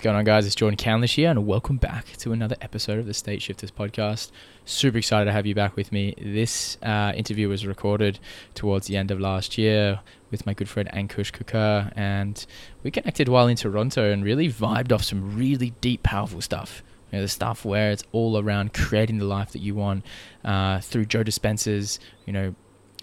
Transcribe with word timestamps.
What's 0.00 0.06
going 0.06 0.16
on, 0.16 0.24
guys? 0.24 0.46
It's 0.46 0.54
Jordan 0.54 0.78
Candlish 0.78 1.16
here, 1.16 1.28
and 1.28 1.46
welcome 1.46 1.76
back 1.76 2.06
to 2.20 2.32
another 2.32 2.56
episode 2.62 2.98
of 2.98 3.04
the 3.04 3.12
State 3.12 3.42
Shifters 3.42 3.70
podcast. 3.70 4.30
Super 4.64 4.96
excited 4.96 5.26
to 5.26 5.32
have 5.32 5.44
you 5.44 5.54
back 5.54 5.76
with 5.76 5.92
me. 5.92 6.14
This 6.18 6.78
uh, 6.82 7.12
interview 7.14 7.50
was 7.50 7.66
recorded 7.66 8.18
towards 8.54 8.86
the 8.86 8.96
end 8.96 9.10
of 9.10 9.20
last 9.20 9.58
year 9.58 10.00
with 10.30 10.46
my 10.46 10.54
good 10.54 10.70
friend 10.70 10.88
Ankush 10.94 11.32
Kakur, 11.32 11.92
and 11.94 12.46
we 12.82 12.90
connected 12.90 13.28
while 13.28 13.46
in 13.46 13.58
Toronto 13.58 14.10
and 14.10 14.24
really 14.24 14.48
vibed 14.50 14.90
off 14.90 15.04
some 15.04 15.36
really 15.36 15.74
deep, 15.82 16.02
powerful 16.02 16.40
stuff. 16.40 16.82
You 17.12 17.18
know, 17.18 17.22
the 17.24 17.28
stuff 17.28 17.66
where 17.66 17.90
it's 17.90 18.04
all 18.10 18.38
around 18.38 18.72
creating 18.72 19.18
the 19.18 19.26
life 19.26 19.52
that 19.52 19.60
you 19.60 19.74
want 19.74 20.06
uh, 20.42 20.80
through 20.80 21.04
Joe 21.04 21.24
Dispenza's, 21.24 22.00
you 22.24 22.32
know, 22.32 22.54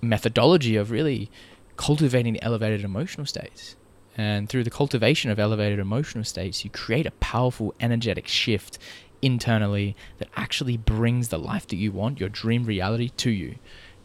methodology 0.01 0.75
of 0.75 0.89
really 0.89 1.29
cultivating 1.75 2.41
elevated 2.41 2.83
emotional 2.83 3.27
states. 3.27 3.75
And 4.17 4.49
through 4.49 4.63
the 4.63 4.71
cultivation 4.71 5.29
of 5.29 5.39
elevated 5.39 5.77
emotional 5.77 6.23
states, 6.23 6.63
you 6.63 6.71
create 6.71 7.05
a 7.05 7.11
powerful 7.11 7.75
energetic 7.79 8.27
shift 8.27 8.79
internally 9.21 9.95
that 10.17 10.29
actually 10.35 10.75
brings 10.75 11.29
the 11.29 11.37
life 11.37 11.67
that 11.67 11.75
you 11.75 11.91
want, 11.91 12.19
your 12.19 12.29
dream 12.29 12.65
reality, 12.65 13.09
to 13.17 13.29
you. 13.29 13.55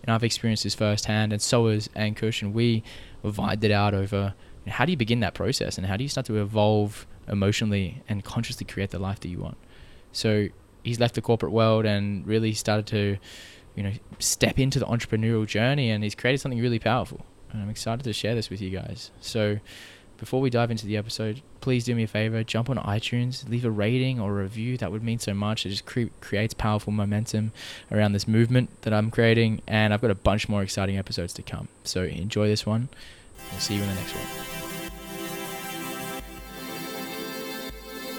And 0.03 0.15
I've 0.15 0.25
experienced 0.25 0.65
this 0.65 0.75
firsthand, 0.75 1.33
and 1.33 1.41
so 1.41 1.69
has 1.69 1.89
Ankush, 1.89 2.43
and 2.43 2.53
we 2.53 2.83
vied 3.25 3.65
it 3.65 3.71
out 3.71 3.95
over 3.95 4.35
how 4.67 4.85
do 4.85 4.91
you 4.91 4.97
begin 4.97 5.21
that 5.21 5.35
process 5.35 5.79
and 5.79 5.87
how 5.87 5.97
do 5.97 6.03
you 6.03 6.09
start 6.09 6.27
to 6.27 6.41
evolve 6.41 7.07
emotionally 7.29 8.03
and 8.09 8.25
consciously 8.25 8.67
create 8.67 8.91
the 8.91 8.99
life 8.99 9.21
that 9.21 9.29
you 9.29 9.39
want. 9.39 9.57
So 10.13 10.49
he's 10.83 11.01
left 11.01 11.15
the 11.15 11.23
corporate 11.23 11.53
world 11.53 11.85
and 11.85 12.27
really 12.27 12.53
started 12.53 12.87
to, 12.89 13.17
you 13.77 13.83
know, 13.83 13.93
step 14.19 14.59
into 14.59 14.79
the 14.79 14.87
entrepreneurial 14.87 15.47
journey, 15.47 15.91
and 15.91 16.03
he's 16.05 16.15
created 16.15 16.41
something 16.41 16.61
really 16.61 16.81
powerful. 16.81 17.25
And 17.51 17.63
I'm 17.63 17.71
excited 17.71 18.03
to 18.03 18.13
share 18.13 18.35
this 18.35 18.51
with 18.51 18.61
you 18.61 18.71
guys. 18.71 19.11
So 19.21 19.59
before 20.23 20.41
we 20.41 20.51
dive 20.51 20.71
into 20.71 20.87
the 20.87 20.97
episode, 20.97 21.43
please 21.61 21.83
do 21.85 21.97
me 21.97 22.05
a 22.05 22.07
favor, 22.07 22.45
jump 22.45 22.71
on 22.71 22.77
iTunes, 22.77 23.49
leave 23.49 23.65
a 23.65 23.71
rating 23.73 24.21
or 24.21 24.31
a 24.31 24.43
review. 24.45 24.79
That 24.79 24.93
would 24.93 25.03
mean 25.03 25.19
so 25.19 25.35
much. 25.35 25.67
It 25.67 25.71
just 25.71 25.85
cre- 25.85 26.13
creates 26.21 26.55
powerful 26.55 26.93
momentum 26.93 27.51
around 27.91 28.13
this 28.13 28.29
movement 28.29 28.71
that 28.83 28.95
I'm 28.95 29.11
creating, 29.11 29.63
and 29.67 29.93
I've 29.93 30.01
got 30.01 30.13
a 30.13 30.15
bunch 30.15 30.49
more 30.49 30.63
exciting 30.63 30.97
episodes 30.97 31.33
to 31.33 31.43
come. 31.43 31.67
So 31.83 32.05
enjoy 32.05 32.47
this 32.47 32.65
one. 32.65 32.89
We'll 33.51 33.59
see 33.59 33.75
you 33.75 33.83
in 33.83 33.89
the 33.89 33.95
next 33.97 34.13
one. 34.13 34.27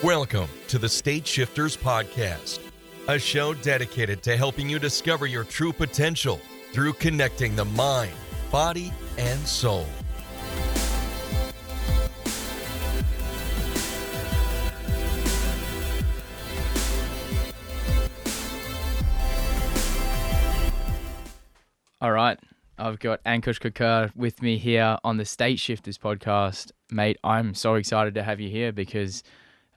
Welcome 0.04 0.50
to 0.68 0.78
the 0.78 0.90
State 0.90 1.26
Shifters 1.26 1.78
Podcast, 1.78 2.60
a 3.08 3.18
show 3.18 3.54
dedicated 3.54 4.22
to 4.24 4.36
helping 4.36 4.70
you 4.70 4.78
discover 4.78 5.26
your 5.26 5.46
true 5.46 5.72
potential 5.72 6.42
through 6.74 6.92
connecting 6.96 7.56
the 7.56 7.64
mind, 7.64 8.12
body, 8.52 8.92
and 9.18 9.40
soul. 9.48 9.86
All 22.04 22.12
right. 22.12 22.38
I've 22.78 23.00
got 23.00 23.24
Ankush 23.24 23.62
Kakur 23.62 24.14
with 24.14 24.42
me 24.42 24.58
here 24.58 24.98
on 25.06 25.16
the 25.16 25.24
State 25.24 25.58
Shifters 25.58 25.98
podcast. 25.98 26.74
Mate, 26.92 27.18
I'm 27.24 27.54
so 27.54 27.76
excited 27.76 28.14
to 28.16 28.24
have 28.24 28.42
you 28.42 28.50
here 28.50 28.74
because 28.74 29.24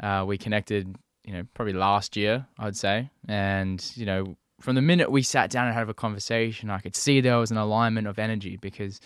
uh, 0.03 0.25
we 0.27 0.37
connected, 0.37 0.97
you 1.23 1.33
know, 1.33 1.45
probably 1.55 1.75
last 1.75 2.17
year, 2.17 2.45
I'd 2.59 2.75
say. 2.75 3.11
And, 3.29 3.81
you 3.95 4.07
know, 4.07 4.37
from 4.61 4.75
the 4.75 4.83
minute 4.83 5.13
we 5.13 5.23
sat 5.23 5.51
down 5.51 5.69
and 5.69 5.75
had 5.77 5.89
a 5.89 5.95
conversation, 5.95 6.69
I 6.69 6.81
could 6.81 6.97
see 6.97 7.21
there 7.21 7.39
was 7.39 7.53
an 7.53 7.59
alignment 7.59 8.09
of 8.09 8.19
energy 8.19 8.59
because 8.61 9.01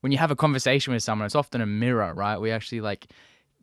when 0.00 0.12
you 0.12 0.18
have 0.18 0.30
a 0.30 0.36
conversation 0.36 0.92
with 0.92 1.02
someone, 1.02 1.26
it's 1.26 1.34
often 1.34 1.60
a 1.60 1.66
mirror, 1.66 2.14
right? 2.14 2.38
We 2.38 2.52
actually 2.52 2.80
like 2.80 3.08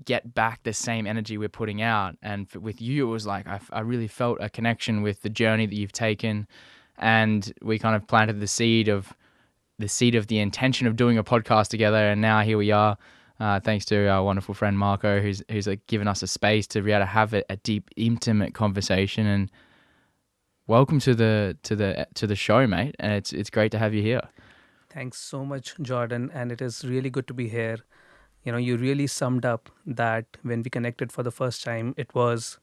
get 0.03 0.33
back 0.33 0.63
the 0.63 0.73
same 0.73 1.07
energy 1.07 1.37
we're 1.37 1.47
putting 1.47 1.81
out. 1.81 2.17
And 2.21 2.49
with 2.51 2.81
you, 2.81 3.07
it 3.07 3.11
was 3.11 3.25
like 3.25 3.47
I, 3.47 3.61
I 3.71 3.79
really 3.79 4.09
felt 4.09 4.39
a 4.41 4.49
connection 4.49 5.03
with 5.03 5.21
the 5.21 5.29
journey 5.29 5.67
that 5.67 5.75
you've 5.75 5.93
taken 5.93 6.47
and 6.97 7.53
we 7.61 7.79
kind 7.79 7.95
of 7.95 8.07
planted 8.07 8.39
the 8.39 8.47
seed 8.47 8.87
of 8.87 9.13
the 9.79 9.87
seed 9.87 10.15
of 10.15 10.27
the 10.27 10.39
intention 10.39 10.87
of 10.87 10.95
doing 10.95 11.17
a 11.17 11.23
podcast 11.23 11.67
together 11.67 12.09
and 12.09 12.21
now 12.21 12.41
here 12.41 12.57
we 12.57 12.71
are 12.71 12.97
uh, 13.39 13.59
thanks 13.59 13.85
to 13.85 14.07
our 14.07 14.23
wonderful 14.23 14.53
friend 14.53 14.77
marco 14.77 15.21
who's 15.21 15.43
who's 15.49 15.67
like 15.67 15.85
given 15.87 16.07
us 16.07 16.23
a 16.23 16.27
space 16.27 16.65
to 16.65 16.81
be 16.81 16.91
able 16.91 17.01
to 17.01 17.05
have 17.05 17.33
a, 17.33 17.43
a, 17.51 17.57
deep 17.57 17.89
intimate 17.95 18.53
conversation. 18.55 19.27
And 19.27 19.51
welcome 20.65 20.99
to 21.01 21.13
the 21.13 21.55
to 21.63 21.75
the 21.75 22.07
to 22.15 22.25
the 22.25 22.35
show 22.35 22.65
mate. 22.65 22.95
And 22.99 23.13
it's 23.13 23.33
it's 23.33 23.51
great 23.51 23.71
to 23.73 23.79
have 23.79 23.93
you 23.93 24.01
here. 24.01 24.21
Thanks 24.89 25.19
so 25.19 25.45
much 25.45 25.75
jordan. 25.81 26.31
And 26.33 26.51
it 26.51 26.61
is 26.61 26.83
really 26.83 27.11
good 27.11 27.27
to 27.27 27.33
be 27.33 27.47
here. 27.47 27.77
You 28.43 28.51
know 28.51 28.57
you 28.57 28.75
really 28.77 29.05
summed 29.05 29.45
up 29.45 29.69
that 29.85 30.25
when 30.41 30.63
we 30.63 30.71
connected 30.71 31.11
for 31.11 31.21
the 31.21 31.31
first 31.31 31.63
time 31.63 31.93
it 31.95 32.15
was 32.15 32.57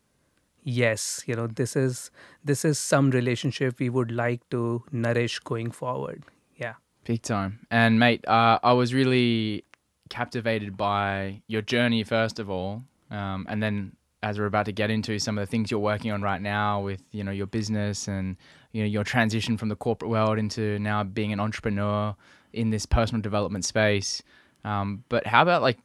yes 0.65 1.23
you 1.27 1.35
know 1.35 1.47
this 1.47 1.77
is 1.77 2.11
this 2.43 2.65
is 2.65 2.79
some 2.79 3.11
relationship 3.11 3.79
we 3.79 3.89
would 3.89 4.11
like 4.11 4.49
to 4.51 4.83
nourish 4.91 5.39
going 5.41 5.71
forward. 5.71 6.25
Yeah. 6.57 6.75
Big 7.05 7.23
time. 7.23 7.67
And 7.71 7.99
mate 7.99 8.27
uh, 8.27 8.59
i 8.63 8.73
was 8.73 8.93
really 8.93 9.65
captivated 10.09 10.77
by 10.77 11.43
your 11.47 11.63
journey 11.63 12.05
first 12.05 12.39
of 12.39 12.51
all 12.51 12.83
um, 13.11 13.47
and 13.49 13.63
then 13.63 13.97
as 14.23 14.39
we're 14.39 14.47
about 14.47 14.65
to 14.65 14.73
get 14.73 14.91
into 14.91 15.19
some 15.19 15.37
of 15.37 15.43
the 15.43 15.51
things 15.51 15.71
you're 15.71 15.79
working 15.79 16.11
on 16.11 16.23
right 16.23 16.41
now 16.41 16.81
with 16.81 17.03
you 17.11 17.23
know 17.23 17.31
your 17.31 17.47
business 17.47 18.09
and 18.09 18.37
you 18.73 18.83
know 18.83 18.89
your 18.89 19.05
transition 19.05 19.57
from 19.59 19.69
the 19.69 19.77
corporate 19.77 20.11
world 20.11 20.39
into 20.39 20.79
now 20.79 21.05
being 21.05 21.33
an 21.33 21.41
entrepreneur 21.41 22.17
in 22.55 22.71
this 22.71 22.87
personal 22.87 23.21
development 23.21 23.65
space. 23.65 24.23
Um, 24.65 25.05
but 25.09 25.27
how 25.27 25.43
about 25.43 25.61
like 25.61 25.79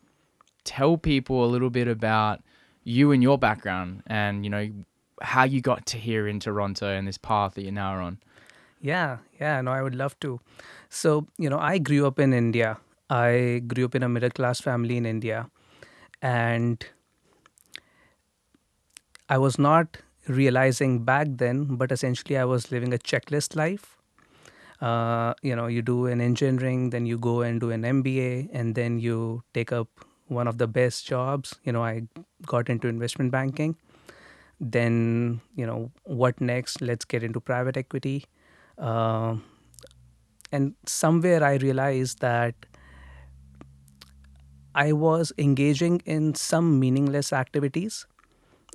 tell 0.64 0.98
people 0.98 1.44
a 1.44 1.48
little 1.48 1.70
bit 1.70 1.88
about 1.88 2.42
you 2.90 3.12
and 3.12 3.22
your 3.22 3.38
background 3.38 4.02
and 4.08 4.44
you 4.44 4.50
know 4.50 4.68
how 5.22 5.44
you 5.44 5.62
got 5.62 5.86
to 5.86 5.98
here 5.98 6.28
in 6.28 6.40
Toronto 6.40 6.88
and 6.88 7.08
this 7.08 7.18
path 7.18 7.54
that 7.54 7.62
you're 7.62 7.72
now 7.72 7.94
on. 8.02 8.18
Yeah, 8.82 9.18
yeah, 9.40 9.62
no, 9.62 9.72
I 9.72 9.82
would 9.82 9.96
love 9.96 10.20
to. 10.22 10.40
So, 10.90 11.28
you 11.38 11.50
know, 11.50 11.60
I 11.60 11.78
grew 11.78 12.08
up 12.08 12.18
in 12.20 12.34
India. 12.34 12.78
I 13.10 13.62
grew 13.68 13.86
up 13.86 13.96
in 13.96 14.04
a 14.04 14.10
middle 14.10 14.30
class 14.30 14.62
family 14.62 14.96
in 14.96 15.06
India. 15.06 15.50
And 16.22 16.86
I 19.28 19.38
was 19.38 19.60
not 19.60 19.98
realizing 20.28 21.04
back 21.04 21.28
then, 21.30 21.76
but 21.76 21.92
essentially 21.92 22.38
I 22.38 22.46
was 22.46 22.72
living 22.72 22.94
a 22.94 22.98
checklist 22.98 23.56
life. 23.56 23.98
Uh, 24.82 25.34
you 25.42 25.56
know, 25.56 25.68
you 25.68 25.82
do 25.82 26.06
an 26.06 26.22
engineering, 26.22 26.92
then 26.92 27.06
you 27.06 27.18
go 27.18 27.42
and 27.42 27.60
do 27.60 27.72
an 27.72 27.84
MBA, 27.84 28.50
and 28.54 28.76
then 28.76 29.00
you 29.00 29.44
take 29.54 29.74
up 29.74 29.90
one 30.30 30.48
of 30.48 30.58
the 30.58 30.68
best 30.68 31.06
jobs. 31.06 31.56
You 31.64 31.72
know, 31.72 31.84
I 31.84 32.04
got 32.46 32.70
into 32.70 32.88
investment 32.88 33.32
banking. 33.32 33.76
Then, 34.62 35.42
you 35.56 35.66
know, 35.66 35.92
what 36.04 36.40
next? 36.42 36.82
Let's 36.82 37.06
get 37.06 37.24
into 37.24 37.40
private 37.40 37.78
equity. 37.78 38.26
Uh, 38.78 39.38
and 40.52 40.76
somewhere 40.86 41.44
I 41.44 41.56
realized 41.56 42.20
that 42.20 42.56
I 44.76 44.92
was 44.94 45.34
engaging 45.38 46.02
in 46.06 46.36
some 46.36 46.80
meaningless 46.80 47.34
activities. 47.34 48.06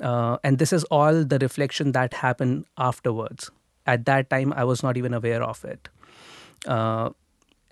Uh, 0.01 0.39
and 0.43 0.59
this 0.59 0.73
is 0.73 0.85
all 0.85 1.25
the 1.25 1.39
reflection 1.39 1.93
that 1.93 2.15
happened 2.15 2.67
afterwards. 2.77 3.51
At 3.87 4.07
that 4.07 4.31
time, 4.31 4.53
I 4.57 4.65
was 4.65 4.83
not 4.83 4.97
even 4.97 5.15
aware 5.15 5.43
of 5.43 5.65
it. 5.65 5.89
Uh, 6.67 7.11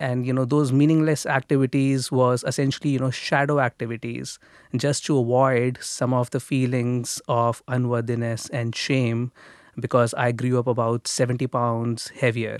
and 0.07 0.25
you 0.27 0.33
know 0.33 0.45
those 0.45 0.71
meaningless 0.71 1.25
activities 1.25 2.11
was 2.11 2.43
essentially 2.51 2.91
you 2.91 2.99
know 2.99 3.11
shadow 3.11 3.59
activities 3.59 4.39
just 4.85 5.05
to 5.05 5.17
avoid 5.19 5.77
some 5.81 6.13
of 6.13 6.29
the 6.31 6.39
feelings 6.39 7.21
of 7.27 7.63
unworthiness 7.67 8.49
and 8.49 8.75
shame 8.75 9.31
because 9.79 10.13
i 10.15 10.31
grew 10.31 10.59
up 10.59 10.67
about 10.67 11.07
70 11.07 11.47
pounds 11.47 12.09
heavier. 12.21 12.59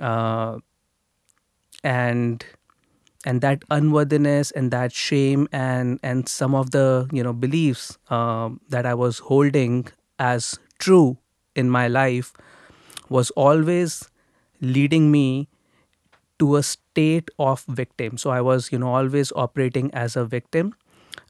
Uh, 0.00 0.58
and 1.82 2.44
and 3.26 3.40
that 3.42 3.62
unworthiness 3.70 4.50
and 4.52 4.70
that 4.70 4.92
shame 4.92 5.48
and 5.52 6.00
and 6.02 6.28
some 6.28 6.54
of 6.54 6.70
the 6.72 7.08
you 7.12 7.22
know 7.22 7.32
beliefs 7.32 7.98
uh, 8.10 8.50
that 8.68 8.86
i 8.86 8.94
was 8.94 9.20
holding 9.20 9.86
as 10.18 10.58
true 10.78 11.18
in 11.56 11.70
my 11.70 11.88
life 11.88 12.32
was 13.10 13.30
always 13.32 14.10
leading 14.62 15.12
me 15.12 15.48
to 16.40 16.56
a 16.56 16.64
state 16.64 17.30
of 17.38 17.64
victim. 17.68 18.18
So 18.18 18.30
I 18.30 18.42
was, 18.42 18.72
you 18.72 18.78
know, 18.80 18.94
always 18.94 19.32
operating 19.36 19.94
as 19.94 20.16
a 20.16 20.24
victim, 20.26 20.74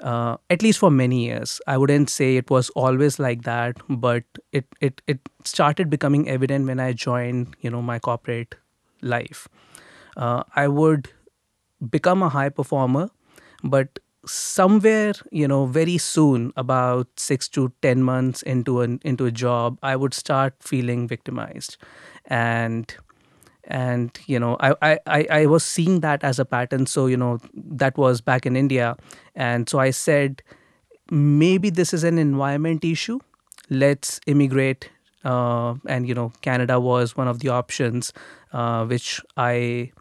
uh, 0.02 0.36
at 0.50 0.62
least 0.62 0.78
for 0.80 0.90
many 0.90 1.26
years. 1.26 1.60
I 1.66 1.78
wouldn't 1.78 2.10
say 2.10 2.36
it 2.36 2.50
was 2.50 2.70
always 2.70 3.18
like 3.18 3.42
that, 3.44 3.76
but 3.88 4.24
it 4.52 4.66
it 4.80 5.02
it 5.06 5.20
started 5.44 5.90
becoming 5.90 6.28
evident 6.28 6.66
when 6.66 6.80
I 6.80 6.92
joined, 6.92 7.56
you 7.60 7.70
know, 7.70 7.82
my 7.82 7.98
corporate 7.98 8.56
life. 9.02 9.48
Uh, 10.16 10.44
I 10.56 10.68
would 10.68 11.10
become 11.90 12.22
a 12.22 12.28
high 12.28 12.48
performer, 12.48 13.10
but 13.62 13.98
somewhere 14.26 15.14
you 15.32 15.48
know 15.48 15.64
very 15.64 15.96
soon 15.96 16.52
about 16.54 17.08
6 17.16 17.48
to 17.48 17.72
10 17.80 18.02
months 18.02 18.42
into 18.42 18.82
an 18.82 19.00
into 19.02 19.24
a 19.24 19.30
job 19.30 19.78
i 19.82 19.96
would 19.96 20.12
start 20.12 20.54
feeling 20.60 21.08
victimized 21.08 21.78
and 22.26 22.96
and 23.70 24.19
you 24.26 24.38
know 24.38 24.56
I, 24.61 24.99
I 25.06 25.26
i 25.31 25.46
was 25.46 25.64
seeing 25.64 26.00
that 26.00 26.25
as 26.25 26.38
a 26.38 26.44
pattern 26.44 26.87
so 26.87 27.06
you 27.06 27.17
know 27.17 27.38
that 27.55 27.96
was 27.96 28.20
back 28.20 28.44
in 28.46 28.56
india 28.56 28.96
and 29.34 29.69
so 29.69 29.78
i 29.78 29.90
said 29.90 30.43
maybe 31.11 31.70
this 31.70 31.93
is 31.93 32.05
an 32.05 32.19
environment 32.19 32.84
issue. 32.84 33.19
Let's 33.69 34.20
immigrate. 34.26 34.90
Uh, 35.25 35.75
and 35.87 36.08
you 36.08 36.14
know, 36.14 36.32
Canada 36.40 36.81
was 36.81 37.17
one 37.17 37.28
of 37.28 37.40
the 37.40 37.49
options, 37.49 38.12
uh, 38.52 38.84
which 38.87 39.20
I 39.37 39.93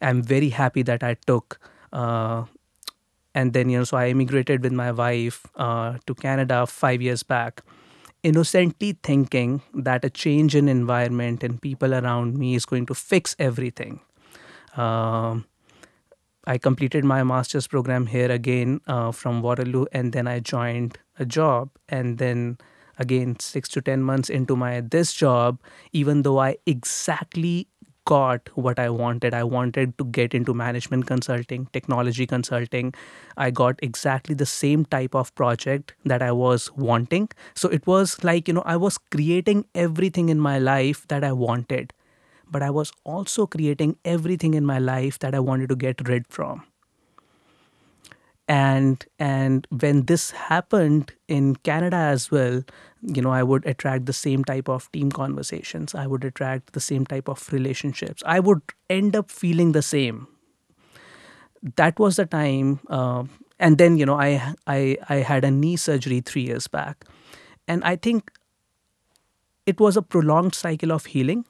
am 0.00 0.22
very 0.22 0.50
happy 0.50 0.82
that 0.82 1.02
I 1.02 1.14
took. 1.26 1.58
Uh, 1.92 2.44
and 3.34 3.52
then 3.52 3.68
you 3.68 3.78
know, 3.78 3.84
so 3.84 3.96
I 3.96 4.08
immigrated 4.08 4.62
with 4.62 4.72
my 4.72 4.92
wife 4.92 5.46
uh, 5.56 5.98
to 6.06 6.14
Canada 6.14 6.66
five 6.66 7.02
years 7.02 7.22
back, 7.22 7.62
innocently 8.22 8.98
thinking 9.02 9.62
that 9.74 10.04
a 10.04 10.10
change 10.10 10.54
in 10.54 10.68
environment 10.68 11.42
and 11.42 11.60
people 11.60 11.94
around 11.94 12.36
me 12.38 12.54
is 12.54 12.66
going 12.66 12.86
to 12.86 12.94
fix 12.94 13.36
everything. 13.38 14.00
Um, 14.76 15.46
I 16.46 16.58
completed 16.58 17.04
my 17.04 17.24
master's 17.24 17.66
program 17.66 18.06
here 18.06 18.30
again 18.30 18.80
uh, 18.86 19.10
from 19.10 19.42
Waterloo, 19.42 19.86
and 19.92 20.12
then 20.12 20.28
I 20.28 20.40
joined 20.40 20.98
a 21.18 21.24
job. 21.24 21.70
And 21.88 22.18
then 22.18 22.58
again, 22.98 23.38
six 23.40 23.68
to 23.70 23.80
ten 23.80 24.02
months 24.02 24.28
into 24.28 24.54
my 24.54 24.80
this 24.80 25.12
job, 25.12 25.60
even 25.92 26.22
though 26.22 26.38
I 26.38 26.56
exactly 26.66 27.68
got 28.06 28.48
what 28.54 28.78
I 28.78 28.88
wanted, 28.90 29.34
I 29.34 29.44
wanted 29.44 29.98
to 29.98 30.04
get 30.04 30.34
into 30.34 30.54
management 30.54 31.06
consulting, 31.06 31.66
technology 31.72 32.26
consulting. 32.26 32.94
I 33.36 33.50
got 33.50 33.78
exactly 33.82 34.34
the 34.34 34.46
same 34.46 34.84
type 34.86 35.14
of 35.14 35.34
project 35.34 35.94
that 36.04 36.22
I 36.22 36.32
was 36.32 36.72
wanting. 36.76 37.28
So 37.54 37.68
it 37.68 37.86
was 37.86 38.22
like 38.24 38.48
you 38.48 38.54
know 38.54 38.62
I 38.64 38.76
was 38.76 38.98
creating 38.98 39.66
everything 39.74 40.28
in 40.30 40.40
my 40.40 40.58
life 40.58 41.06
that 41.08 41.24
I 41.24 41.32
wanted 41.32 41.92
but 42.50 42.62
I 42.62 42.70
was 42.70 42.92
also 43.04 43.46
creating 43.46 43.96
everything 44.04 44.54
in 44.54 44.64
my 44.64 44.78
life 44.78 45.18
that 45.20 45.34
I 45.34 45.40
wanted 45.40 45.68
to 45.70 45.76
get 45.76 46.08
rid 46.08 46.26
from. 46.28 46.62
And 48.48 49.04
and 49.18 49.66
when 49.80 50.04
this 50.06 50.30
happened 50.30 51.12
in 51.26 51.56
Canada 51.56 51.96
as 51.96 52.30
well, 52.30 52.62
you 53.02 53.20
know, 53.20 53.30
I 53.30 53.42
would 53.42 53.66
attract 53.66 54.06
the 54.06 54.12
same 54.12 54.44
type 54.44 54.68
of 54.68 54.90
team 54.92 55.10
conversations. 55.10 55.94
I 55.96 56.06
would 56.06 56.24
attract 56.24 56.72
the 56.72 56.80
same 56.80 57.04
type 57.06 57.28
of 57.28 57.52
relationships. 57.52 58.22
I 58.24 58.38
would 58.38 58.62
end 58.88 59.16
up 59.16 59.32
feeling 59.32 59.72
the 59.72 59.82
same. 59.82 60.28
That 61.76 61.98
was 61.98 62.16
the 62.16 62.26
time, 62.26 62.80
uh, 62.88 63.24
and 63.58 63.78
then 63.78 63.96
you 63.96 64.06
know, 64.06 64.18
I 64.18 64.54
I 64.66 64.96
I 65.08 65.16
had 65.16 65.44
a 65.44 65.50
knee 65.50 65.76
surgery 65.76 66.20
three 66.20 66.42
years 66.42 66.68
back, 66.68 67.04
and 67.66 67.82
I 67.82 67.96
think 67.96 68.30
it 69.66 69.80
was 69.80 69.96
a 69.96 70.02
prolonged 70.02 70.54
cycle 70.54 70.92
of 70.92 71.06
healing 71.06 71.44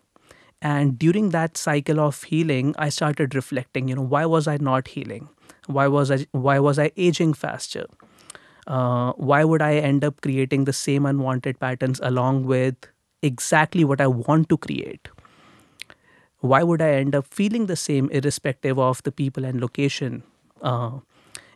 and 0.62 0.98
during 0.98 1.30
that 1.30 1.56
cycle 1.56 2.00
of 2.00 2.22
healing 2.24 2.74
i 2.78 2.88
started 2.88 3.34
reflecting 3.34 3.88
you 3.88 3.96
know 3.96 4.08
why 4.16 4.24
was 4.26 4.48
i 4.48 4.56
not 4.58 4.88
healing 4.88 5.28
why 5.66 5.86
was 5.86 6.10
i 6.10 6.26
why 6.32 6.58
was 6.58 6.78
i 6.78 6.90
aging 6.96 7.34
faster? 7.34 7.86
Uh, 8.66 9.12
why 9.12 9.44
would 9.44 9.62
i 9.62 9.74
end 9.76 10.04
up 10.04 10.20
creating 10.20 10.64
the 10.64 10.72
same 10.72 11.06
unwanted 11.06 11.58
patterns 11.60 12.00
along 12.02 12.44
with 12.44 12.74
exactly 13.22 13.84
what 13.84 14.00
i 14.00 14.06
want 14.06 14.48
to 14.48 14.56
create? 14.56 15.08
Why 16.40 16.62
would 16.62 16.82
i 16.82 16.90
end 16.90 17.14
up 17.14 17.26
feeling 17.26 17.66
the 17.66 17.76
same 17.76 18.08
irrespective 18.10 18.78
of 18.78 19.02
the 19.02 19.12
people 19.12 19.44
and 19.44 19.60
location? 19.60 20.22
Uh, 20.62 21.00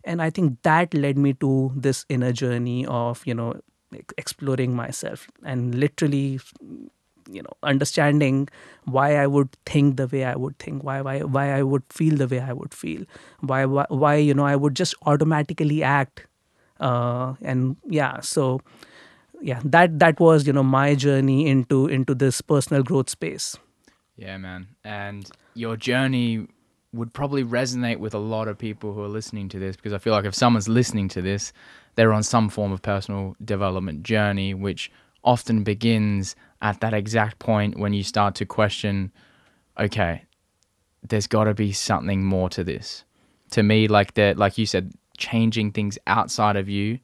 and 0.04 0.22
i 0.22 0.30
think 0.30 0.62
that 0.62 0.94
led 0.94 1.18
me 1.18 1.32
to 1.34 1.72
this 1.76 2.04
inner 2.08 2.32
journey 2.32 2.86
of 2.86 3.26
you 3.26 3.34
know 3.34 3.60
exploring 4.18 4.74
myself 4.74 5.28
and 5.44 5.74
literally 5.74 6.40
you 7.30 7.42
know 7.42 7.52
understanding 7.62 8.48
why 8.84 9.16
i 9.16 9.26
would 9.26 9.48
think 9.66 9.96
the 9.96 10.06
way 10.06 10.24
i 10.24 10.34
would 10.34 10.58
think 10.58 10.82
why 10.82 11.00
why 11.00 11.20
why 11.20 11.52
i 11.52 11.62
would 11.62 11.82
feel 11.90 12.16
the 12.16 12.26
way 12.26 12.40
i 12.40 12.52
would 12.52 12.72
feel 12.74 13.04
why 13.40 13.64
why, 13.64 13.86
why 13.88 14.14
you 14.14 14.34
know 14.34 14.46
i 14.46 14.56
would 14.56 14.74
just 14.74 14.94
automatically 15.06 15.82
act 15.82 16.26
uh, 16.80 17.34
and 17.42 17.76
yeah 17.88 18.20
so 18.20 18.60
yeah 19.40 19.60
that 19.64 19.98
that 19.98 20.18
was 20.20 20.46
you 20.46 20.52
know 20.52 20.62
my 20.62 20.94
journey 20.94 21.46
into 21.46 21.86
into 21.86 22.14
this 22.14 22.40
personal 22.40 22.82
growth 22.82 23.08
space. 23.08 23.56
Yeah 24.16 24.36
man. 24.36 24.68
And 24.84 25.30
your 25.54 25.76
journey 25.76 26.46
would 26.92 27.12
probably 27.12 27.44
resonate 27.44 27.98
with 27.98 28.14
a 28.14 28.18
lot 28.18 28.48
of 28.48 28.58
people 28.58 28.92
who 28.92 29.02
are 29.02 29.08
listening 29.08 29.48
to 29.48 29.58
this 29.58 29.76
because 29.76 29.92
i 29.92 29.98
feel 29.98 30.12
like 30.12 30.24
if 30.24 30.34
someone's 30.34 30.68
listening 30.68 31.08
to 31.08 31.22
this 31.22 31.52
they're 31.94 32.12
on 32.12 32.22
some 32.22 32.48
form 32.48 32.72
of 32.72 32.82
personal 32.82 33.36
development 33.44 34.02
journey 34.02 34.54
which 34.54 34.90
often 35.24 35.62
begins 35.62 36.36
at 36.62 36.80
that 36.80 36.94
exact 36.94 37.38
point 37.38 37.78
when 37.78 37.92
you 37.92 38.02
start 38.02 38.34
to 38.36 38.46
question, 38.46 39.12
okay, 39.78 40.22
there's 41.06 41.26
got 41.26 41.44
to 41.44 41.54
be 41.54 41.72
something 41.72 42.24
more 42.24 42.48
to 42.50 42.64
this. 42.64 43.04
To 43.52 43.62
me, 43.62 43.88
like 43.88 44.14
that, 44.14 44.36
like 44.36 44.58
you 44.58 44.66
said, 44.66 44.92
changing 45.16 45.72
things 45.72 45.98
outside 46.06 46.56
of 46.56 46.68
you 46.68 46.98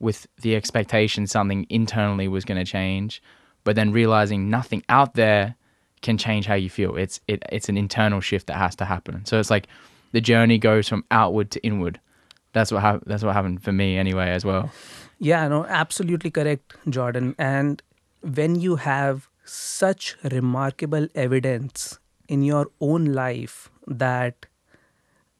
with 0.00 0.26
the 0.42 0.56
expectation 0.56 1.26
something 1.26 1.66
internally 1.70 2.28
was 2.28 2.44
going 2.44 2.62
to 2.62 2.70
change, 2.70 3.22
but 3.62 3.76
then 3.76 3.92
realizing 3.92 4.50
nothing 4.50 4.82
out 4.88 5.14
there 5.14 5.56
can 6.02 6.18
change 6.18 6.46
how 6.46 6.54
you 6.54 6.68
feel. 6.68 6.96
It's 6.96 7.20
it 7.26 7.42
it's 7.50 7.68
an 7.68 7.78
internal 7.78 8.20
shift 8.20 8.48
that 8.48 8.56
has 8.56 8.76
to 8.76 8.84
happen. 8.84 9.24
So 9.24 9.40
it's 9.40 9.50
like 9.50 9.68
the 10.12 10.20
journey 10.20 10.58
goes 10.58 10.88
from 10.88 11.04
outward 11.10 11.50
to 11.52 11.64
inward. 11.64 11.98
That's 12.52 12.70
what 12.70 12.82
ha- 12.82 13.00
that's 13.06 13.24
what 13.24 13.34
happened 13.34 13.62
for 13.62 13.72
me 13.72 13.96
anyway 13.96 14.30
as 14.30 14.44
well. 14.44 14.70
Yeah, 15.18 15.48
no, 15.48 15.64
absolutely 15.66 16.30
correct, 16.30 16.74
Jordan. 16.88 17.34
And 17.38 17.82
when 18.22 18.56
you 18.56 18.76
have 18.76 19.28
such 19.44 20.16
remarkable 20.32 21.08
evidence 21.14 21.98
in 22.28 22.42
your 22.42 22.70
own 22.80 23.06
life 23.06 23.70
that 23.86 24.46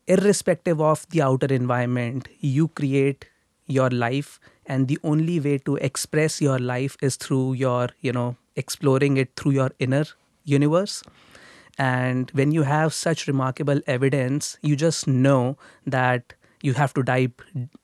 irrespective 0.06 0.80
of 0.80 1.06
the 1.10 1.22
outer 1.22 1.46
environment 1.46 2.28
you 2.40 2.68
create 2.68 3.26
your 3.66 3.88
life 3.90 4.38
and 4.66 4.88
the 4.88 4.98
only 5.02 5.40
way 5.40 5.56
to 5.58 5.76
express 5.76 6.40
your 6.40 6.58
life 6.58 6.96
is 7.00 7.16
through 7.16 7.54
your 7.54 7.88
you 8.00 8.12
know 8.12 8.36
exploring 8.56 9.16
it 9.16 9.30
through 9.36 9.52
your 9.52 9.70
inner 9.78 10.04
universe 10.44 11.02
and 11.78 12.30
when 12.32 12.52
you 12.52 12.62
have 12.62 12.92
such 12.92 13.26
remarkable 13.26 13.80
evidence 13.86 14.58
you 14.62 14.76
just 14.76 15.06
know 15.08 15.56
that 15.86 16.34
you 16.64 16.72
have 16.72 16.94
to 16.94 17.02
dive 17.02 17.32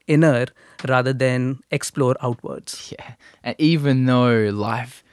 inner 0.06 0.46
rather 0.88 1.12
than 1.12 1.60
explore 1.70 2.16
outwards. 2.22 2.92
Yeah. 2.98 3.12
And 3.44 3.54
even 3.58 4.06
though 4.06 4.48
life 4.52 5.04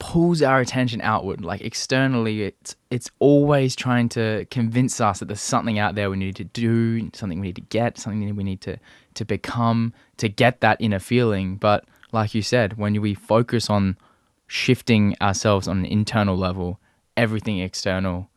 pulls 0.00 0.42
our 0.42 0.58
attention 0.58 1.00
outward 1.00 1.44
like 1.44 1.60
externally 1.60 2.42
it's 2.42 2.74
it's 2.90 3.08
always 3.20 3.76
trying 3.76 4.08
to 4.08 4.44
convince 4.50 5.00
us 5.00 5.20
that 5.20 5.26
there's 5.26 5.40
something 5.40 5.78
out 5.78 5.94
there 5.94 6.10
we 6.10 6.16
need 6.16 6.34
to 6.34 6.42
do 6.42 7.08
something 7.14 7.38
we 7.38 7.46
need 7.46 7.54
to 7.54 7.62
get 7.62 7.96
something 7.98 8.34
we 8.34 8.42
need 8.42 8.60
to 8.60 8.76
to 9.14 9.24
become 9.24 9.94
to 10.16 10.28
get 10.28 10.60
that 10.60 10.76
inner 10.80 10.98
feeling. 10.98 11.54
But 11.54 11.84
like 12.10 12.34
you 12.34 12.42
said 12.42 12.76
when 12.76 13.00
we 13.00 13.14
focus 13.14 13.70
on 13.70 13.96
shifting 14.48 15.14
ourselves 15.22 15.68
on 15.68 15.78
an 15.78 15.86
internal 15.86 16.36
level 16.36 16.80
everything 17.16 17.60
external 17.60 18.28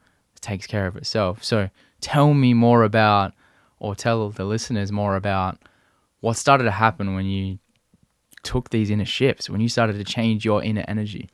takes 0.41 0.67
care 0.67 0.85
of 0.85 0.95
itself. 0.95 1.43
So 1.43 1.71
tell 1.99 2.35
me 2.35 2.53
more 2.53 2.83
about 2.83 3.33
or 3.85 3.93
tell 3.93 4.29
the 4.31 4.45
listeners 4.45 4.91
more 4.91 5.15
about 5.15 5.59
what 6.21 6.35
started 6.35 6.63
to 6.63 6.71
happen 6.71 7.13
when 7.13 7.27
you 7.27 7.59
took 8.41 8.69
these 8.69 8.89
inner 8.89 9.05
shifts 9.05 9.49
when 9.49 9.61
you 9.61 9.69
started 9.69 9.97
to 9.97 10.03
change 10.03 10.45
your 10.45 10.63
inner 10.63 10.85
energy? 10.87 11.29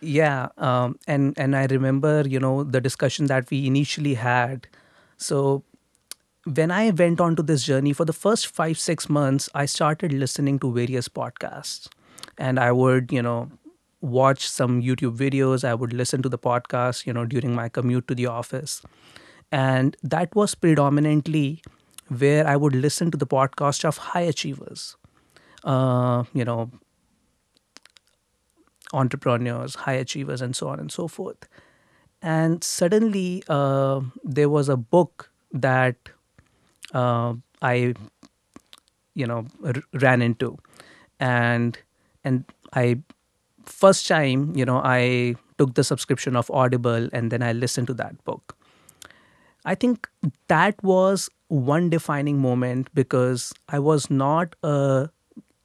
Yeah 0.00 0.48
um, 0.68 0.96
and 1.06 1.38
and 1.44 1.56
i 1.56 1.66
remember 1.74 2.14
you 2.34 2.40
know 2.44 2.54
the 2.76 2.80
discussion 2.86 3.26
that 3.34 3.50
we 3.50 3.66
initially 3.66 4.14
had. 4.14 4.66
So 5.26 5.62
when 6.60 6.72
i 6.78 6.80
went 7.02 7.20
on 7.26 7.36
to 7.36 7.44
this 7.50 7.66
journey 7.72 7.92
for 8.00 8.06
the 8.12 8.16
first 8.22 8.46
5 8.46 8.78
6 8.86 9.08
months 9.18 9.50
i 9.62 9.66
started 9.74 10.16
listening 10.24 10.58
to 10.64 10.72
various 10.80 11.12
podcasts. 11.20 11.92
And 12.48 12.64
i 12.66 12.72
would 12.80 13.12
you 13.18 13.22
know 13.28 13.38
watch 14.16 14.48
some 14.48 14.80
youtube 14.88 15.16
videos. 15.24 15.64
I 15.72 15.74
would 15.82 15.94
listen 16.02 16.26
to 16.28 16.34
the 16.36 16.42
podcast 16.50 17.06
you 17.10 17.18
know 17.18 17.26
during 17.36 17.54
my 17.62 17.68
commute 17.78 18.08
to 18.08 18.20
the 18.22 18.26
office. 18.40 18.82
And 19.52 19.96
that 20.02 20.34
was 20.34 20.54
predominantly 20.66 21.62
where 22.08 22.46
i 22.46 22.56
would 22.56 22.74
listen 22.74 23.10
to 23.10 23.18
the 23.18 23.26
podcast 23.26 23.84
of 23.84 23.96
high 23.98 24.26
achievers 24.34 24.96
uh, 25.64 26.24
you 26.34 26.44
know 26.44 26.70
entrepreneurs, 28.92 29.74
high 29.74 29.94
achievers, 29.94 30.40
and 30.40 30.54
so 30.54 30.68
on 30.68 30.78
and 30.80 30.90
so 30.92 31.08
forth. 31.08 31.48
And 32.22 32.64
suddenly, 32.64 33.42
uh, 33.48 34.00
there 34.24 34.48
was 34.48 34.68
a 34.68 34.76
book 34.76 35.30
that 35.52 35.96
uh, 36.94 37.34
I, 37.62 37.94
you 39.14 39.26
know, 39.26 39.46
r- 39.64 39.82
ran 39.94 40.22
into, 40.22 40.58
and 41.20 41.78
and 42.24 42.44
I 42.74 42.98
first 43.66 44.08
time, 44.08 44.54
you 44.56 44.64
know, 44.64 44.80
I 44.84 45.36
took 45.58 45.74
the 45.74 45.84
subscription 45.84 46.36
of 46.36 46.50
Audible, 46.50 47.08
and 47.12 47.30
then 47.32 47.42
I 47.42 47.52
listened 47.52 47.88
to 47.88 47.94
that 47.94 48.22
book. 48.24 48.56
I 49.64 49.74
think 49.74 50.08
that 50.48 50.82
was 50.82 51.28
one 51.48 51.90
defining 51.90 52.38
moment 52.38 52.88
because 52.94 53.52
I 53.68 53.78
was 53.78 54.10
not 54.10 54.54
a 54.62 55.08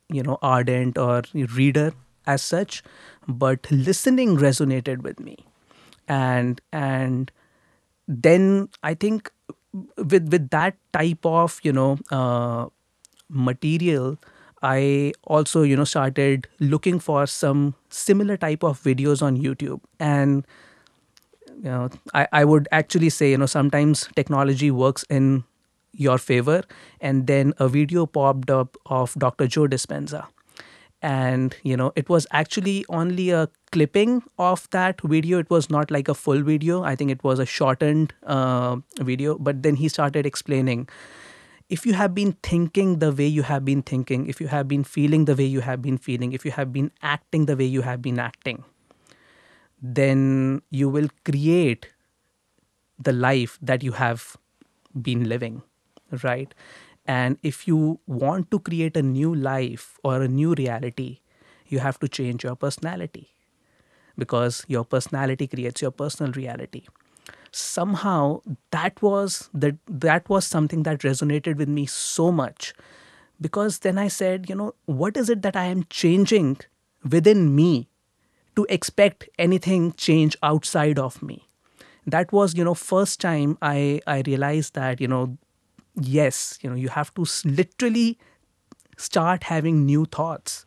you 0.10 0.24
know 0.24 0.38
ardent 0.41 0.98
or 0.98 1.24
reader 1.34 1.94
as 2.27 2.41
such 2.41 2.84
but 3.27 3.70
listening 3.72 4.38
resonated 4.38 5.01
with 5.03 5.20
me 5.20 5.38
and 6.08 6.62
and 6.74 7.32
then 8.08 8.70
i 8.84 8.94
think 8.94 9.32
with 9.98 10.29
with 10.32 10.50
that 10.50 10.75
type 10.94 11.25
of 11.25 11.60
you 11.63 11.74
know 11.74 11.98
uh, 12.12 12.68
material 13.29 14.18
I 14.62 15.13
also, 15.24 15.62
you 15.63 15.75
know, 15.77 15.86
started 15.86 16.48
looking 16.60 17.00
for 17.00 17.25
some 17.27 17.75
similar 17.89 18.38
type 18.38 18.63
of 18.63 18.82
videos 18.84 19.22
on 19.22 19.38
YouTube. 19.38 19.82
And, 20.00 20.46
you 21.63 21.70
know, 21.70 21.89
I, 22.13 22.28
I 22.32 22.46
would 22.46 22.68
actually 22.72 23.10
say, 23.10 23.32
you 23.32 23.38
know, 23.38 23.46
sometimes 23.46 24.08
technology 24.16 24.72
works 24.72 25.04
in 25.10 25.44
your 25.94 26.18
favor. 26.18 26.63
And 27.01 27.28
then 27.28 27.54
a 27.58 27.68
video 27.68 28.06
popped 28.06 28.50
up 28.50 28.78
of 28.86 29.13
Dr. 29.16 29.48
Joe 29.48 29.68
Dispenza. 29.68 30.28
And, 31.01 31.56
you 31.63 31.78
know, 31.78 31.94
it 31.96 32.10
was 32.10 32.28
actually 32.32 32.86
only 32.89 33.30
a 33.30 33.50
clipping 33.72 34.22
of 34.38 34.68
that 34.72 35.00
video. 35.01 35.39
It 35.39 35.50
was 35.50 35.70
not 35.70 35.92
like 35.92 36.08
a 36.08 36.13
full 36.13 36.42
video. 36.42 36.84
I 36.84 36.96
think 36.96 37.12
it 37.12 37.24
was 37.24 37.39
a 37.39 37.46
shortened 37.46 38.13
uh, 38.24 38.78
video. 39.00 39.38
But 39.38 39.63
then 39.63 39.75
he 39.75 39.88
started 39.88 40.25
explaining 40.25 40.89
if 41.70 41.86
you 41.86 41.94
have 41.94 42.16
been 42.16 42.34
thinking 42.44 43.00
the 43.00 43.12
way 43.12 43.28
you 43.28 43.44
have 43.44 43.63
been 43.63 43.82
thinking, 43.82 44.25
if 44.25 44.42
you 44.42 44.48
have 44.48 44.68
been 44.68 44.84
feeling 44.84 45.25
the 45.25 45.36
way 45.36 45.46
you 45.46 45.62
have 45.62 45.82
been 45.82 45.98
feeling, 45.98 46.34
if 46.34 46.44
you 46.44 46.51
have 46.51 46.74
been 46.74 46.92
acting 47.04 47.46
the 47.46 47.56
way 47.56 47.66
you 47.66 47.82
have 47.82 48.01
been 48.01 48.18
acting, 48.20 48.63
then 49.82 50.62
you 50.72 50.90
will 50.90 51.10
create 51.26 51.88
the 52.98 53.14
life 53.14 53.58
that 53.62 53.84
you 53.84 53.94
have 53.94 54.38
been 55.02 55.28
living, 55.30 55.62
right? 56.24 56.54
And 57.06 57.38
if 57.44 57.68
you 57.68 58.00
want 58.08 58.52
to 58.52 58.60
create 58.60 58.98
a 58.98 59.02
new 59.02 59.34
life 59.34 60.00
or 60.04 60.22
a 60.22 60.28
new 60.28 60.54
reality, 60.54 61.20
you 61.68 61.80
have 61.80 62.00
to 62.00 62.08
change 62.08 62.44
your 62.44 62.56
personality 62.56 63.30
because 64.18 64.66
your 64.68 64.86
personality 64.86 65.48
creates 65.48 65.82
your 65.82 65.92
personal 65.92 66.32
reality 66.34 66.86
somehow 67.52 68.42
that 68.72 69.02
was 69.02 69.50
that 69.54 69.76
that 69.88 70.30
was 70.30 70.48
something 70.48 70.84
that 70.84 71.00
resonated 71.02 71.58
with 71.58 71.70
me 71.70 71.86
so 71.86 72.32
much 72.32 72.74
because 73.42 73.80
then 73.80 73.98
i 73.98 74.08
said 74.08 74.50
you 74.50 74.56
know 74.56 74.76
what 74.86 75.18
is 75.18 75.30
it 75.30 75.42
that 75.44 75.58
i 75.58 75.66
am 75.66 75.84
changing 75.90 76.58
within 77.12 77.56
me 77.56 77.88
to 78.60 78.66
expect 78.70 79.30
anything 79.48 79.94
change 79.94 80.38
outside 80.44 81.00
of 81.00 81.22
me. 81.24 81.48
That 82.08 82.32
was 82.34 82.56
you 82.58 82.66
know 82.68 82.74
first 82.82 83.22
time 83.24 83.58
i 83.68 84.01
i 84.13 84.16
realized 84.28 84.75
that 84.78 85.01
you 85.04 85.08
know 85.13 85.38
yes 86.16 86.39
you 86.63 86.70
know 86.72 86.78
you 86.84 86.89
have 86.96 87.13
to 87.20 87.25
literally 87.60 88.18
start 88.98 89.44
having 89.44 89.86
new 89.86 90.06
thoughts. 90.06 90.66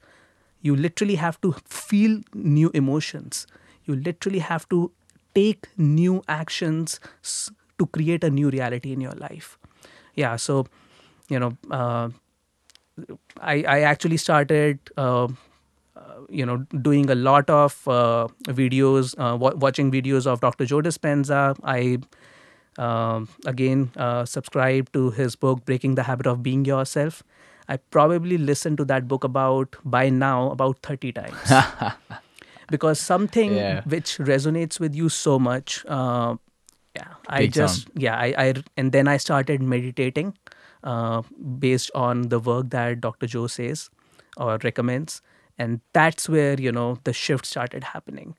You 0.63 0.77
literally 0.77 1.17
have 1.17 1.41
to 1.43 1.53
feel 1.67 2.21
new 2.35 2.71
emotions. 2.75 3.47
You 3.87 3.97
literally 3.97 4.41
have 4.41 4.69
to 4.71 4.93
take 5.35 5.69
new 5.77 6.23
actions 6.29 7.01
to 7.79 7.87
create 7.99 8.25
a 8.25 8.31
new 8.31 8.51
reality 8.51 8.93
in 8.93 9.01
your 9.01 9.13
life. 9.27 9.59
Yeah 10.15 10.37
so 10.37 10.67
you 11.29 11.39
know 11.41 11.57
uh, 11.71 12.11
i 13.41 13.55
i 13.75 13.81
actually 13.91 14.17
started 14.17 14.79
uh, 14.97 15.29
you 16.29 16.45
know 16.47 16.59
doing 16.89 17.11
a 17.11 17.15
lot 17.15 17.49
of 17.51 17.77
uh, 17.89 18.27
videos 18.49 19.15
uh, 19.19 19.33
w- 19.33 19.57
watching 19.57 19.91
videos 19.91 20.27
of 20.27 20.41
dr 20.41 20.65
joe 20.67 20.81
dispenza. 20.81 21.57
I 21.65 21.99
um, 22.79 23.29
again 23.47 23.91
uh, 23.97 24.25
subscribe 24.25 24.93
to 24.93 25.11
his 25.11 25.37
book 25.37 25.65
breaking 25.65 25.95
the 25.97 26.05
habit 26.05 26.27
of 26.27 26.43
being 26.43 26.65
yourself. 26.65 27.23
I 27.69 27.77
probably 27.77 28.39
listened 28.39 28.79
to 28.79 28.85
that 28.87 29.07
book 29.09 29.25
about 29.25 29.77
by 29.85 30.09
now 30.11 30.51
about 30.51 30.79
30 30.83 31.13
times. 31.13 31.53
Because 32.71 32.99
something 32.99 33.55
Yeah. 33.57 33.83
which 33.85 34.19
resonates 34.19 34.81
with 34.81 34.95
you 34.95 35.09
so 35.09 35.39
much 35.39 35.85
uh, 35.87 36.37
yeah 36.97 37.15
i 37.29 37.41
Big 37.43 37.53
just 37.53 37.89
yeah 38.05 38.17
I, 38.17 38.27
I 38.45 38.55
and 38.77 38.93
then 38.93 39.09
i 39.09 39.17
started 39.17 39.63
meditating 39.63 40.35
uh, 40.85 41.23
based 41.65 41.91
on 41.95 42.23
the 42.35 42.39
work 42.39 42.71
that 42.71 43.01
dr 43.01 43.27
joe 43.27 43.47
says 43.47 43.89
or 44.37 44.59
recommends 44.65 45.21
and 45.63 45.81
that's 45.99 46.29
where 46.35 46.55
you 46.67 46.73
know 46.79 46.89
the 47.09 47.13
shift 47.25 47.47
started 47.55 47.85
happening 47.95 48.35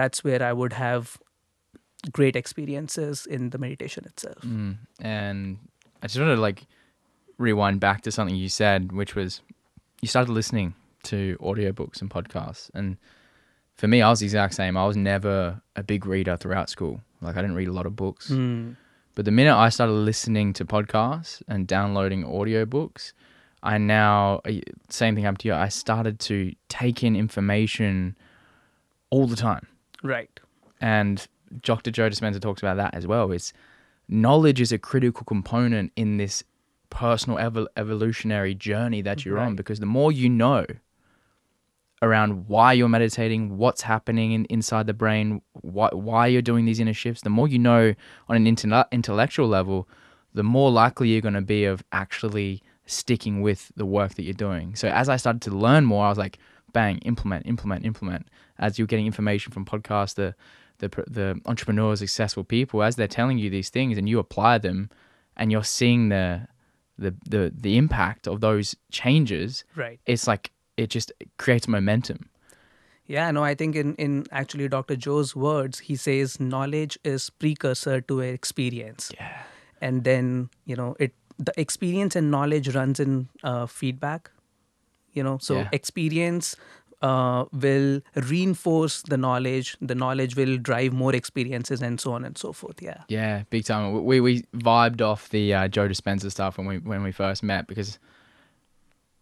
that's 0.00 0.22
where 0.26 0.42
i 0.50 0.52
would 0.60 0.74
have 0.86 1.16
great 2.18 2.36
experiences 2.42 3.26
in 3.36 3.50
the 3.50 3.58
meditation 3.66 4.04
itself 4.10 4.42
Mm. 4.42 4.76
And 5.00 5.58
I 6.02 6.06
just 6.08 6.20
want 6.20 6.36
to 6.36 6.40
like 6.48 6.60
rewind 7.38 7.80
back 7.80 8.02
to 8.02 8.10
something 8.12 8.36
you 8.36 8.48
said, 8.48 8.92
which 8.92 9.14
was 9.14 9.40
you 10.02 10.08
started 10.08 10.32
listening 10.32 10.74
to 11.04 11.36
audiobooks 11.40 12.00
and 12.00 12.10
podcasts. 12.10 12.70
And 12.74 12.96
for 13.74 13.88
me, 13.88 14.02
I 14.02 14.10
was 14.10 14.20
the 14.20 14.26
exact 14.26 14.54
same. 14.54 14.76
I 14.76 14.86
was 14.86 14.96
never 14.96 15.60
a 15.74 15.82
big 15.82 16.06
reader 16.06 16.36
throughout 16.36 16.68
school. 16.70 17.00
Like 17.20 17.36
I 17.36 17.40
didn't 17.42 17.56
read 17.56 17.68
a 17.68 17.72
lot 17.72 17.86
of 17.86 17.96
books. 17.96 18.30
Mm. 18.30 18.76
But 19.14 19.24
the 19.24 19.30
minute 19.30 19.56
I 19.56 19.70
started 19.70 19.94
listening 19.94 20.52
to 20.54 20.64
podcasts 20.64 21.42
and 21.48 21.66
downloading 21.66 22.22
audiobooks, 22.24 23.12
I 23.66 23.78
now 23.78 24.40
uh, 24.44 24.52
same 24.88 25.14
thing 25.14 25.24
happened 25.24 25.40
to 25.40 25.48
you. 25.48 25.54
I 25.54 25.68
started 25.68 26.20
to 26.20 26.52
take 26.68 27.02
in 27.02 27.16
information 27.16 28.16
all 29.10 29.26
the 29.26 29.36
time. 29.36 29.66
right 30.02 30.30
And 30.80 31.26
Dr. 31.62 31.90
Joe 31.90 32.08
Dispenza 32.08 32.40
talks 32.40 32.62
about 32.62 32.76
that 32.76 32.94
as 32.94 33.06
well. 33.06 33.32
Is 33.32 33.52
knowledge 34.08 34.60
is 34.60 34.72
a 34.72 34.78
critical 34.78 35.24
component 35.24 35.92
in 35.96 36.16
this 36.16 36.44
personal 36.90 37.38
evol- 37.38 37.66
evolutionary 37.76 38.54
journey 38.54 39.02
that 39.02 39.24
you're 39.24 39.38
on 39.38 39.56
because 39.56 39.80
the 39.80 39.86
more 39.86 40.12
you 40.12 40.28
know 40.28 40.64
around 42.02 42.46
why 42.46 42.72
you're 42.72 42.88
meditating, 42.88 43.56
what's 43.56 43.82
happening 43.82 44.32
in, 44.32 44.44
inside 44.46 44.86
the 44.86 44.94
brain, 44.94 45.42
why, 45.52 45.88
why 45.92 46.26
you're 46.26 46.42
doing 46.42 46.66
these 46.66 46.78
inner 46.78 46.92
shifts, 46.94 47.22
the 47.22 47.30
more 47.30 47.48
you 47.48 47.58
know 47.58 47.94
on 48.28 48.36
an 48.36 48.44
intelle- 48.44 48.90
intellectual 48.92 49.48
level, 49.48 49.88
the 50.34 50.42
more 50.44 50.70
likely 50.70 51.08
you're 51.08 51.20
going 51.22 51.34
to 51.34 51.40
be 51.40 51.64
of 51.64 51.82
actually 51.92 52.62
sticking 52.86 53.42
with 53.42 53.70
the 53.76 53.86
work 53.86 54.14
that 54.14 54.22
you're 54.22 54.32
doing. 54.32 54.74
So 54.76 54.88
as 54.88 55.08
I 55.08 55.16
started 55.16 55.42
to 55.42 55.50
learn 55.50 55.84
more, 55.84 56.06
I 56.06 56.08
was 56.08 56.18
like, 56.18 56.38
bang, 56.72 56.98
implement, 56.98 57.46
implement, 57.46 57.84
implement. 57.84 58.28
As 58.58 58.78
you're 58.78 58.86
getting 58.86 59.06
information 59.06 59.52
from 59.52 59.64
podcasts, 59.64 60.14
the 60.14 60.34
the 60.78 60.88
the 61.06 61.40
entrepreneurs, 61.46 62.00
successful 62.00 62.44
people, 62.44 62.82
as 62.82 62.96
they're 62.96 63.08
telling 63.08 63.38
you 63.38 63.50
these 63.50 63.70
things, 63.70 63.98
and 63.98 64.08
you 64.08 64.18
apply 64.18 64.58
them, 64.58 64.90
and 65.36 65.50
you're 65.50 65.64
seeing 65.64 66.08
the 66.08 66.48
the 66.98 67.14
the 67.28 67.52
the 67.54 67.76
impact 67.76 68.26
of 68.26 68.40
those 68.40 68.76
changes. 68.90 69.64
right 69.74 70.00
It's 70.06 70.26
like 70.26 70.52
it 70.76 70.90
just 70.90 71.12
creates 71.38 71.66
momentum. 71.66 72.28
Yeah, 73.06 73.30
no, 73.30 73.44
I 73.44 73.54
think 73.54 73.76
in, 73.76 73.94
in 73.94 74.26
actually 74.32 74.68
Dr. 74.68 74.96
Joe's 74.96 75.36
words, 75.36 75.78
he 75.78 75.94
says 75.94 76.40
knowledge 76.40 76.98
is 77.04 77.30
precursor 77.30 78.00
to 78.00 78.20
experience. 78.20 79.12
Yeah. 79.14 79.42
And 79.80 80.02
then, 80.02 80.50
you 80.64 80.74
know, 80.74 80.96
it 80.98 81.14
the 81.38 81.52
experience 81.60 82.16
and 82.16 82.30
knowledge 82.30 82.74
runs 82.74 82.98
in 83.00 83.28
uh, 83.44 83.66
feedback, 83.66 84.30
you 85.12 85.22
know, 85.22 85.38
so 85.40 85.54
Yeah. 85.56 85.68
experience 85.72 86.56
uh, 87.02 87.44
will 87.52 88.00
reinforce 88.14 89.02
the 89.02 89.18
knowledge, 89.18 89.76
the 89.82 89.94
knowledge 89.94 90.34
will 90.34 90.56
drive 90.56 90.94
more 90.94 91.14
experiences 91.14 91.82
and 91.82 92.00
so 92.00 92.12
on 92.14 92.24
and 92.24 92.38
so 92.38 92.52
forth. 92.52 92.80
Yeah. 92.80 93.02
Yeah, 93.08 93.42
big 93.50 93.64
time. 93.66 94.02
We 94.04 94.18
we 94.20 94.42
vibed 94.54 95.02
off 95.02 95.28
the 95.28 95.52
uh, 95.52 95.68
Joe 95.68 95.88
Dispenza 95.88 96.30
stuff 96.30 96.56
when 96.56 96.66
we 96.66 96.78
when 96.78 97.02
we 97.02 97.12
first 97.12 97.42
met 97.42 97.66
because 97.66 97.98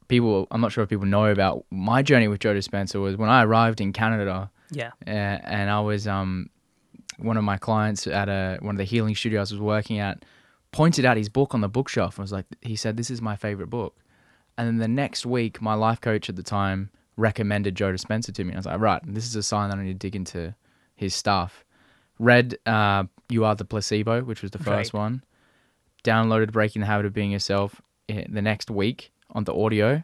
people. 0.09 0.47
I'm 0.51 0.61
not 0.61 0.73
sure 0.73 0.85
if 0.85 0.91
people 0.91 1.07
know 1.07 1.27
about 1.27 1.65
my 1.71 2.03
journey 2.03 2.29
with 2.29 2.41
Joe 2.41 2.55
Dispenza 2.55 3.01
was 3.01 3.17
when 3.17 3.29
I 3.29 3.43
arrived 3.43 3.81
in 3.81 3.93
Canada 3.93 4.51
Yeah. 4.71 4.91
uh, 5.07 5.11
and 5.11 5.71
I 5.71 5.81
was 5.81 6.07
um 6.07 6.51
one 7.19 7.37
of 7.37 7.45
my 7.45 7.57
clients 7.59 8.07
at 8.07 8.29
a 8.29 8.59
one 8.61 8.75
of 8.75 8.79
the 8.79 8.85
healing 8.85 9.15
studios 9.15 9.53
I 9.53 9.55
was 9.57 9.61
working 9.61 9.99
at 9.99 10.25
pointed 10.75 11.05
out 11.05 11.17
his 11.17 11.29
book 11.29 11.55
on 11.55 11.61
the 11.61 11.69
bookshelf 11.69 12.19
and 12.19 12.25
was 12.25 12.33
like 12.33 12.47
he 12.63 12.75
said 12.77 12.97
this 12.97 13.11
is 13.11 13.23
my 13.23 13.37
favorite 13.37 13.69
book 13.71 13.95
and 14.59 14.67
then 14.69 14.79
the 14.79 14.89
next 14.89 15.25
week 15.25 15.63
my 15.63 15.75
life 15.75 16.01
coach 16.01 16.29
at 16.29 16.37
the 16.37 16.43
time 16.43 16.91
recommended 17.17 17.75
Joe 17.77 17.93
Dispenza 17.93 18.33
to 18.35 18.43
me 18.45 18.51
and 18.51 18.57
I 18.57 18.59
was 18.59 18.67
like 18.67 18.81
right 18.81 19.01
this 19.07 19.25
is 19.27 19.37
a 19.37 19.43
sign 19.43 19.71
that 19.71 19.79
I 19.79 19.83
need 19.85 19.93
to 20.01 20.07
dig 20.07 20.17
into 20.17 20.55
his 20.97 21.15
stuff 21.15 21.65
read 22.19 22.59
uh, 22.67 23.05
You 23.31 23.45
Are 23.45 23.55
the 23.55 23.65
Placebo 23.65 24.23
which 24.25 24.43
was 24.43 24.51
the 24.51 24.59
first 24.59 24.93
Right. 24.93 25.01
one 25.01 25.25
downloaded 26.03 26.53
Breaking 26.53 26.81
the 26.81 26.87
Habit 26.87 27.07
of 27.07 27.13
Being 27.13 27.31
Yourself 27.31 27.81
eh, 28.09 28.25
the 28.29 28.43
next 28.43 28.71
week 28.71 29.13
on 29.31 29.45
the 29.45 29.55
audio 29.55 30.03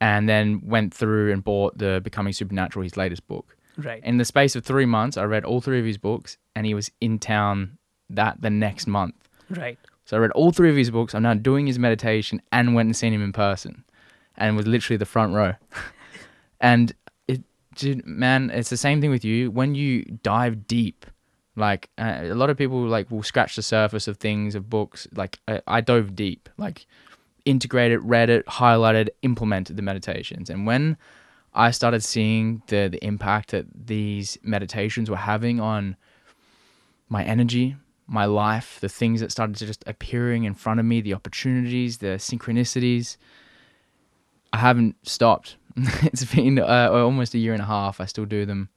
and 0.00 0.28
then 0.28 0.60
went 0.64 0.94
through 0.94 1.32
and 1.32 1.42
bought 1.42 1.76
the 1.78 2.00
Becoming 2.04 2.32
Supernatural 2.32 2.82
his 2.82 2.96
latest 2.96 3.26
book 3.26 3.56
Right. 3.76 4.02
in 4.04 4.18
the 4.18 4.24
space 4.24 4.56
of 4.56 4.64
three 4.64 4.86
months, 4.86 5.16
I 5.16 5.22
read 5.24 5.44
all 5.44 5.60
three 5.60 5.78
of 5.78 5.84
his 5.84 5.98
books, 5.98 6.36
and 6.56 6.66
he 6.66 6.74
was 6.74 6.90
in 7.00 7.20
town 7.20 7.78
that 8.10 8.40
the 8.42 8.50
next 8.50 8.88
month. 8.88 9.27
right. 9.56 9.78
So 10.04 10.16
I 10.16 10.20
read 10.20 10.30
all 10.32 10.52
three 10.52 10.70
of 10.70 10.76
his 10.76 10.90
books. 10.90 11.14
I'm 11.14 11.22
now 11.22 11.34
doing 11.34 11.66
his 11.66 11.78
meditation, 11.78 12.40
and 12.52 12.74
went 12.74 12.86
and 12.86 12.96
seen 12.96 13.12
him 13.12 13.22
in 13.22 13.32
person, 13.32 13.84
and 14.36 14.56
was 14.56 14.66
literally 14.66 14.96
the 14.96 15.06
front 15.06 15.34
row. 15.34 15.54
and 16.60 16.92
it, 17.26 17.42
dude, 17.74 18.06
man, 18.06 18.50
it's 18.50 18.70
the 18.70 18.76
same 18.76 19.00
thing 19.00 19.10
with 19.10 19.24
you. 19.24 19.50
When 19.50 19.74
you 19.74 20.04
dive 20.22 20.66
deep, 20.66 21.04
like 21.56 21.90
uh, 21.98 22.20
a 22.22 22.34
lot 22.34 22.50
of 22.50 22.56
people 22.56 22.86
like 22.86 23.10
will 23.10 23.22
scratch 23.22 23.56
the 23.56 23.62
surface 23.62 24.08
of 24.08 24.16
things 24.16 24.54
of 24.54 24.70
books. 24.70 25.06
Like 25.14 25.40
I, 25.46 25.60
I 25.66 25.80
dove 25.80 26.14
deep, 26.14 26.48
like 26.56 26.86
integrated, 27.44 28.00
read 28.02 28.30
it, 28.30 28.46
highlighted, 28.46 29.08
implemented 29.22 29.76
the 29.76 29.82
meditations, 29.82 30.48
and 30.48 30.66
when 30.66 30.96
I 31.54 31.70
started 31.70 32.02
seeing 32.02 32.62
the 32.68 32.88
the 32.90 33.04
impact 33.04 33.50
that 33.50 33.66
these 33.86 34.38
meditations 34.42 35.10
were 35.10 35.16
having 35.16 35.60
on 35.60 35.96
my 37.08 37.24
energy, 37.24 37.76
my 38.08 38.24
life, 38.24 38.78
the 38.80 38.88
things 38.88 39.20
that 39.20 39.30
started 39.30 39.54
to 39.56 39.66
just 39.66 39.84
appearing 39.86 40.44
in 40.44 40.54
front 40.54 40.80
of 40.80 40.86
me, 40.86 41.00
the 41.00 41.14
opportunities, 41.14 41.98
the 41.98 42.16
synchronicities. 42.16 43.18
I 44.52 44.58
haven't 44.58 44.96
stopped. 45.06 45.56
it's 46.02 46.24
been 46.24 46.58
uh, 46.58 46.88
almost 46.90 47.34
a 47.34 47.38
year 47.38 47.52
and 47.52 47.62
a 47.62 47.66
half. 47.66 48.00
I 48.00 48.06
still 48.06 48.24
do 48.24 48.46
them 48.46 48.70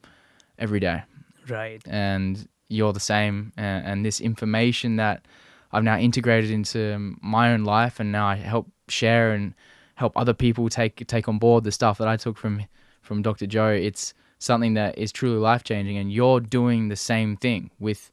every 0.59 0.81
day. 0.81 1.03
Right. 1.47 1.81
And 1.87 2.47
you're 2.67 2.91
the 2.91 2.99
same. 2.99 3.53
And, 3.55 3.87
and 3.87 4.05
this 4.05 4.19
information 4.19 4.97
that 4.97 5.25
I've 5.71 5.83
now 5.83 5.97
integrated 5.97 6.51
into 6.51 7.15
my 7.21 7.53
own 7.53 7.63
life, 7.63 8.01
and 8.01 8.11
now 8.11 8.27
I 8.27 8.35
help 8.35 8.69
share 8.89 9.31
and 9.31 9.53
help 9.95 10.17
other 10.17 10.33
people 10.33 10.67
take 10.67 11.07
take 11.07 11.29
on 11.29 11.37
board 11.37 11.63
the 11.63 11.71
stuff 11.71 11.97
that 11.99 12.07
I 12.09 12.17
took 12.17 12.37
from 12.37 12.65
from 13.01 13.21
Dr. 13.21 13.47
Joe. 13.47 13.69
It's 13.69 14.13
something 14.39 14.73
that 14.73 14.97
is 14.97 15.13
truly 15.13 15.37
life 15.37 15.63
changing, 15.63 15.97
and 15.97 16.11
you're 16.11 16.41
doing 16.41 16.89
the 16.89 16.97
same 16.97 17.37
thing 17.37 17.71
with 17.79 18.11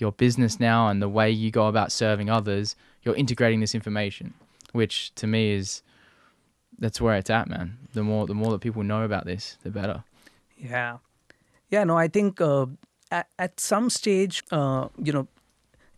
your 0.00 0.12
business 0.12 0.58
now 0.60 0.88
and 0.88 1.00
the 1.00 1.08
way 1.08 1.30
you 1.30 1.50
go 1.50 1.66
about 1.66 1.92
serving 1.92 2.30
others. 2.30 2.76
You're 3.02 3.16
integrating 3.16 3.60
this 3.60 3.74
information, 3.74 4.34
which 4.72 5.14
to 5.16 5.26
me 5.26 5.52
is 5.52 5.82
that's 6.78 7.00
where 7.00 7.16
it's 7.16 7.30
at, 7.30 7.48
man. 7.48 7.78
The 7.92 8.02
more 8.02 8.26
the 8.26 8.34
more 8.34 8.52
that 8.52 8.60
people 8.60 8.82
know 8.82 9.02
about 9.02 9.24
this, 9.26 9.58
the 9.62 9.70
better. 9.70 10.04
Yeah, 10.56 10.98
yeah. 11.70 11.84
No, 11.84 11.96
I 11.96 12.08
think 12.08 12.40
uh, 12.40 12.66
at, 13.10 13.28
at 13.38 13.60
some 13.60 13.90
stage, 13.90 14.44
uh, 14.50 14.88
you 15.02 15.12
know, 15.12 15.28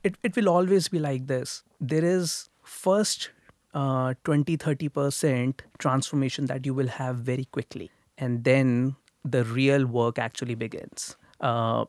it 0.03 0.17
it 0.23 0.37
will 0.37 0.49
always 0.49 0.89
be 0.89 0.99
like 0.99 1.27
this. 1.27 1.63
There 1.81 2.05
is 2.05 2.49
first 2.63 3.31
uh, 3.75 4.15
20 4.25 4.57
30% 4.57 5.61
transformation 5.79 6.47
that 6.47 6.67
you 6.67 6.75
will 6.75 6.89
have 6.89 7.17
very 7.17 7.45
quickly 7.47 7.91
and 8.19 8.45
then 8.45 8.97
the 9.25 9.45
real 9.45 9.87
work 9.87 10.19
actually 10.19 10.55
begins 10.55 11.17
uh, 11.41 11.85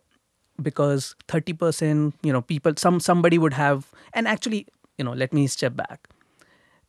because 0.61 1.15
30% 1.27 2.13
you 2.23 2.31
know 2.33 2.41
people 2.41 2.73
some 2.77 2.99
somebody 2.99 3.37
would 3.37 3.53
have 3.53 3.87
and 4.13 4.27
actually 4.27 4.65
you 4.97 5.05
know 5.05 5.13
let 5.13 5.33
me 5.33 5.47
step 5.47 5.75
back. 5.75 6.07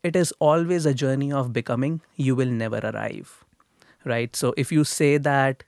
It 0.03 0.17
is 0.17 0.33
always 0.39 0.85
a 0.87 0.93
journey 0.95 1.33
of 1.33 1.53
becoming 1.53 2.01
you 2.17 2.35
will 2.37 2.51
never 2.51 2.79
arrive 2.79 3.45
right? 4.05 4.35
So 4.37 4.55
if 4.57 4.73
you 4.73 4.85
say 4.85 5.17
that 5.19 5.65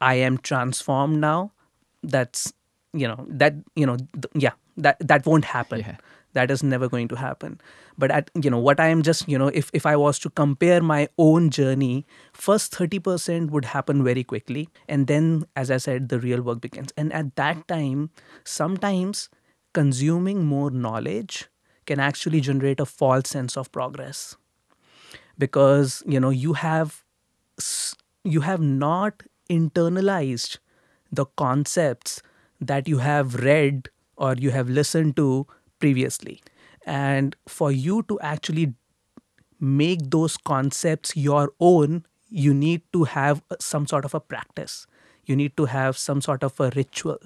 i 0.00 0.14
am 0.14 0.36
transformed 0.48 1.18
now 1.20 1.52
that's 2.02 2.52
you 2.92 3.06
know 3.08 3.26
that 3.28 3.54
you 3.76 3.86
know 3.86 3.96
th- 3.96 4.32
yeah 4.34 4.52
that 4.76 4.96
that 5.00 5.26
won't 5.26 5.44
happen. 5.46 5.80
Yeah. 5.80 5.96
That 6.32 6.50
is 6.50 6.62
never 6.62 6.88
going 6.88 7.08
to 7.08 7.16
happen. 7.16 7.60
But 7.98 8.10
at 8.10 8.30
you 8.42 8.50
know 8.50 8.58
what 8.58 8.80
i 8.80 8.86
am 8.88 9.02
just 9.02 9.28
you 9.28 9.38
know 9.38 9.48
if 9.48 9.70
if 9.74 9.86
i 9.86 9.94
was 9.96 10.18
to 10.20 10.30
compare 10.30 10.80
my 10.82 11.08
own 11.18 11.50
journey 11.50 12.06
first 12.32 12.72
30% 12.72 13.50
would 13.50 13.66
happen 13.66 14.02
very 14.04 14.24
quickly 14.24 14.68
and 14.88 15.06
then 15.06 15.44
as 15.56 15.70
i 15.70 15.76
said 15.76 16.08
the 16.08 16.18
real 16.18 16.42
work 16.42 16.60
begins. 16.60 16.92
And 16.96 17.12
at 17.12 17.36
that 17.36 17.66
time 17.68 18.10
sometimes 18.44 19.28
consuming 19.72 20.44
more 20.44 20.70
knowledge 20.70 21.48
can 21.86 22.00
actually 22.00 22.40
generate 22.40 22.80
a 22.80 22.86
false 22.86 23.28
sense 23.30 23.56
of 23.56 23.70
progress. 23.72 24.36
Because 25.38 26.02
you 26.06 26.20
know 26.20 26.30
you 26.30 26.54
have 26.54 27.04
you 28.24 28.40
have 28.40 28.60
not 28.60 29.22
internalized 29.48 30.58
the 31.10 31.26
concepts 31.36 32.22
that 32.60 32.88
you 32.88 32.98
have 32.98 33.34
read 33.36 33.88
or 34.16 34.34
you 34.34 34.50
have 34.50 34.68
listened 34.68 35.16
to 35.16 35.46
previously. 35.80 36.40
And 36.86 37.36
for 37.48 37.72
you 37.72 38.02
to 38.04 38.20
actually 38.20 38.74
make 39.60 40.10
those 40.10 40.36
concepts 40.36 41.16
your 41.16 41.52
own 41.60 42.04
you 42.32 42.54
need 42.54 42.82
to 42.92 43.04
have 43.04 43.42
some 43.58 43.86
sort 43.88 44.04
of 44.04 44.14
a 44.14 44.20
practice. 44.20 44.86
You 45.26 45.34
need 45.36 45.56
to 45.56 45.64
have 45.66 45.98
some 45.98 46.20
sort 46.20 46.44
of 46.44 46.58
a 46.60 46.70
ritual. 46.76 47.18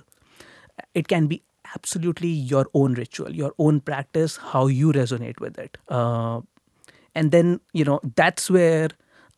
It 0.95 1.09
can 1.09 1.27
be 1.27 1.43
absolutely 1.75 2.29
your 2.29 2.67
own 2.75 2.93
ritual 2.95 3.35
your 3.35 3.53
own 3.59 3.81
practice 3.81 4.37
how 4.37 4.67
you 4.67 4.93
resonate 4.93 5.41
with 5.41 5.59
it. 5.59 5.79
Uh, 5.89 6.41
and 7.15 7.33
then 7.33 7.61
you 7.73 7.85
know 7.85 8.01
that's 8.17 8.51
where 8.51 8.89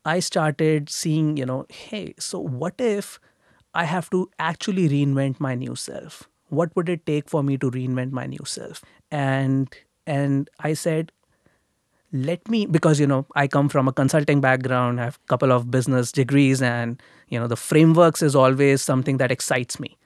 i 0.04 0.18
started 0.20 0.90
seeing 0.90 1.36
you 1.36 1.46
know 1.46 1.66
hey 1.70 2.14
so 2.18 2.38
what 2.40 2.74
if 2.78 3.20
i 3.74 3.84
have 3.84 4.10
to 4.10 4.30
actually 4.38 4.88
reinvent 4.88 5.40
my 5.40 5.54
new 5.54 5.76
self 5.76 6.28
what 6.48 6.74
would 6.76 6.88
it 6.88 7.04
take 7.06 7.28
for 7.28 7.42
me 7.42 7.56
to 7.58 7.70
reinvent 7.70 8.12
my 8.12 8.26
new 8.26 8.44
self? 8.44 8.84
And 9.10 9.74
and 10.06 10.48
i 10.60 10.72
said 10.72 11.12
let 12.12 12.48
me 12.48 12.64
because 12.66 13.00
you 13.00 13.06
know 13.06 13.26
i 13.34 13.46
come 13.46 13.68
from 13.68 13.88
a 13.88 13.92
consulting 13.92 14.40
background 14.40 15.00
i 15.00 15.04
have 15.04 15.18
a 15.24 15.28
couple 15.28 15.52
of 15.52 15.70
business 15.70 16.12
degrees 16.12 16.62
and 16.62 17.02
you 17.28 17.38
know 17.38 17.48
the 17.48 17.56
frameworks 17.56 18.22
is 18.22 18.36
always 18.36 18.80
something 18.80 19.16
that 19.18 19.32
excites 19.32 19.80
me. 19.80 19.96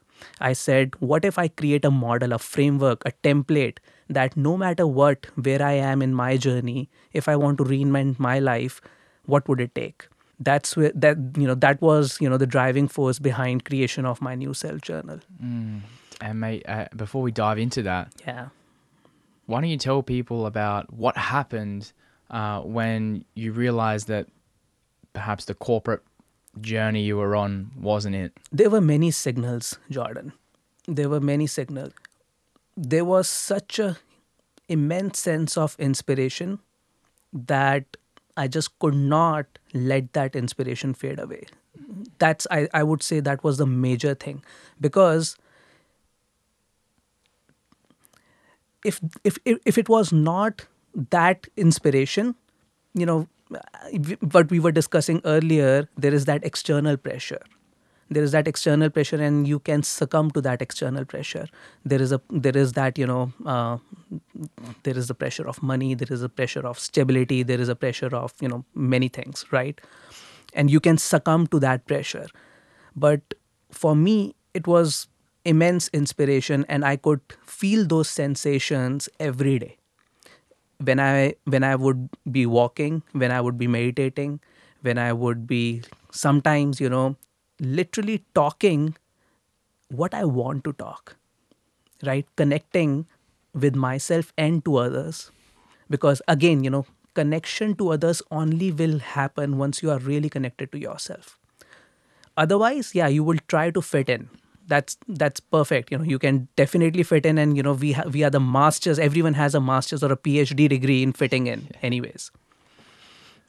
I 0.40 0.52
said 0.52 0.94
what 1.00 1.24
if 1.24 1.38
i 1.38 1.48
create 1.48 1.84
a 1.84 1.90
model 1.90 2.32
a 2.32 2.38
framework 2.38 3.02
a 3.06 3.12
template 3.26 3.78
that 4.08 4.36
no 4.36 4.56
matter 4.56 4.86
what 4.86 5.26
where 5.34 5.62
i 5.62 5.72
am 5.72 6.02
in 6.02 6.14
my 6.14 6.36
journey 6.36 6.88
if 7.12 7.28
i 7.28 7.36
want 7.36 7.58
to 7.58 7.64
reinvent 7.64 8.18
my 8.18 8.38
life 8.38 8.80
what 9.26 9.48
would 9.48 9.60
it 9.60 9.74
take? 9.74 10.08
That's 10.38 10.76
where 10.76 10.92
that 10.94 11.18
you 11.36 11.46
know 11.46 11.54
that 11.54 11.80
was 11.80 12.18
you 12.20 12.28
know 12.28 12.38
the 12.38 12.46
driving 12.46 12.88
force 12.88 13.18
behind 13.18 13.64
creation 13.64 14.06
of 14.06 14.20
my 14.22 14.34
new 14.34 14.54
self 14.54 14.80
journal 14.80 15.20
mm. 15.42 15.80
And 16.20 16.40
mate, 16.40 16.64
uh, 16.68 16.86
before 16.94 17.22
we 17.22 17.32
dive 17.32 17.58
into 17.58 17.82
that, 17.82 18.12
yeah. 18.26 18.48
why 19.46 19.60
don't 19.60 19.70
you 19.70 19.78
tell 19.78 20.02
people 20.02 20.46
about 20.46 20.92
what 20.92 21.16
happened 21.16 21.92
uh, 22.30 22.60
when 22.60 23.24
you 23.34 23.52
realized 23.52 24.08
that 24.08 24.26
perhaps 25.12 25.46
the 25.46 25.54
corporate 25.54 26.02
journey 26.60 27.02
you 27.02 27.16
were 27.16 27.36
on 27.36 27.70
wasn't 27.80 28.14
it? 28.14 28.32
there 28.50 28.68
were 28.70 28.80
many 28.80 29.10
signals 29.10 29.78
jordan. 29.88 30.32
There 30.86 31.08
were 31.08 31.20
many 31.20 31.46
signals. 31.46 31.92
There 32.76 33.04
was 33.04 33.28
such 33.28 33.78
a 33.78 33.98
immense 34.68 35.20
sense 35.20 35.56
of 35.56 35.76
inspiration 35.78 36.58
that 37.32 37.96
i 38.36 38.48
just 38.48 38.76
could 38.78 38.94
not 38.94 39.46
let 39.74 40.12
that 40.12 40.34
inspiration 40.34 40.94
fade 40.94 41.20
away. 41.20 41.44
That's 42.18 42.46
i, 42.50 42.68
I 42.74 42.82
would 42.82 43.02
say 43.02 43.20
that 43.20 43.44
was 43.44 43.58
the 43.58 43.66
major 43.66 44.14
thing. 44.14 44.42
Because 44.80 45.36
if 48.84 49.00
if 49.24 49.38
if 49.46 49.78
it 49.78 49.88
was 49.88 50.12
not 50.12 50.66
that 51.10 51.46
inspiration 51.56 52.34
you 52.94 53.06
know 53.06 53.28
what 54.32 54.50
we 54.50 54.60
were 54.60 54.72
discussing 54.72 55.20
earlier 55.24 55.88
there 55.96 56.14
is 56.14 56.24
that 56.26 56.44
external 56.44 56.96
pressure. 56.96 57.40
There 58.12 58.24
is 58.24 58.32
that 58.32 58.48
external 58.48 58.90
pressure 58.90 59.22
and 59.22 59.46
you 59.46 59.60
can 59.60 59.84
succumb 59.84 60.32
to 60.32 60.40
that 60.40 60.60
external 60.60 61.04
pressure. 61.04 61.46
There 61.84 62.02
is 62.02 62.12
a 62.12 62.20
there 62.30 62.56
is 62.56 62.72
that 62.72 62.98
you 62.98 63.06
know 63.06 63.32
uh, 63.46 63.78
there 64.82 64.96
is 64.96 65.08
the 65.08 65.14
pressure 65.14 65.46
of 65.48 65.62
money 65.62 65.94
there 65.94 66.12
is 66.12 66.22
a 66.22 66.28
pressure 66.28 66.66
of 66.66 66.78
stability 66.78 67.42
there 67.42 67.60
is 67.60 67.68
a 67.68 67.76
pressure 67.76 68.14
of 68.14 68.34
you 68.40 68.48
know 68.48 68.64
many 68.74 69.08
things 69.08 69.44
right? 69.50 69.80
And 70.54 70.70
you 70.70 70.80
can 70.80 70.98
succumb 70.98 71.46
to 71.48 71.60
that 71.60 71.86
pressure. 71.86 72.26
But 72.96 73.34
for 73.70 73.94
me 73.94 74.34
it 74.54 74.66
was 74.66 75.06
immense 75.44 75.88
inspiration 75.92 76.64
and 76.68 76.84
i 76.84 76.96
could 76.96 77.20
feel 77.46 77.86
those 77.86 78.08
sensations 78.08 79.08
every 79.18 79.58
day. 79.58 79.76
When 80.88 80.98
i 81.00 81.34
when 81.44 81.62
i 81.62 81.74
would 81.76 82.08
be 82.36 82.44
walking 82.46 83.02
when 83.22 83.30
i 83.30 83.40
would 83.40 83.58
be 83.62 83.66
meditating 83.74 84.40
when 84.88 84.98
i 84.98 85.12
would 85.12 85.46
be 85.46 85.82
sometimes 86.10 86.80
you 86.80 86.88
know 86.94 87.16
literally 87.60 88.16
talking 88.34 88.86
what 90.02 90.14
i 90.14 90.24
want 90.24 90.64
to 90.64 90.72
talk 90.74 91.16
right? 92.06 92.26
Connecting 92.36 93.06
with 93.54 93.74
myself 93.76 94.32
and 94.38 94.64
to 94.64 94.76
others. 94.76 95.30
Because 95.90 96.22
again 96.28 96.64
you 96.64 96.70
know 96.70 96.86
connection 97.14 97.74
to 97.76 97.90
others 97.92 98.22
only 98.30 98.72
will 98.72 98.98
happen 99.00 99.58
once 99.58 99.82
you 99.82 99.90
are 99.90 99.98
really 99.98 100.28
connected 100.30 100.72
to 100.72 100.78
yourself. 100.78 101.38
Otherwise 102.36 102.94
yeah 102.94 103.08
you 103.08 103.24
will 103.24 103.38
try 103.48 103.70
to 103.70 103.82
fit 103.82 104.08
in 104.08 104.28
that's 104.70 104.96
that's 105.08 105.40
perfect. 105.40 105.92
You 105.92 105.98
know 105.98 106.04
you 106.04 106.18
can 106.18 106.48
definitely 106.56 107.02
fit 107.02 107.26
in 107.26 107.38
and 107.38 107.56
you 107.56 107.62
know 107.62 107.74
we 107.74 107.92
ha- 107.92 108.08
we 108.10 108.24
are 108.24 108.30
the 108.30 108.40
masters. 108.40 108.98
Everyone 108.98 109.34
has 109.34 109.54
a 109.54 109.60
masters 109.60 110.02
or 110.02 110.12
a 110.12 110.16
phd 110.16 110.68
degree 110.68 111.02
in 111.02 111.12
fitting 111.12 111.46
in 111.46 111.68
anyways. 111.82 112.30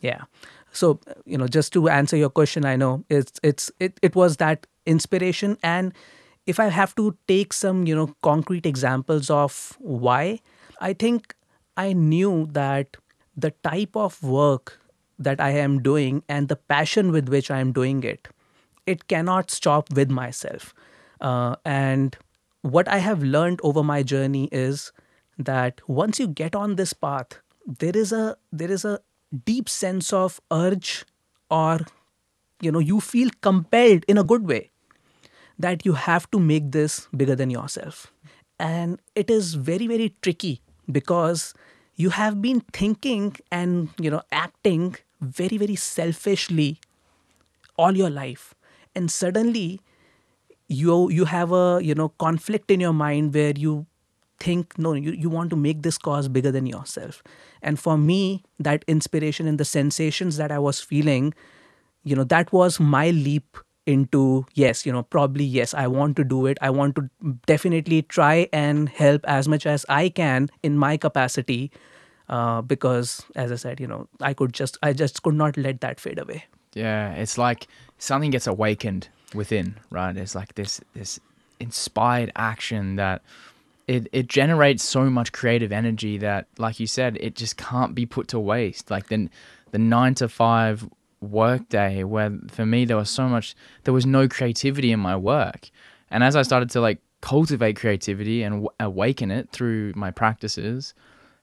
Yeah. 0.02 0.24
So 0.72 1.00
you 1.26 1.38
know 1.38 1.48
just 1.48 1.74
to 1.74 1.88
answer 1.90 2.18
your 2.18 2.30
question 2.30 2.66
i 2.66 2.76
know 2.76 3.04
it's 3.10 3.40
it's 3.44 3.72
it, 3.80 4.00
it 4.02 4.16
was 4.16 4.38
that 4.38 4.68
inspiration. 4.86 5.58
And 5.64 5.94
if 6.48 6.60
i 6.60 6.68
have 6.68 6.96
to 6.96 7.16
take 7.28 7.54
some 7.54 7.86
you 7.88 7.96
know 7.96 8.08
concrete 8.28 8.66
examples 8.66 9.30
of 9.30 9.78
why 9.80 10.40
i 10.80 10.94
think 10.94 11.36
i 11.78 11.94
knew 11.94 12.48
that 12.52 12.98
the 13.46 13.52
type 13.68 13.96
of 13.96 14.22
work 14.24 14.80
that 15.20 15.40
i 15.40 15.50
am 15.52 15.82
doing 15.82 16.24
and 16.28 16.48
the 16.54 16.56
passion 16.74 17.12
with 17.12 17.30
which 17.30 17.52
i 17.52 17.60
am 17.60 17.72
doing 17.72 18.04
it 18.04 18.28
it 18.88 19.08
cannot 19.08 19.52
stop 19.52 19.94
with 19.94 20.10
myself 20.10 20.74
uh, 21.22 21.56
and 21.66 22.18
what 22.62 22.88
i 22.88 22.98
have 22.98 23.24
learned 23.24 23.60
over 23.64 23.84
my 23.84 24.02
journey 24.04 24.48
is 24.52 24.92
that 25.38 25.82
once 25.88 26.20
you 26.20 26.28
get 26.28 26.56
on 26.56 26.76
this 26.76 26.94
path 26.94 27.40
there 27.80 27.96
is 27.96 28.12
a 28.12 28.36
there 28.52 28.72
is 28.72 28.86
a 28.86 29.00
deep 29.46 29.70
sense 29.70 30.12
of 30.14 30.40
urge 30.52 31.06
or 31.50 31.80
you 32.62 32.72
know 32.72 32.80
you 32.80 33.00
feel 33.00 33.30
compelled 33.42 34.04
in 34.08 34.18
a 34.18 34.24
good 34.24 34.48
way 34.48 34.70
that 35.60 35.86
you 35.86 35.94
have 35.94 36.30
to 36.32 36.40
make 36.40 36.72
this 36.72 37.08
bigger 37.16 37.36
than 37.36 37.50
yourself. 37.50 38.12
And 38.60 39.00
it 39.16 39.30
is 39.30 39.56
very 39.56 39.88
very 39.88 40.16
tricky 40.22 40.62
because 40.92 41.54
you 41.96 42.10
have 42.12 42.42
been 42.42 42.62
thinking 42.74 43.36
and 43.52 43.90
you 44.00 44.10
know 44.10 44.22
acting 44.32 44.96
very 45.22 45.58
very 45.58 45.76
selfishly 45.76 46.80
all 47.78 47.96
your 47.98 48.10
life. 48.10 48.54
And 48.96 49.10
suddenly 49.12 49.82
you 50.72 51.10
you 51.12 51.26
have 51.26 51.52
a 51.52 51.80
you 51.84 51.94
know 51.94 52.10
conflict 52.26 52.72
in 52.72 52.80
your 52.80 52.94
mind 52.94 53.34
where 53.34 53.54
you 53.56 53.86
think 54.40 54.78
no 54.78 54.94
you, 54.94 55.12
you 55.12 55.30
want 55.30 55.50
to 55.50 55.56
make 55.56 55.82
this 55.84 55.98
cause 55.98 56.28
bigger 56.28 56.52
than 56.52 56.66
yourself. 56.66 57.22
And 57.62 57.80
for 57.80 57.98
me 57.98 58.44
that 58.60 58.86
inspiration 58.88 59.48
and 59.48 59.60
the 59.60 59.66
sensations 59.66 60.38
that 60.38 60.52
i 60.52 60.60
was 60.68 60.80
feeling 60.80 61.34
you 62.04 62.16
know 62.16 62.24
that 62.24 62.52
was 62.52 62.80
my 62.80 63.10
leap 63.12 63.58
into 63.86 64.46
yes 64.54 64.86
you 64.86 64.92
know 64.92 65.04
probably 65.04 65.44
yes 65.44 65.74
i 65.74 65.86
want 65.88 66.16
to 66.16 66.24
do 66.24 66.46
it. 66.46 66.58
I 66.62 66.70
want 66.70 66.96
to 66.96 67.10
definitely 67.46 68.02
try 68.04 68.48
and 68.54 68.90
help 68.90 69.26
as 69.26 69.48
much 69.48 69.66
as 69.66 69.86
i 69.90 70.10
can 70.10 70.50
in 70.64 70.78
my 70.78 70.98
capacity 70.98 71.72
uh, 72.30 72.62
because 72.62 73.24
as 73.36 73.52
i 73.52 73.56
said 73.56 73.80
you 73.80 73.88
know 73.88 74.08
i 74.22 74.34
could 74.34 74.54
just 74.54 74.78
i 74.82 74.94
just 74.94 75.24
could 75.24 75.36
not 75.36 75.58
let 75.58 75.82
that 75.82 76.00
fade 76.00 76.20
away. 76.20 76.46
Yeah, 76.74 77.12
it's 77.16 77.38
like 77.38 77.68
something 77.98 78.32
gets 78.32 78.48
awakened 78.48 79.10
within, 79.34 79.76
right? 79.89 80.15
It's 80.15 80.36
like 80.36 80.56
this 80.56 80.82
this 80.94 81.20
inspired 81.60 82.32
action 82.36 82.96
that 82.96 83.22
it 83.88 84.08
it 84.12 84.28
generates 84.28 84.84
so 84.84 85.10
much 85.10 85.32
creative 85.32 85.72
energy 85.72 86.17
that, 86.17 86.48
like 86.58 86.80
you 86.80 86.88
said, 86.88 87.17
it 87.20 87.36
just 87.36 87.58
can't 87.58 87.96
be 87.96 88.06
put 88.06 88.28
to 88.30 88.39
waste. 88.39 88.91
Like 88.91 89.08
the 89.08 89.30
the 89.72 89.80
nine 89.80 90.15
to 90.15 90.30
five 90.30 90.88
work 91.22 91.70
day, 91.70 92.04
where 92.04 92.32
for 92.50 92.65
me 92.65 92.86
there 92.86 92.98
was 92.98 93.10
so 93.10 93.28
much, 93.28 93.56
there 93.84 93.94
was 93.94 94.06
no 94.06 94.28
creativity 94.28 94.91
in 94.91 95.00
my 95.00 95.15
work, 95.15 95.70
and 96.10 96.24
as 96.24 96.36
I 96.36 96.41
started 96.41 96.70
to 96.72 96.82
like 96.82 97.00
cultivate 97.22 97.76
creativity 97.76 98.41
and 98.41 98.54
w- 98.56 98.70
awaken 98.80 99.30
it 99.30 99.50
through 99.52 99.94
my 99.96 100.12
practices, 100.12 100.94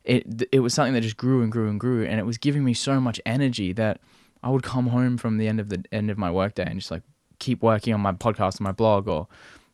it 0.05 0.49
it 0.53 0.61
was 0.61 0.75
something 0.75 0.95
that 0.95 1.03
just 1.03 1.17
grew 1.17 1.43
and 1.43 1.53
grew 1.53 1.69
and 1.69 1.79
grew, 1.79 2.05
and 2.05 2.19
it 2.19 2.27
was 2.27 2.39
giving 2.39 2.65
me 2.65 2.75
so 2.75 3.01
much 3.01 3.21
energy 3.27 3.73
that 3.75 4.01
I 4.43 4.51
would 4.51 4.63
come 4.63 4.89
home 4.89 5.19
from 5.19 5.39
the 5.39 5.49
end 5.49 5.61
of 5.61 5.69
the 5.69 5.85
end 5.93 6.11
of 6.11 6.19
my 6.19 6.31
workday 6.31 6.65
and 6.65 6.79
just 6.79 6.91
like 6.91 7.03
keep 7.39 7.63
working 7.63 7.95
on 7.95 8.01
my 8.01 8.13
podcast 8.13 8.57
and 8.57 8.63
my 8.63 8.73
blog, 8.73 9.09
or 9.09 9.27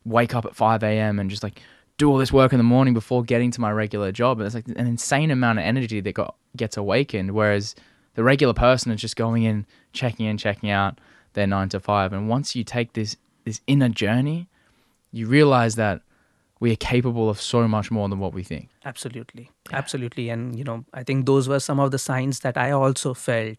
wake 0.05 0.35
up 0.35 0.44
at 0.44 0.55
five 0.55 0.83
a.m. 0.83 1.18
and 1.18 1.31
just 1.31 1.42
like 1.42 1.61
do 1.96 2.11
all 2.11 2.18
this 2.18 2.33
work 2.33 2.53
in 2.53 2.59
the 2.59 2.64
morning 2.64 2.92
before 2.94 3.22
getting 3.22 3.50
to 3.53 3.61
my 3.61 3.70
regular 3.70 4.11
job. 4.12 4.38
And 4.38 4.46
it's 4.46 4.55
like 4.55 4.66
an 4.68 4.87
insane 4.87 5.31
amount 5.31 5.59
of 5.61 5.64
energy 5.64 6.00
that 6.00 6.12
got 6.12 6.35
gets 6.57 6.77
awakened, 6.77 7.33
whereas 7.33 7.74
the 8.14 8.24
regular 8.24 8.55
person 8.55 8.92
is 8.92 9.00
just 9.00 9.16
going 9.16 9.44
in, 9.44 9.66
checking 9.92 10.27
in, 10.27 10.37
checking 10.38 10.70
out 10.70 10.98
their 11.35 11.46
nine 11.46 11.68
to 11.70 11.81
five. 11.81 12.12
And 12.12 12.29
once 12.29 12.55
you 12.57 12.64
take 12.64 12.92
this 12.94 13.16
this 13.44 13.61
inner 13.66 13.88
journey, 13.88 14.48
you 15.12 15.27
realize 15.27 15.77
that 15.77 16.00
we 16.61 16.72
are 16.72 16.77
capable 16.77 17.29
of 17.29 17.40
so 17.40 17.68
much 17.68 17.90
more 17.90 18.09
than 18.09 18.18
what 18.18 18.33
we 18.33 18.42
think. 18.42 18.68
absolutely 18.87 19.50
absolutely 19.72 20.29
and 20.31 20.57
you 20.59 20.64
know 20.64 20.85
i 20.92 21.03
think 21.03 21.27
those 21.27 21.48
were 21.48 21.61
some 21.61 21.81
of 21.81 21.90
the 21.90 21.98
signs 21.98 22.40
that 22.40 22.57
i 22.57 22.70
also 22.70 23.12
felt 23.14 23.59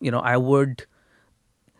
you 0.00 0.10
know 0.10 0.20
i 0.20 0.36
would 0.36 0.84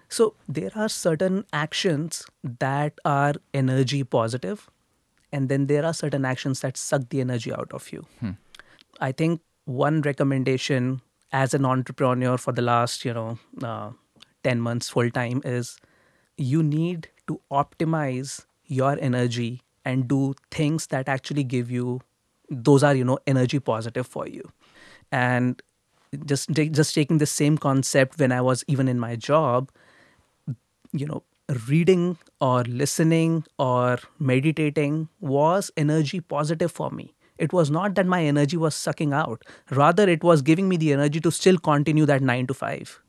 so 0.08 0.34
there 0.48 0.70
are 0.74 0.88
certain 0.88 1.44
actions 1.52 2.24
that 2.42 2.98
are 3.04 3.34
energy 3.52 4.04
positive 4.04 4.70
and 5.32 5.48
then 5.48 5.66
there 5.66 5.84
are 5.84 5.92
certain 5.92 6.24
actions 6.24 6.60
that 6.60 6.76
suck 6.76 7.08
the 7.10 7.20
energy 7.20 7.52
out 7.52 7.70
of 7.72 7.92
you. 7.92 8.06
I 9.00 9.12
think 9.12 9.42
one 9.66 10.00
recommendation 10.00 11.02
as 11.30 11.52
an 11.52 11.66
entrepreneur 11.66 12.38
for 12.38 12.52
the 12.52 12.62
last 12.62 13.04
you 13.04 13.12
know 13.12 13.38
uh, 13.62 13.90
10 14.44 14.60
months 14.60 14.88
full 14.88 15.10
time 15.10 15.42
is 15.44 15.78
you 16.38 16.62
need 16.62 17.08
to 17.26 17.38
optimize 17.52 18.46
your 18.64 18.96
energy 18.98 19.62
and 19.84 20.08
do 20.08 20.34
things 20.50 20.86
that 20.86 21.06
actually 21.08 21.44
give 21.44 21.70
you 21.70 22.00
those 22.50 22.82
are 22.82 22.94
you 22.94 23.04
know 23.04 23.18
energy 23.26 23.58
positive 23.58 24.06
for 24.06 24.26
you. 24.26 24.50
And 25.12 25.62
just 26.24 26.50
just 26.50 26.94
taking 26.94 27.18
the 27.18 27.26
same 27.26 27.58
concept 27.58 28.18
when 28.18 28.32
i 28.32 28.40
was 28.40 28.64
even 28.66 28.88
in 28.88 28.98
my 28.98 29.14
job 29.14 29.70
you 30.92 31.06
know 31.06 31.22
reading 31.68 32.18
or 32.40 32.62
listening 32.64 33.44
or 33.58 33.98
meditating 34.18 35.08
was 35.20 35.70
energy 35.76 36.20
positive 36.20 36.70
for 36.70 36.90
me. 36.90 37.14
It 37.38 37.52
was 37.52 37.70
not 37.70 37.94
that 37.94 38.06
my 38.06 38.24
energy 38.24 38.56
was 38.56 38.74
sucking 38.74 39.12
out. 39.12 39.44
Rather 39.70 40.08
it 40.08 40.24
was 40.24 40.42
giving 40.42 40.68
me 40.68 40.76
the 40.76 40.92
energy 40.92 41.20
to 41.20 41.30
still 41.30 41.58
continue 41.58 42.04
that 42.06 42.20
9 42.20 42.46
to 42.48 42.54
5 42.54 43.00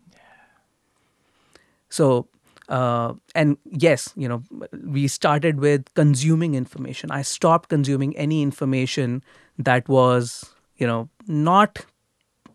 so 1.90 2.28
uh, 2.70 3.14
and 3.34 3.58
yes 3.66 4.14
you 4.16 4.28
know 4.28 4.44
we 4.86 5.08
started 5.08 5.60
with 5.60 5.94
consuming 5.96 6.56
information. 6.56 7.12
I 7.12 7.24
stopped 7.24 7.70
consuming 7.70 8.16
any 8.16 8.42
information 8.42 9.24
that 9.58 9.90
was 9.90 10.54
you 10.78 10.88
know 10.88 11.10
not 11.28 11.86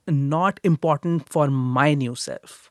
not 0.07 0.61
important 0.63 1.29
for 1.29 1.49
my 1.49 1.95
new 1.95 2.15
self 2.15 2.71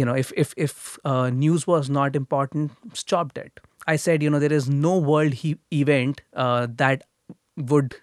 you 0.00 0.04
know 0.04 0.14
if 0.22 0.32
if 0.44 0.54
if 0.68 0.98
uh, 1.04 1.30
news 1.42 1.66
was 1.66 1.90
not 1.98 2.16
important 2.20 2.72
stopped 3.02 3.38
it 3.42 3.60
i 3.92 3.96
said 4.06 4.22
you 4.26 4.30
know 4.34 4.40
there 4.44 4.56
is 4.60 4.68
no 4.86 4.96
world 5.10 5.38
he- 5.42 5.58
event 5.82 6.20
uh, 6.34 6.66
that 6.82 7.06
would 7.72 7.96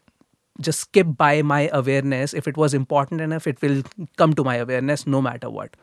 just 0.65 0.81
skip 0.81 1.07
by 1.17 1.41
my 1.41 1.67
awareness. 1.73 2.33
If 2.39 2.47
it 2.47 2.57
was 2.57 2.73
important 2.75 3.21
enough 3.21 3.47
it 3.47 3.61
will 3.61 3.81
come 4.17 4.33
to 4.39 4.43
my 4.43 4.55
awareness 4.57 5.07
no 5.07 5.21
matter 5.21 5.49
what 5.49 5.75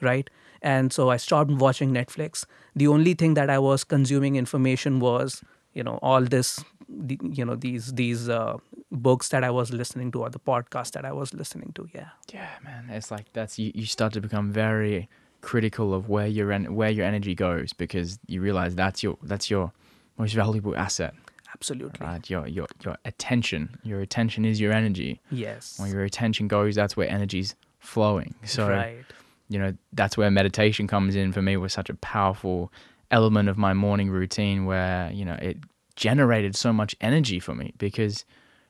right? 0.00 0.28
And 0.70 0.92
so 0.92 1.10
i 1.10 1.16
stopped 1.16 1.50
watching 1.50 1.92
netflix. 1.92 2.44
The 2.82 2.88
only 2.88 3.14
thing 3.14 3.34
that 3.34 3.50
i 3.50 3.58
was 3.58 3.84
consuming 3.84 4.36
information 4.36 5.00
was 5.00 5.42
you 5.74 5.82
know 5.88 5.98
all 6.02 6.22
this 6.34 6.64
the, 6.88 7.18
you 7.40 7.44
know 7.44 7.56
these 7.56 7.92
these 7.94 8.28
uh, 8.28 8.58
books 8.90 9.30
that 9.30 9.44
i 9.44 9.50
was 9.50 9.72
listening 9.72 10.12
to 10.12 10.22
or 10.22 10.30
the 10.30 10.38
podcast 10.50 10.92
that 10.98 11.04
i 11.10 11.12
was 11.12 11.34
listening 11.34 11.72
to 11.80 11.88
yeah. 11.94 12.10
Yeah, 12.32 12.50
man. 12.64 12.90
It's 12.90 13.10
like 13.10 13.32
that's 13.32 13.58
you, 13.58 13.72
you 13.74 13.86
start 13.86 14.12
to 14.14 14.20
become 14.20 14.52
very 14.52 15.08
critical 15.42 15.92
of 15.92 16.08
where 16.08 16.26
your 16.26 16.52
en- 16.52 16.74
where 16.74 16.90
your 16.90 17.04
energy 17.04 17.34
goes 17.34 17.72
because 17.72 18.18
you 18.26 18.40
realize 18.40 18.74
that's 18.74 19.02
your 19.02 19.18
that's 19.22 19.50
your 19.50 19.72
most 20.18 20.34
valuable 20.34 20.74
asset, 20.76 21.14
absolutely 21.54 21.98
right? 22.06 22.28
Your 22.30 22.46
your 22.46 22.66
your 22.84 22.96
attention. 23.04 23.76
Your 23.82 24.00
attention 24.00 24.44
is 24.44 24.60
your 24.60 24.72
energy. 24.72 25.20
yes 25.30 25.78
When 25.78 25.90
your 25.90 26.04
attention 26.04 26.48
goes, 26.48 26.74
that's 26.74 26.96
where 26.96 27.08
energy's 27.08 27.54
flowing. 27.78 28.34
So 28.44 28.68
right 28.68 29.04
you 29.48 29.58
know 29.58 29.74
that's 29.92 30.16
where 30.16 30.30
meditation 30.30 30.86
comes 30.86 31.14
in 31.14 31.32
for 31.32 31.42
me 31.42 31.56
was 31.58 31.72
such 31.74 31.90
a 31.90 31.94
powerful 31.94 32.72
element 33.10 33.48
of 33.50 33.58
my 33.58 33.74
morning 33.74 34.08
routine 34.08 34.64
where 34.64 35.10
you 35.12 35.24
know 35.24 35.34
it 35.42 35.58
generated 35.94 36.56
so 36.56 36.72
much 36.72 36.96
energy 37.02 37.38
for 37.38 37.54
me 37.54 37.74
because 37.76 38.24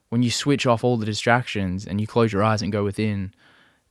when 0.09 0.23
you 0.25 0.31
switch 0.31 0.67
off 0.67 0.83
all 0.83 0.97
the 0.97 1.07
distractions 1.07 1.87
and 1.87 2.01
you 2.01 2.07
close 2.07 2.33
your 2.33 2.43
eyes 2.43 2.63
and 2.63 2.73
go 2.73 2.83
within 2.83 3.33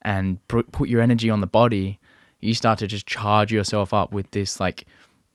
and 0.02 0.46
put 0.48 0.90
your 0.90 1.02
energy 1.02 1.30
on 1.30 1.40
the 1.40 1.48
body 1.48 2.00
you 2.42 2.54
start 2.54 2.80
to 2.80 2.88
just 2.88 3.06
charge 3.08 3.52
yourself 3.54 3.94
up 3.94 4.12
with 4.12 4.30
this 4.32 4.60
like 4.60 4.86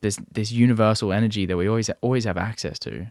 this 0.01 0.19
this 0.31 0.51
universal 0.51 1.11
energy 1.11 1.45
that 1.45 1.57
we 1.57 1.67
always 1.67 1.89
always 2.01 2.25
have 2.25 2.37
access 2.37 2.77
to. 2.79 3.07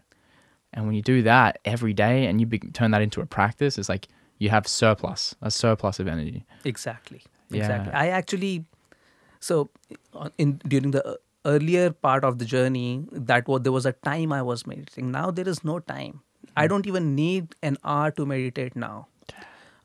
And 0.72 0.87
when 0.87 0.94
you 0.94 1.02
do 1.02 1.22
that 1.22 1.59
every 1.64 1.94
day 1.94 2.26
and 2.26 2.40
you 2.40 2.46
be- 2.46 2.59
turn 2.59 2.90
that 2.90 3.00
into 3.02 3.20
a 3.20 3.26
practice 3.26 3.78
it's 3.78 3.88
like 3.88 4.09
you 4.38 4.50
have 4.50 4.68
surplus 4.68 5.35
a 5.42 5.50
surplus 5.50 5.98
of 5.98 6.06
energy. 6.06 6.44
Exactly. 6.64 7.22
Exactly. 7.52 7.92
Yeah. 7.92 8.00
i 8.00 8.09
actually 8.09 8.64
so 9.40 9.70
in 10.37 10.61
during 10.68 10.90
the 10.90 11.02
uh, 11.06 11.14
earlier 11.46 11.90
part 11.90 12.24
of 12.24 12.38
the 12.38 12.44
journey 12.44 13.06
that 13.12 13.46
was 13.48 13.62
there 13.62 13.72
was 13.72 13.87
a 13.87 13.92
time 13.92 14.32
i 14.32 14.42
was 14.42 14.66
meditating. 14.66 15.11
Now 15.11 15.30
there 15.30 15.48
is 15.48 15.64
no 15.64 15.78
time. 15.78 16.20
I 16.56 16.66
don't 16.66 16.87
even 16.87 17.14
need 17.14 17.54
an 17.62 17.76
hour 17.85 18.11
to 18.12 18.26
meditate 18.26 18.74
now. 18.76 19.09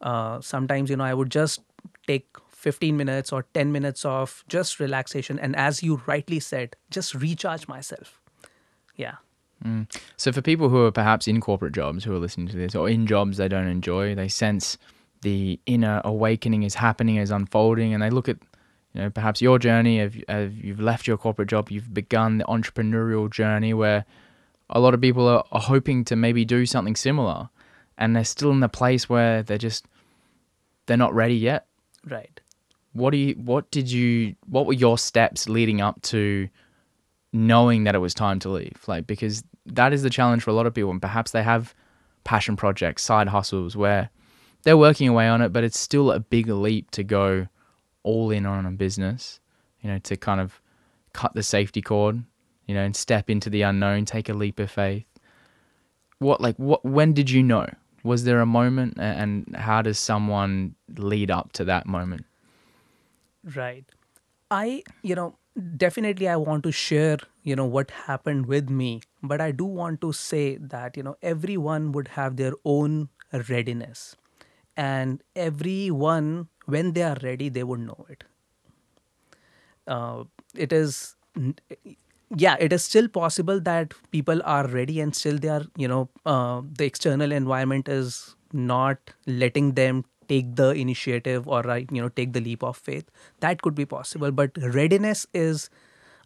Uh, 0.01 0.41
sometimes 0.41 0.89
you 0.89 0.95
know 0.97 1.03
i 1.03 1.13
would 1.13 1.29
just 1.29 1.61
take 2.07 2.25
15 2.61 2.95
minutes 2.95 3.33
or 3.33 3.45
10 3.55 3.71
minutes 3.71 4.05
of 4.05 4.43
just 4.47 4.79
relaxation. 4.79 5.39
And 5.39 5.55
as 5.55 5.81
you 5.81 6.01
rightly 6.05 6.39
said 6.39 6.75
just 6.91 7.15
recharge 7.15 7.67
myself. 7.67 8.21
Yeah. 8.95 9.15
Mm. 9.65 9.91
So 10.15 10.31
for 10.31 10.43
people 10.43 10.69
who 10.69 10.85
are 10.85 10.91
perhaps 10.91 11.27
in 11.27 11.41
corporate 11.41 11.73
jobs 11.73 12.03
who 12.03 12.13
are 12.13 12.19
listening 12.19 12.47
to 12.49 12.57
this 12.57 12.75
or 12.75 12.87
in 12.87 13.07
jobs 13.07 13.37
they 13.37 13.47
don't 13.47 13.67
enjoy, 13.67 14.13
they 14.13 14.27
sense 14.27 14.77
the 15.21 15.59
inner 15.65 16.01
awakening 16.03 16.61
is 16.61 16.75
happening, 16.75 17.15
is 17.15 17.31
unfolding, 17.31 17.93
and 17.93 18.03
they 18.03 18.11
look 18.11 18.29
at 18.29 18.37
you 18.93 19.01
know 19.01 19.09
perhaps 19.09 19.41
your 19.41 19.57
journey 19.57 19.99
of, 19.99 20.15
of 20.27 20.53
you've 20.63 20.79
left 20.79 21.07
your 21.07 21.17
corporate 21.17 21.49
job, 21.49 21.71
you've 21.71 21.93
begun 21.93 22.37
the 22.37 22.45
entrepreneurial 22.45 23.29
journey 23.29 23.73
where 23.73 24.05
a 24.69 24.79
lot 24.79 24.93
of 24.93 25.01
people 25.01 25.27
are, 25.27 25.43
are 25.51 25.61
hoping 25.61 26.05
to 26.05 26.15
maybe 26.15 26.45
do 26.45 26.65
something 26.65 26.95
similar, 26.95 27.49
and 27.97 28.15
they're 28.15 28.23
still 28.23 28.51
in 28.51 28.61
the 28.61 28.69
place 28.69 29.09
where 29.09 29.41
they're 29.43 29.57
just 29.57 29.85
they're 30.85 30.97
not 30.97 31.13
ready 31.13 31.35
yet. 31.35 31.67
right 32.05 32.30
What 32.93 33.11
do 33.11 33.17
you? 33.17 33.33
What 33.35 33.71
did 33.71 33.91
you? 33.91 34.35
What 34.47 34.65
were 34.65 34.73
your 34.73 34.97
steps 34.97 35.47
leading 35.47 35.81
up 35.81 36.01
to 36.03 36.49
knowing 37.33 37.85
that 37.85 37.95
it 37.95 37.99
was 37.99 38.13
time 38.13 38.39
to 38.39 38.49
leave? 38.49 38.83
Like 38.87 39.07
because 39.07 39.43
that 39.65 39.93
is 39.93 40.03
the 40.03 40.09
challenge 40.09 40.43
for 40.43 40.49
a 40.49 40.53
lot 40.53 40.65
of 40.65 40.73
people, 40.73 40.91
and 40.91 41.01
perhaps 41.01 41.31
they 41.31 41.43
have 41.43 41.73
passion 42.23 42.55
projects, 42.55 43.03
side 43.03 43.27
hustles 43.27 43.75
where 43.75 44.09
they're 44.63 44.77
working 44.77 45.07
away 45.07 45.27
on 45.27 45.41
it, 45.41 45.53
but 45.53 45.63
it's 45.63 45.79
still 45.79 46.11
a 46.11 46.19
big 46.19 46.47
leap 46.47 46.91
to 46.91 47.03
go 47.03 47.47
all 48.03 48.31
in 48.31 48.45
on 48.45 48.65
a 48.65 48.71
business. 48.71 49.39
You 49.81 49.89
know, 49.89 49.99
to 49.99 50.17
kind 50.17 50.39
of 50.39 50.61
cut 51.13 51.33
the 51.33 51.43
safety 51.43 51.81
cord, 51.81 52.23
you 52.67 52.75
know, 52.75 52.83
and 52.83 52.95
step 52.95 53.29
into 53.29 53.49
the 53.49 53.63
unknown, 53.63 54.05
take 54.05 54.29
a 54.29 54.33
leap 54.33 54.59
of 54.59 54.69
faith. 54.69 55.05
What 56.19 56.41
like 56.41 56.57
what? 56.57 56.83
When 56.85 57.13
did 57.13 57.29
you 57.29 57.41
know? 57.41 57.67
Was 58.03 58.23
there 58.23 58.41
a 58.41 58.47
moment, 58.47 58.95
and 58.97 59.55
how 59.55 59.81
does 59.81 59.99
someone 59.99 60.75
lead 60.97 61.31
up 61.31 61.53
to 61.53 61.63
that 61.65 61.85
moment? 61.85 62.25
Right. 63.55 63.85
I, 64.51 64.83
you 65.03 65.15
know, 65.15 65.37
definitely 65.77 66.27
I 66.29 66.35
want 66.37 66.63
to 66.63 66.71
share, 66.71 67.17
you 67.43 67.55
know, 67.55 67.65
what 67.65 67.91
happened 67.91 68.47
with 68.47 68.69
me, 68.69 69.01
but 69.23 69.41
I 69.41 69.51
do 69.51 69.65
want 69.65 70.01
to 70.01 70.13
say 70.13 70.57
that, 70.57 70.97
you 70.97 71.03
know, 71.03 71.17
everyone 71.21 71.91
would 71.93 72.09
have 72.09 72.37
their 72.37 72.53
own 72.65 73.09
readiness. 73.49 74.15
And 74.77 75.23
everyone, 75.35 76.49
when 76.65 76.93
they 76.93 77.03
are 77.03 77.17
ready, 77.23 77.49
they 77.49 77.63
would 77.63 77.79
know 77.81 78.05
it. 78.09 78.23
Uh, 79.87 80.23
it 80.55 80.71
is, 80.73 81.15
yeah, 82.35 82.55
it 82.59 82.71
is 82.71 82.83
still 82.83 83.07
possible 83.07 83.59
that 83.61 83.93
people 84.11 84.41
are 84.45 84.67
ready 84.67 84.99
and 85.01 85.15
still 85.15 85.37
they 85.37 85.49
are, 85.49 85.63
you 85.77 85.87
know, 85.87 86.09
uh, 86.25 86.61
the 86.77 86.85
external 86.85 87.31
environment 87.31 87.89
is 87.89 88.35
not 88.53 88.97
letting 89.27 89.73
them 89.73 90.05
take 90.31 90.55
the 90.61 90.69
initiative 90.85 91.47
or 91.47 91.61
right 91.69 91.89
you 91.91 92.01
know 92.01 92.09
take 92.21 92.33
the 92.33 92.41
leap 92.41 92.63
of 92.63 92.77
faith. 92.77 93.09
That 93.41 93.61
could 93.61 93.75
be 93.75 93.85
possible 93.85 94.31
but 94.31 94.57
readiness 94.79 95.25
is 95.33 95.69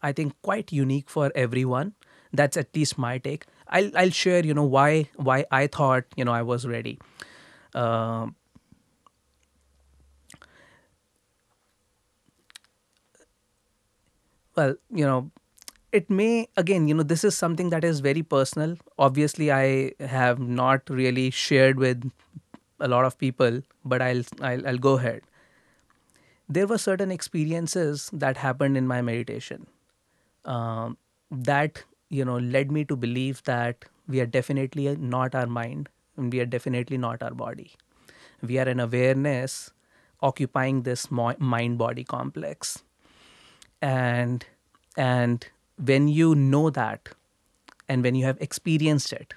i 0.03 0.11
think 0.11 0.35
quite 0.43 0.71
unique 0.71 1.09
for 1.09 1.31
everyone. 1.35 1.93
That's 2.33 2.57
at 2.57 2.75
least 2.75 2.97
my 2.97 3.17
take. 3.19 3.45
I'll 3.69 3.91
i'll 4.03 4.15
share 4.21 4.45
you 4.45 4.53
know 4.53 4.65
why 4.77 5.09
why 5.29 5.45
i 5.51 5.67
thought 5.67 6.05
you 6.17 6.25
know 6.25 6.33
i 6.33 6.41
was 6.53 6.67
ready. 6.67 6.99
Um 7.73 8.35
well 14.55 14.75
you 14.89 15.05
know 15.05 15.31
it 15.91 16.09
may 16.09 16.47
again 16.57 16.87
you 16.87 16.95
know 16.95 17.03
this 17.03 17.23
is 17.23 17.35
something 17.37 17.69
that 17.71 17.83
is 17.83 17.99
very 18.01 18.23
personal. 18.23 18.77
Obviously 18.99 19.51
i 19.51 19.91
have 20.01 20.39
not 20.39 20.89
really 20.89 21.29
shared 21.29 21.79
with 21.79 22.11
a 22.79 22.87
lot 22.87 23.05
of 23.05 23.17
people 23.17 23.61
but 23.85 24.01
i'll 24.01 24.23
i'll, 24.41 24.67
I'll 24.67 24.77
go 24.77 24.95
ahead. 24.97 25.21
There 26.47 26.67
were 26.67 26.77
certain 26.77 27.11
experiences 27.11 28.09
that 28.13 28.37
happened 28.37 28.77
in 28.77 28.87
my 28.87 29.01
meditation 29.01 29.67
um, 30.45 30.97
that 31.31 31.83
you 32.09 32.25
know 32.25 32.37
led 32.37 32.71
me 32.71 32.85
to 32.85 32.95
believe 32.95 33.43
that 33.45 33.85
we 34.07 34.19
are 34.21 34.25
definitely 34.27 34.95
not 34.97 35.35
our 35.35 35.47
mind 35.47 35.89
and 36.17 36.31
we 36.33 36.39
are 36.39 36.45
definitely 36.45 36.97
not 36.97 37.23
our 37.23 37.33
body. 37.33 37.71
We 38.41 38.59
are 38.59 38.69
an 38.69 38.79
awareness 38.79 39.71
occupying 40.21 40.83
this 40.83 41.11
mind 41.11 41.77
body 41.77 42.03
complex. 42.03 42.83
And 43.81 44.45
and 44.97 45.47
when 45.77 46.07
you 46.07 46.35
know 46.35 46.69
that 46.69 47.09
and 47.89 48.03
when 48.03 48.15
you 48.15 48.25
have 48.25 48.39
experienced 48.41 49.13
it 49.13 49.33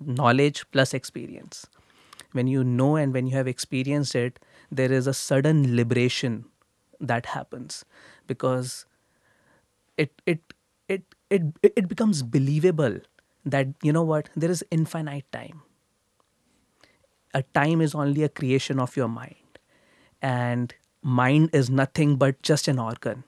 knowledge 0.00 0.64
plus 0.72 0.94
experience 0.94 1.66
when 2.32 2.46
you 2.46 2.62
know 2.64 2.96
and 2.96 3.12
when 3.12 3.26
you 3.26 3.36
have 3.36 3.48
experienced 3.48 4.14
it 4.14 4.38
there 4.70 4.92
is 4.92 5.06
a 5.06 5.14
sudden 5.14 5.76
liberation 5.76 6.44
that 7.00 7.26
happens 7.26 7.84
because 8.26 8.86
it 9.96 10.22
it 10.26 10.40
it 10.88 11.02
it 11.30 11.42
it 11.62 11.88
becomes 11.88 12.22
believable 12.22 12.98
that 13.44 13.68
you 13.82 13.92
know 13.92 14.02
what 14.02 14.28
there 14.36 14.50
is 14.50 14.64
infinite 14.70 15.30
time. 15.32 15.62
A 17.34 17.42
time 17.42 17.80
is 17.80 17.94
only 17.94 18.22
a 18.22 18.28
creation 18.28 18.78
of 18.78 18.96
your 18.96 19.08
mind. 19.08 19.58
And 20.20 20.74
mind 21.02 21.50
is 21.52 21.70
nothing 21.70 22.16
but 22.16 22.42
just 22.42 22.68
an 22.68 22.78
organ. 22.78 23.24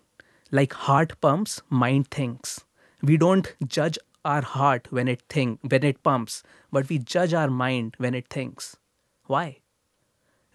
Like 0.51 0.73
heart 0.73 1.21
pumps 1.21 1.63
mind 1.71 2.11
thinks. 2.11 2.65
We 3.03 3.17
don't 3.17 3.55
judge 3.67 3.99
our 4.25 4.43
heart 4.43 4.89
when 4.91 5.09
it 5.09 5.23
think 5.31 5.61
when 5.63 5.83
it 5.83 6.03
pumps 6.03 6.43
but 6.71 6.89
we 6.91 6.99
judge 6.99 7.33
our 7.33 7.49
mind 7.49 7.95
when 7.97 8.15
it 8.15 8.29
thinks 8.29 8.77
why? 9.31 9.47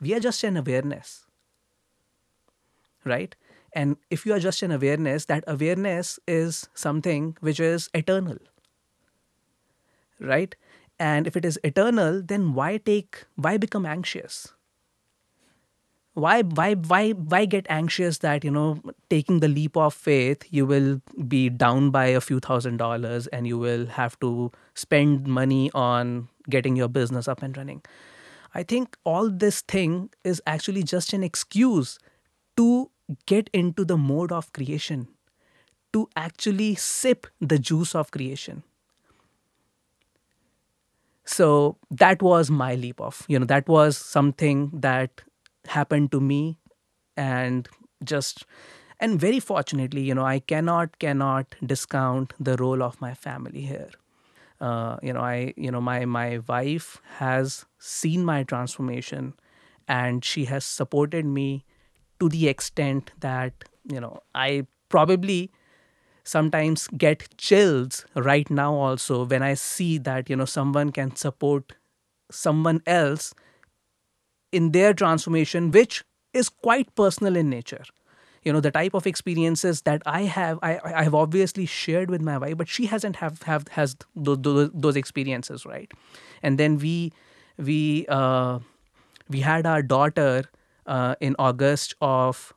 We 0.01 0.13
are 0.15 0.19
just 0.19 0.43
an 0.43 0.57
awareness 0.57 1.25
right? 3.05 3.35
And 3.73 3.97
if 4.09 4.25
you 4.25 4.33
are 4.33 4.39
just 4.39 4.63
an 4.63 4.71
awareness 4.71 5.25
that 5.25 5.43
awareness 5.47 6.19
is 6.27 6.69
something 6.73 7.37
which 7.41 7.59
is 7.59 7.89
eternal 7.93 8.37
right? 10.19 10.55
And 10.99 11.27
if 11.27 11.35
it 11.35 11.45
is 11.45 11.59
eternal 11.63 12.21
then 12.21 12.53
why 12.53 12.77
take 12.77 13.25
why 13.35 13.57
become 13.57 13.85
anxious? 13.85 14.53
Why 16.13 16.43
why 16.43 16.75
why 16.75 17.11
why 17.11 17.43
get 17.45 17.65
anxious 17.69 18.19
that 18.19 18.45
you 18.45 18.51
know 18.51 18.81
taking 19.09 19.41
the 19.41 19.49
leap 19.49 19.75
of 19.75 19.93
faith 19.93 20.45
you 20.49 20.65
will 20.65 21.01
be 21.27 21.49
down 21.49 21.89
by 21.91 22.05
a 22.05 22.21
few 22.21 22.39
thousand 22.39 22.77
dollars 22.77 23.27
and 23.27 23.45
you 23.45 23.57
will 23.57 23.85
have 23.87 24.17
to 24.21 24.51
spend 24.75 25.27
money 25.27 25.69
on 25.73 26.29
getting 26.49 26.77
your 26.77 26.87
business 26.87 27.27
up 27.27 27.43
and 27.43 27.57
running 27.57 27.81
i 28.55 28.63
think 28.63 28.97
all 29.03 29.29
this 29.29 29.61
thing 29.61 30.09
is 30.23 30.41
actually 30.47 30.83
just 30.83 31.13
an 31.13 31.23
excuse 31.23 31.99
to 32.57 32.89
get 33.27 33.49
into 33.53 33.85
the 33.85 33.97
mode 33.97 34.31
of 34.31 34.51
creation 34.53 35.07
to 35.93 36.09
actually 36.17 36.75
sip 36.75 37.27
the 37.39 37.57
juice 37.57 37.95
of 37.95 38.11
creation. 38.11 38.63
So 41.25 41.77
that 41.89 42.21
was 42.21 42.51
my 42.51 42.75
leap 42.75 43.01
of 43.01 43.25
you 43.27 43.39
know 43.39 43.45
that 43.45 43.67
was 43.67 43.97
something 43.97 44.69
that 44.73 45.21
happened 45.67 46.11
to 46.11 46.19
me 46.19 46.59
and 47.17 47.67
just 48.03 48.45
and 48.99 49.19
very 49.19 49.39
fortunately 49.39 50.01
you 50.01 50.13
know 50.13 50.25
i 50.25 50.39
cannot 50.39 50.99
cannot 50.99 51.55
discount 51.65 52.33
the 52.39 52.55
role 52.57 52.83
of 52.83 53.01
my 53.01 53.13
family 53.13 53.61
here 53.61 53.89
uh, 54.61 54.97
you 55.01 55.13
know 55.13 55.21
i 55.21 55.53
you 55.57 55.71
know 55.71 55.81
my 55.81 56.05
my 56.05 56.39
wife 56.47 57.01
has 57.17 57.65
seen 57.79 58.23
my 58.25 58.43
transformation 58.43 59.33
and 59.87 60.23
she 60.25 60.45
has 60.45 60.65
supported 60.65 61.25
me 61.25 61.65
to 62.19 62.29
the 62.29 62.47
extent 62.47 63.11
that 63.19 63.53
you 63.91 63.99
know 63.99 64.19
i 64.35 64.65
probably 64.89 65.51
sometimes 66.23 66.87
get 66.97 67.27
chills 67.37 68.05
right 68.15 68.49
now 68.49 68.73
also 68.73 69.25
when 69.25 69.43
i 69.43 69.53
see 69.53 69.97
that 69.97 70.29
you 70.29 70.35
know 70.35 70.45
someone 70.45 70.91
can 70.91 71.15
support 71.15 71.73
someone 72.31 72.81
else 72.87 73.33
in 74.51 74.71
their 74.71 74.93
transformation 74.93 75.71
which 75.71 76.03
is 76.33 76.49
quite 76.49 76.93
personal 76.95 77.35
in 77.35 77.49
nature 77.49 77.83
you 78.45 78.53
know 78.53 78.59
the 78.61 78.71
type 78.71 78.93
of 78.93 79.07
experiences 79.07 79.81
that 79.81 80.01
i 80.05 80.21
have 80.23 80.59
i, 80.61 80.79
I 80.83 81.03
have 81.03 81.15
obviously 81.15 81.65
shared 81.65 82.09
with 82.09 82.21
my 82.21 82.37
wife 82.37 82.57
but 82.57 82.67
she 82.69 82.85
hasn't 82.85 83.17
have, 83.17 83.41
have 83.43 83.67
has 83.69 83.95
those, 84.15 84.37
those, 84.41 84.69
those 84.73 84.95
experiences 84.95 85.65
right? 85.65 85.91
And 86.43 86.59
then 86.59 86.77
we 86.77 87.11
we 87.57 88.05
uh, 88.07 88.59
we 89.29 89.39
had 89.39 89.65
our 89.65 89.81
daughter 89.81 90.43
uh, 90.85 91.15
in 91.19 91.35
august 91.39 91.95
of 92.01 92.53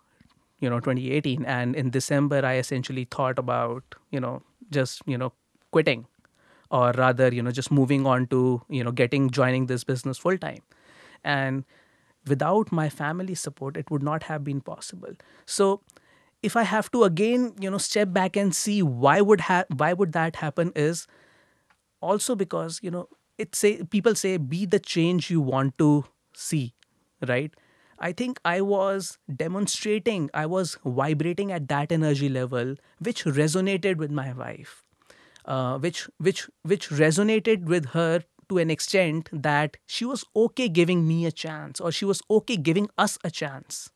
you 0.61 0.68
know 0.68 0.81
2018 0.81 1.44
and 1.44 1.77
in 1.77 1.90
december 1.90 2.44
i 2.44 2.57
essentially 2.57 3.05
thought 3.05 3.38
about 3.38 3.94
you 4.11 4.20
know 4.20 4.42
just 4.70 5.03
you 5.07 5.16
know 5.16 5.33
quitting 5.70 6.07
or 6.70 6.92
rather 6.92 7.33
you 7.33 7.42
know 7.42 7.51
just 7.51 7.70
moving 7.70 8.07
on 8.07 8.27
to 8.27 8.62
you 8.68 8.85
know 8.85 8.92
getting 8.92 9.31
joining 9.31 9.66
this 9.66 9.85
business 9.85 10.18
full 10.18 10.38
time. 10.38 10.62
And 11.24 11.64
without 12.29 12.73
my 12.73 12.88
family 12.88 13.35
support 13.35 13.77
it 13.77 13.91
would 13.91 14.03
not 14.03 14.25
have 14.25 14.45
been 14.45 14.61
possible. 14.61 15.12
So 15.47 15.83
if 16.49 16.57
i 16.57 16.62
have 16.71 16.88
to 16.95 17.03
again 17.05 17.45
you 17.61 17.71
know 17.71 17.79
step 17.85 18.12
back 18.17 18.37
and 18.37 18.55
see 18.55 18.81
why 18.83 19.21
would 19.21 19.41
ha- 19.47 19.64
why 19.77 19.93
would 19.93 20.12
that 20.12 20.37
happen 20.37 20.71
is 20.77 21.07
also 22.01 22.35
because 22.35 22.81
you 22.83 22.91
know 22.91 23.09
it 23.38 23.55
say 23.55 23.83
people 23.85 24.14
say 24.14 24.37
be 24.37 24.64
the 24.67 24.79
change 24.79 25.31
you 25.31 25.41
want 25.41 25.77
to 25.79 26.05
see 26.35 26.75
right? 27.27 27.53
I 28.01 28.12
think 28.12 28.38
I 28.45 28.61
was 28.61 29.19
demonstrating, 29.35 30.31
I 30.33 30.47
was 30.47 30.79
vibrating 30.85 31.51
at 31.51 31.67
that 31.69 31.91
energy 31.91 32.29
level, 32.29 32.77
which 33.01 33.25
resonated 33.25 33.97
with 33.97 34.12
my 34.12 34.33
wife, 34.33 34.85
uh, 35.47 35.79
which 35.79 36.09
which 36.19 36.49
which 36.62 36.91
resonated 36.91 37.64
with 37.64 37.87
her 37.87 38.23
to 38.49 38.59
an 38.59 38.71
extent 38.71 39.29
that 39.33 39.77
she 39.87 40.05
was 40.05 40.25
okay 40.35 40.69
giving 40.69 41.07
me 41.07 41.27
a 41.27 41.33
chance, 41.33 41.81
or 41.81 41.93
she 41.93 42.05
was 42.05 42.23
okay 42.31 42.57
giving 42.57 42.89
us 42.99 43.19
a 43.25 43.31
chance. 43.31 43.91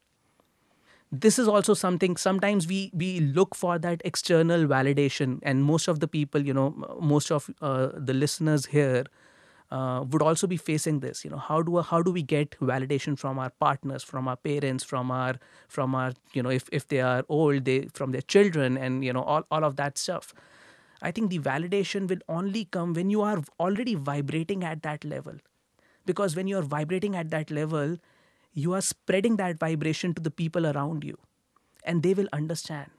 This 1.10 1.38
is 1.38 1.46
also 1.46 1.74
something. 1.74 2.16
Sometimes 2.16 2.66
we 2.66 2.90
we 2.94 3.20
look 3.20 3.54
for 3.54 3.78
that 3.78 4.00
external 4.04 4.66
validation, 4.66 5.40
and 5.42 5.62
most 5.62 5.88
of 5.88 6.00
the 6.00 6.08
people, 6.08 6.40
you 6.40 6.54
know, 6.54 6.70
most 7.00 7.30
of 7.30 7.50
uh, 7.60 7.90
the 7.94 8.14
listeners 8.14 8.66
here 8.66 9.04
uh, 9.72 10.04
would 10.10 10.22
also 10.22 10.46
be 10.46 10.56
facing 10.56 11.00
this 11.00 11.24
you 11.24 11.30
know 11.30 11.38
how 11.38 11.62
do 11.62 11.78
how 11.78 12.02
do 12.02 12.12
we 12.12 12.22
get 12.22 12.50
validation 12.60 13.18
from 13.18 13.38
our 13.38 13.50
partners 13.58 14.02
from 14.04 14.28
our 14.28 14.36
parents 14.36 14.84
from 14.84 15.10
our 15.10 15.36
from 15.68 15.94
our 15.94 16.12
you 16.34 16.42
know 16.42 16.50
if, 16.50 16.68
if 16.70 16.86
they 16.88 17.00
are 17.00 17.24
old 17.28 17.64
they 17.64 17.88
from 17.94 18.12
their 18.12 18.20
children 18.20 18.76
and 18.76 19.04
you 19.04 19.12
know 19.12 19.22
all, 19.22 19.44
all 19.50 19.64
of 19.64 19.76
that 19.76 19.96
stuff 19.96 20.34
i 21.02 21.10
think 21.10 21.30
the 21.30 21.38
validation 21.38 22.08
will 22.08 22.24
only 22.28 22.64
come 22.76 22.94
when 22.94 23.10
you 23.10 23.22
are 23.22 23.42
already 23.60 23.94
vibrating 23.94 24.64
at 24.64 24.82
that 24.82 25.04
level. 25.04 25.34
Because 26.04 26.34
when 26.36 26.48
you 26.48 26.58
are 26.58 26.62
vibrating 26.62 27.14
at 27.16 27.30
that 27.30 27.50
level 27.50 27.98
you 28.54 28.72
are 28.74 28.80
spreading 28.80 29.36
that 29.36 29.58
vibration 29.58 30.14
to 30.14 30.22
the 30.22 30.30
people 30.30 30.66
around 30.66 31.04
you. 31.04 31.18
And 31.84 32.02
they 32.02 32.14
will 32.14 32.28
understand. 32.32 32.90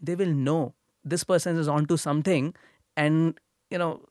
They 0.00 0.14
will 0.14 0.32
know 0.32 0.74
this 1.04 1.24
person 1.24 1.56
is 1.56 1.68
onto 1.68 1.96
something 1.96 2.54
and 2.96 3.38
you 3.70 3.78
know 3.78 4.02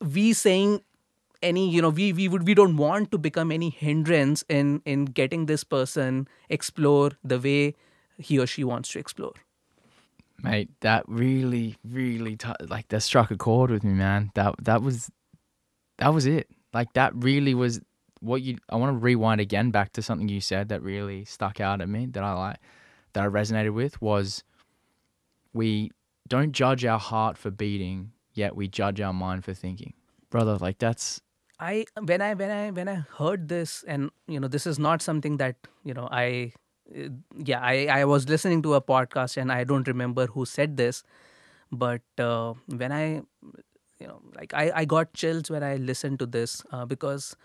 we 0.00 0.32
saying 0.32 0.80
any 1.42 1.68
you 1.70 1.82
know 1.82 1.90
we 1.90 2.12
we 2.12 2.28
would 2.28 2.46
we 2.46 2.54
don't 2.54 2.76
want 2.76 3.10
to 3.10 3.18
become 3.18 3.50
any 3.50 3.70
hindrance 3.70 4.44
in 4.48 4.82
in 4.84 5.04
getting 5.06 5.46
this 5.46 5.64
person 5.64 6.28
explore 6.48 7.10
the 7.24 7.38
way 7.38 7.74
he 8.18 8.38
or 8.38 8.46
she 8.46 8.64
wants 8.64 8.92
to 8.92 8.98
explore 8.98 9.34
mate 10.42 10.70
that 10.80 11.04
really 11.08 11.76
really 11.84 12.36
t- 12.36 12.52
like 12.68 12.88
that 12.88 13.00
struck 13.00 13.30
a 13.30 13.36
chord 13.36 13.70
with 13.70 13.84
me 13.84 13.92
man. 13.92 14.30
That 14.34 14.54
that 14.62 14.82
was 14.82 15.10
that 15.98 16.14
was 16.14 16.26
it. 16.26 16.48
Like 16.72 16.92
that 16.94 17.12
really 17.14 17.54
was 17.54 17.80
what 18.20 18.42
you 18.42 18.56
i 18.68 18.76
want 18.76 18.92
to 18.92 18.98
rewind 18.98 19.40
again 19.40 19.70
back 19.70 19.92
to 19.92 20.02
something 20.02 20.28
you 20.28 20.40
said 20.40 20.68
that 20.68 20.82
really 20.82 21.24
stuck 21.24 21.60
out 21.60 21.80
at 21.80 21.88
me 21.88 22.06
that 22.06 22.22
i 22.22 22.32
like 22.32 22.56
that 23.12 23.24
i 23.24 23.26
resonated 23.28 23.72
with 23.72 24.00
was 24.02 24.42
we 25.52 25.90
don't 26.28 26.52
judge 26.52 26.84
our 26.84 26.98
heart 26.98 27.38
for 27.38 27.50
beating 27.50 28.12
yet 28.34 28.54
we 28.54 28.68
judge 28.68 29.00
our 29.00 29.12
mind 29.12 29.44
for 29.44 29.54
thinking. 29.54 29.94
Brother 30.30 30.56
like 30.58 30.78
that's 30.78 31.20
i 31.58 31.84
when 32.02 32.20
i 32.20 32.34
when 32.34 32.50
i 32.50 32.70
when 32.70 32.88
i 32.88 32.96
heard 33.16 33.48
this 33.48 33.84
and 33.88 34.10
you 34.26 34.38
know 34.38 34.48
this 34.48 34.66
is 34.66 34.78
not 34.78 35.00
something 35.00 35.38
that 35.38 35.56
you 35.84 35.94
know 35.94 36.08
i 36.12 36.52
yeah 37.44 37.60
i 37.60 37.86
i 38.00 38.04
was 38.04 38.28
listening 38.28 38.62
to 38.62 38.74
a 38.74 38.80
podcast 38.80 39.36
and 39.36 39.52
i 39.52 39.62
don't 39.64 39.86
remember 39.88 40.26
who 40.26 40.44
said 40.46 40.76
this 40.76 41.02
but 41.70 42.02
uh, 42.18 42.54
when 42.82 42.92
i 42.92 43.02
you 44.00 44.06
know 44.06 44.20
like 44.36 44.54
i 44.54 44.70
i 44.74 44.84
got 44.84 45.12
chills 45.12 45.50
when 45.50 45.62
i 45.62 45.74
listened 45.76 46.18
to 46.18 46.26
this 46.26 46.62
uh, 46.72 46.84
because 46.86 47.36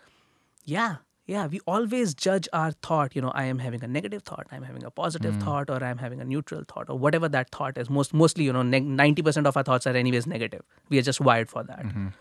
yeah 0.65 0.95
yeah 1.34 1.45
we 1.47 1.60
always 1.73 2.13
judge 2.13 2.47
our 2.53 2.71
thought 2.88 3.15
you 3.15 3.21
know 3.21 3.32
i 3.41 3.43
am 3.43 3.60
having 3.60 3.84
a 3.84 3.88
negative 3.88 4.23
thought 4.23 4.47
i'm 4.51 4.63
having 4.63 4.84
a 4.84 4.91
positive 4.91 5.36
Mm. 5.36 5.43
thought 5.43 5.69
or 5.69 5.84
i'm 5.84 5.97
having 6.06 6.21
a 6.21 6.25
neutral 6.25 6.63
thought 6.73 6.89
or 6.89 6.97
whatever 6.97 7.29
that 7.29 7.49
thought 7.58 7.77
is. 7.77 7.89
Most 7.89 8.13
mostly 8.13 8.43
you 8.49 8.53
know 8.58 8.63
neg- 8.71 8.89
90% 9.01 9.47
of 9.51 9.58
our 9.58 9.63
thoughts 9.63 9.88
are 9.88 9.95
anyways 10.01 10.27
negative. 10.27 10.63
We 10.89 10.99
are 10.99 11.06
just 11.12 11.21
wired 11.29 11.49
for 11.49 11.63
that 11.69 11.86
Mhm. 11.86 12.12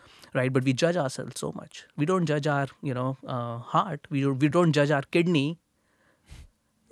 right? 0.40 0.52
But 0.52 0.64
we 0.64 0.72
judge 0.82 0.96
ourselves 1.04 1.40
so 1.44 1.50
much. 1.56 1.80
We 2.02 2.06
don't 2.10 2.26
judge 2.32 2.46
our 2.46 2.68
you 2.90 2.94
know 2.98 3.08
uh, 3.26 3.58
heart. 3.72 4.06
We 4.16 4.22
we 4.44 4.48
don't 4.58 4.72
judge 4.80 4.92
our 4.98 5.02
kidney 5.16 5.44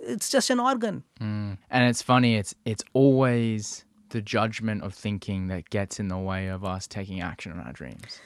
it's 0.01 0.29
just 0.29 0.49
an 0.49 0.59
organ 0.59 1.03
Mm. 1.19 1.57
And 1.69 1.83
it's 1.89 2.01
funny, 2.01 2.35
it's 2.35 2.55
it's 2.65 2.83
always 2.93 3.85
the 4.09 4.21
judgment 4.21 4.83
of 4.83 4.93
thinking 4.93 5.47
that 5.47 5.69
gets 5.69 5.99
in 5.99 6.07
the 6.07 6.17
way 6.17 6.47
of 6.47 6.63
us 6.65 6.87
taking 6.87 7.21
action 7.21 7.51
on 7.51 7.59
our 7.59 7.73
dreams. 7.73 8.19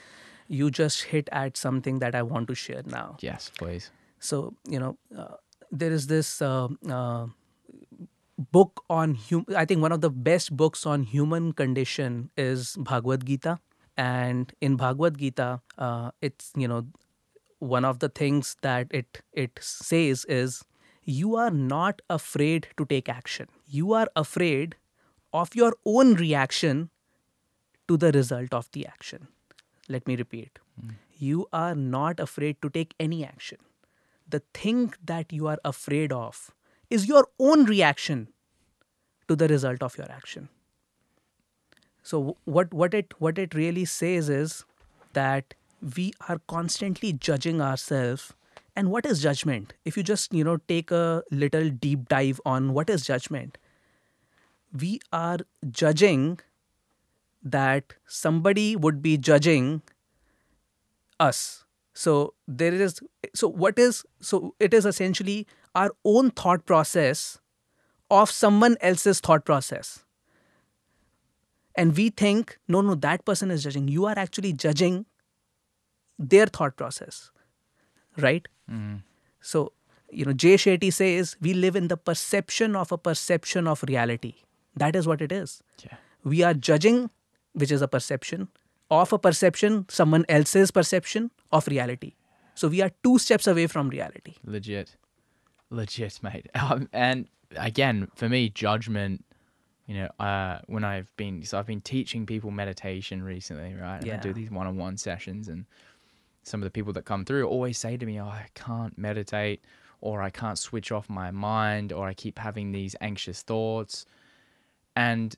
you 0.47 0.69
just 0.77 1.03
hit 1.11 1.27
at 1.31 1.57
something 1.57 1.99
that 2.01 2.13
i 2.17 2.21
want 2.31 2.47
to 2.47 2.55
share 2.55 2.81
now 2.85 3.17
Yes, 3.27 3.51
please. 3.59 3.89
so 4.19 4.53
you 4.73 4.79
know 4.79 4.91
uh, 5.21 5.35
there 5.71 5.91
is 5.99 6.05
this 6.07 6.29
uh, 6.41 6.67
uh, 6.97 7.25
book 8.51 8.83
on 8.89 9.15
hum- 9.15 9.45
i 9.55 9.63
think 9.65 9.81
one 9.81 9.91
of 9.91 10.01
the 10.01 10.09
best 10.09 10.55
books 10.55 10.85
on 10.85 11.03
human 11.03 11.51
condition 11.53 12.29
is 12.37 12.75
bhagavad 12.91 13.25
gita 13.25 13.57
and 13.97 14.53
in 14.61 14.75
bhagavad 14.75 15.17
gita 15.17 15.61
uh, 15.77 16.11
it's 16.21 16.51
you 16.55 16.67
know 16.67 16.85
one 17.59 17.85
of 17.85 17.99
the 17.99 18.09
things 18.09 18.55
that 18.61 18.87
it 19.01 19.21
it 19.33 19.57
says 19.61 20.25
is 20.25 20.63
you 21.05 21.35
are 21.35 21.51
not 21.51 22.01
afraid 22.09 22.67
to 22.77 22.85
take 22.85 23.07
action. 23.07 23.47
You 23.67 23.93
are 23.93 24.07
afraid 24.15 24.75
of 25.31 25.55
your 25.55 25.75
own 25.85 26.15
reaction 26.15 26.89
to 27.87 27.97
the 27.97 28.11
result 28.11 28.53
of 28.53 28.69
the 28.71 28.85
action. 28.87 29.27
Let 29.87 30.07
me 30.07 30.15
repeat. 30.15 30.59
Hmm. 30.79 30.91
You 31.17 31.47
are 31.53 31.75
not 31.75 32.19
afraid 32.19 32.61
to 32.63 32.69
take 32.69 32.95
any 32.99 33.23
action. 33.23 33.59
The 34.27 34.41
thing 34.53 34.93
that 35.03 35.31
you 35.31 35.47
are 35.47 35.59
afraid 35.63 36.11
of 36.11 36.51
is 36.89 37.07
your 37.07 37.27
own 37.39 37.65
reaction 37.65 38.29
to 39.27 39.35
the 39.35 39.47
result 39.47 39.83
of 39.83 39.97
your 39.97 40.11
action. 40.11 40.49
So 42.01 42.37
what 42.45 42.73
what 42.73 42.93
it 42.93 43.13
what 43.19 43.37
it 43.37 43.53
really 43.53 43.85
says 43.85 44.29
is 44.29 44.63
that 45.13 45.53
we 45.95 46.13
are 46.27 46.39
constantly 46.47 47.13
judging 47.13 47.61
ourselves 47.61 48.33
and 48.75 48.91
what 48.91 49.05
is 49.05 49.21
judgment? 49.21 49.73
If 49.85 49.97
you 49.97 50.03
just 50.03 50.33
you 50.33 50.43
know 50.43 50.57
take 50.67 50.91
a 50.91 51.23
little 51.31 51.69
deep 51.69 52.09
dive 52.09 52.41
on 52.45 52.73
what 52.73 52.89
is 52.89 53.05
judgment 53.05 53.57
we 54.81 54.99
are 55.11 55.37
judging 55.69 56.39
that 57.43 57.93
somebody 58.07 58.75
would 58.75 59.01
be 59.01 59.17
judging 59.17 59.81
us. 61.19 61.63
So 61.93 62.33
there 62.47 62.73
is 62.73 62.99
so 63.33 63.47
what 63.47 63.79
is 63.79 64.03
so 64.19 64.53
it 64.59 64.73
is 64.73 64.85
essentially 64.85 65.47
our 65.75 65.91
own 66.03 66.31
thought 66.31 66.65
process 66.65 67.39
of 68.09 68.29
someone 68.29 68.75
else's 68.81 69.19
thought 69.19 69.45
process. 69.45 70.03
And 71.75 71.95
we 71.95 72.09
think 72.09 72.57
no 72.67 72.81
no 72.81 72.95
that 72.95 73.25
person 73.25 73.51
is 73.51 73.63
judging. 73.63 73.87
You 73.87 74.05
are 74.05 74.17
actually 74.17 74.53
judging 74.53 75.05
their 76.17 76.45
thought 76.47 76.77
process 76.77 77.31
right 78.17 78.47
Mm. 78.71 79.01
so 79.41 79.71
you 80.09 80.25
know 80.25 80.33
jay 80.33 80.55
shetty 80.55 80.91
says 80.91 81.35
we 81.39 81.53
live 81.53 81.75
in 81.75 81.87
the 81.87 81.97
perception 81.97 82.75
of 82.75 82.91
a 82.91 82.97
perception 82.97 83.67
of 83.67 83.83
reality 83.83 84.33
that 84.75 84.95
is 84.95 85.07
what 85.07 85.21
it 85.21 85.31
is 85.31 85.61
Yeah. 85.83 85.97
we 86.23 86.41
are 86.43 86.53
judging 86.53 87.09
which 87.53 87.71
is 87.71 87.81
a 87.81 87.87
perception 87.87 88.47
of 88.89 89.13
a 89.13 89.19
perception 89.19 89.85
someone 89.89 90.25
else's 90.29 90.71
perception 90.71 91.29
of 91.51 91.67
reality 91.67 92.13
so 92.55 92.67
we 92.67 92.81
are 92.81 92.91
two 93.03 93.17
steps 93.19 93.47
away 93.47 93.67
from 93.67 93.89
reality 93.89 94.35
Legit. 94.43 94.95
Legit, 95.69 96.19
mate. 96.23 96.47
Um, 96.55 96.87
and 96.93 97.27
again, 97.57 98.07
for 98.15 98.29
me, 98.29 98.49
judgment, 98.49 99.25
you 99.87 99.95
know, 99.95 100.09
uh, 100.19 100.59
when 100.67 100.83
I've 100.83 101.09
been, 101.17 101.43
so 101.43 101.57
I've 101.59 101.65
been 101.65 101.81
teaching 101.81 102.25
people 102.25 102.51
meditation 102.51 103.23
recently, 103.23 103.73
right? 103.73 104.01
And 104.01 104.11
I 104.11 104.17
do 104.17 104.31
these 104.33 104.51
one 104.51 104.67
on 104.67 104.77
one 104.77 104.95
sessions, 104.97 105.47
and 105.47 105.65
some 106.45 106.61
of 106.61 106.65
the 106.65 106.71
people 106.71 106.93
that 106.93 107.05
come 107.05 107.25
through 107.25 107.47
always 107.47 107.77
say 107.77 107.97
to 107.97 108.05
me, 108.05 108.19
oh, 108.19 108.27
I 108.27 108.47
can't 108.53 108.97
meditate, 108.97 109.63
or 109.99 110.21
I 110.21 110.29
can't 110.29 110.59
switch 110.59 110.91
off 110.91 111.09
my 111.09 111.31
mind, 111.31 111.91
or 111.91 112.07
I 112.07 112.13
keep 112.13 112.37
having 112.37 112.71
these 112.71 112.95
anxious 113.01 113.41
thoughts. 113.41 114.05
And 114.95 115.35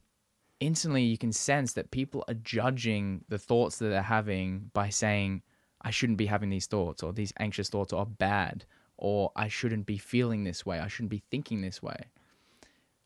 instantly 0.59 1.03
you 1.03 1.17
can 1.17 1.31
sense 1.31 1.73
that 1.73 1.91
people 1.91 2.25
are 2.27 2.33
judging 2.33 3.23
the 3.29 3.37
thoughts 3.37 3.77
that 3.77 3.87
they're 3.87 4.01
having 4.01 4.69
by 4.73 4.89
saying, 4.89 5.43
I 5.81 5.91
shouldn't 5.91 6.17
be 6.17 6.25
having 6.25 6.49
these 6.49 6.65
thoughts, 6.65 7.03
or 7.03 7.13
these 7.13 7.33
anxious 7.39 7.69
thoughts 7.69 7.93
are 7.93 8.05
bad, 8.05 8.65
or 8.97 9.31
I 9.35 9.47
shouldn't 9.47 9.85
be 9.85 9.97
feeling 9.97 10.43
this 10.43 10.65
way, 10.65 10.79
I 10.79 10.89
shouldn't 10.89 11.11
be 11.11 11.23
thinking 11.31 11.61
this 11.61 11.81
way. 11.81 11.97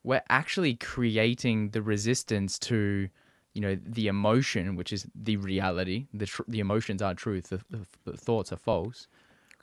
We're 0.04 0.24
actually 0.30 0.74
creating 0.76 1.70
the 1.70 1.84
resistance 1.84 2.58
to, 2.60 3.10
you 3.54 3.62
know, 3.62 3.78
the 3.84 4.08
emotion, 4.08 4.76
which 4.76 4.94
is 4.94 5.06
the 5.16 5.38
reality. 5.38 6.08
The 6.14 6.26
tr- 6.26 6.44
the 6.48 6.60
emotions 6.60 7.02
are 7.02 7.14
truth. 7.14 7.50
The, 7.50 7.62
the, 7.70 7.86
the 8.06 8.18
thoughts 8.18 8.52
are 8.52 8.58
false. 8.58 9.08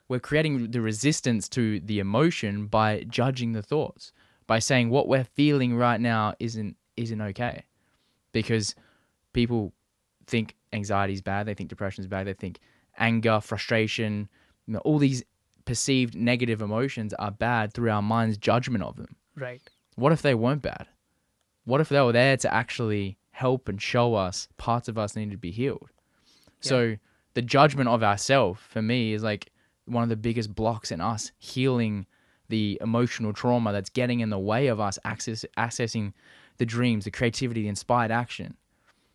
We're 0.07 0.19
creating 0.19 0.71
the 0.71 0.81
resistance 0.81 1.47
to 1.49 1.79
the 1.79 1.99
emotion 1.99 2.67
by 2.67 3.05
judging 3.07 3.53
the 3.53 3.61
thoughts, 3.61 4.11
by 4.47 4.59
saying 4.59 4.89
what 4.89 5.07
we're 5.07 5.23
feeling 5.23 5.75
right 5.75 5.99
now 5.99 6.33
isn't 6.39 6.75
isn't 6.97 7.21
okay, 7.21 7.63
because 8.31 8.75
people 9.33 9.73
think 10.27 10.55
anxiety 10.73 11.13
is 11.13 11.21
bad. 11.21 11.47
They 11.47 11.53
think 11.53 11.69
depression 11.69 12.03
is 12.03 12.07
bad. 12.07 12.27
They 12.27 12.33
think 12.33 12.59
anger, 12.97 13.39
frustration, 13.41 14.29
you 14.67 14.73
know, 14.73 14.79
all 14.79 14.97
these 14.99 15.23
perceived 15.65 16.15
negative 16.15 16.61
emotions 16.61 17.13
are 17.19 17.31
bad 17.31 17.73
through 17.73 17.91
our 17.91 18.01
mind's 18.01 18.37
judgment 18.37 18.83
of 18.83 18.95
them. 18.95 19.15
right 19.35 19.61
What 19.95 20.11
if 20.11 20.21
they 20.23 20.33
weren't 20.33 20.63
bad? 20.63 20.87
What 21.65 21.79
if 21.79 21.89
they 21.89 22.01
were 22.01 22.11
there 22.11 22.37
to 22.37 22.51
actually 22.51 23.18
help 23.39 23.69
and 23.69 23.81
show 23.81 24.15
us 24.15 24.47
parts 24.57 24.87
of 24.89 24.97
us 24.97 25.15
need 25.15 25.31
to 25.31 25.37
be 25.37 25.51
healed? 25.51 25.89
So 26.61 26.97
the 27.35 27.41
judgment 27.41 27.87
of 27.89 28.03
ourself 28.03 28.67
for 28.69 28.81
me 28.81 29.13
is 29.13 29.23
like 29.23 29.51
one 29.85 30.03
of 30.03 30.09
the 30.09 30.17
biggest 30.17 30.53
blocks 30.53 30.91
in 30.91 30.99
us 31.01 31.31
healing 31.39 32.05
the 32.49 32.77
emotional 32.81 33.31
trauma 33.31 33.71
that's 33.71 33.89
getting 33.89 34.19
in 34.19 34.29
the 34.29 34.39
way 34.39 34.67
of 34.67 34.79
us 34.79 34.99
access, 35.05 35.45
accessing 35.57 36.13
the 36.57 36.65
dreams, 36.65 37.05
the 37.05 37.11
creativity, 37.11 37.61
the 37.61 37.69
inspired 37.69 38.11
action. 38.11 38.57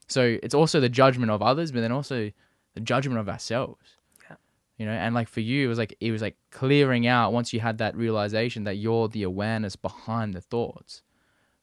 So 0.08 0.38
it's 0.42 0.54
also 0.54 0.80
the 0.80 0.88
judgment 0.88 1.30
of 1.30 1.42
others, 1.42 1.72
but 1.72 1.80
then 1.80 1.92
also 1.92 2.30
the 2.74 2.80
judgment 2.80 3.18
of 3.20 3.28
ourselves. 3.28 3.98
Yeah. 4.30 4.36
You 4.78 4.86
know, 4.86 4.92
and 4.92 5.14
like 5.14 5.28
for 5.28 5.40
you, 5.40 5.66
it 5.66 5.68
was 5.68 5.78
like 5.78 5.96
it 6.00 6.12
was 6.12 6.22
like 6.22 6.36
clearing 6.50 7.06
out 7.06 7.32
once 7.32 7.52
you 7.52 7.60
had 7.60 7.78
that 7.78 7.96
realization 7.96 8.64
that 8.64 8.76
you're 8.76 9.08
the 9.08 9.24
awareness 9.24 9.76
behind 9.76 10.32
the 10.32 10.40
thoughts. 10.40 11.02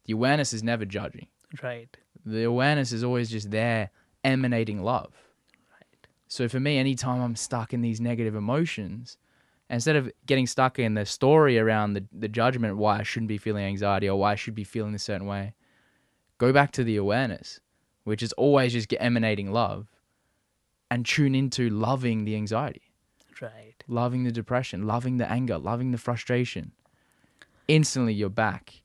The 0.05 0.13
awareness 0.13 0.53
is 0.53 0.61
never 0.61 0.85
judging. 0.85 1.27
right 1.63 1.97
The 2.25 2.43
awareness 2.43 2.91
is 2.91 3.03
always 3.03 3.29
just 3.29 3.51
there 3.51 3.89
emanating 4.23 4.83
love. 4.83 5.13
right 5.71 6.07
So 6.27 6.47
for 6.47 6.59
me, 6.59 6.77
anytime 6.77 7.21
I'm 7.21 7.35
stuck 7.35 7.73
in 7.73 7.81
these 7.81 7.99
negative 7.99 8.35
emotions, 8.35 9.17
instead 9.69 9.95
of 9.95 10.11
getting 10.25 10.45
stuck 10.45 10.77
in 10.77 10.93
the 10.93 11.05
story 11.05 11.57
around 11.57 11.93
the, 11.93 12.05
the 12.11 12.27
judgment 12.27 12.77
why 12.77 12.99
I 12.99 13.03
shouldn't 13.03 13.29
be 13.29 13.37
feeling 13.37 13.63
anxiety 13.63 14.07
or 14.09 14.19
why 14.19 14.33
I 14.33 14.35
should 14.35 14.55
be 14.55 14.63
feeling 14.63 14.93
a 14.93 14.99
certain 14.99 15.27
way, 15.27 15.53
go 16.37 16.51
back 16.53 16.71
to 16.73 16.83
the 16.83 16.97
awareness, 16.97 17.59
which 18.03 18.21
is 18.21 18.33
always 18.33 18.73
just 18.73 18.93
emanating 18.99 19.51
love 19.51 19.87
and 20.91 21.05
tune 21.05 21.33
into 21.33 21.69
loving 21.69 22.25
the 22.25 22.35
anxiety, 22.35 22.91
right 23.41 23.83
loving 23.87 24.23
the 24.23 24.31
depression, 24.31 24.85
loving 24.85 25.17
the 25.17 25.31
anger, 25.31 25.57
loving 25.57 25.91
the 25.91 25.97
frustration. 25.97 26.73
Instantly 27.67 28.13
you're 28.13 28.29
back 28.29 28.81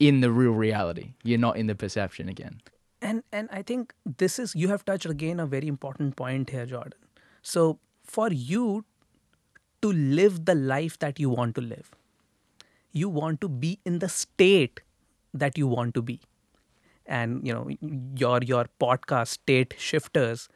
in 0.00 0.20
the 0.20 0.30
real 0.30 0.52
reality. 0.52 1.14
You're 1.22 1.38
not 1.38 1.56
in 1.56 1.68
the 1.68 1.74
perception 1.74 2.28
again. 2.28 2.60
And 3.08 3.22
and 3.32 3.48
i 3.58 3.62
think 3.70 3.94
this 4.22 4.38
is 4.44 4.54
you 4.62 4.68
have 4.72 4.84
touched 4.90 5.06
again 5.14 5.40
a 5.40 5.46
very 5.46 5.68
important 5.68 6.16
point 6.16 6.50
here 6.50 6.66
jordan. 6.66 7.00
So 7.42 7.78
for 8.02 8.28
you 8.32 8.84
to 9.82 9.92
live 9.92 10.44
the 10.46 10.54
life 10.54 10.98
that 11.00 11.20
you 11.20 11.30
want 11.30 11.54
to 11.56 11.60
live 11.60 11.90
you 12.92 13.08
want 13.08 13.40
to 13.40 13.48
be 13.48 13.78
in 13.84 13.98
the 13.98 14.08
state 14.08 14.80
that 15.32 15.58
you 15.58 15.66
want 15.66 15.94
to 15.94 16.02
be. 16.02 16.20
And 17.06 17.46
you 17.46 17.52
know 17.52 17.68
your 18.16 18.40
your 18.42 18.66
podcast 18.80 19.28
state 19.28 19.74
shifters 19.78 20.48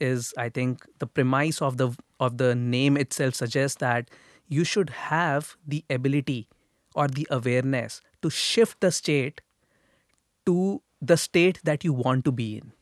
is 0.00 0.32
i 0.38 0.48
think 0.48 0.84
the 1.00 1.06
premise 1.06 1.60
of 1.62 1.78
the 1.78 1.88
of 2.20 2.38
the 2.38 2.54
name 2.54 2.96
itself 2.96 3.34
suggests 3.34 3.78
that 3.78 4.10
you 4.48 4.64
should 4.64 4.90
have 4.90 5.56
the 5.66 5.84
ability 5.90 6.48
or 6.94 7.08
the 7.08 7.26
awareness 7.30 8.00
to 8.22 8.30
shift 8.30 8.80
the 8.80 8.92
state 8.92 9.40
to 10.46 10.82
the 11.00 11.16
state 11.16 11.60
that 11.64 11.84
you 11.84 11.92
want 11.92 12.24
to 12.24 12.32
be 12.32 12.56
in. 12.56 12.72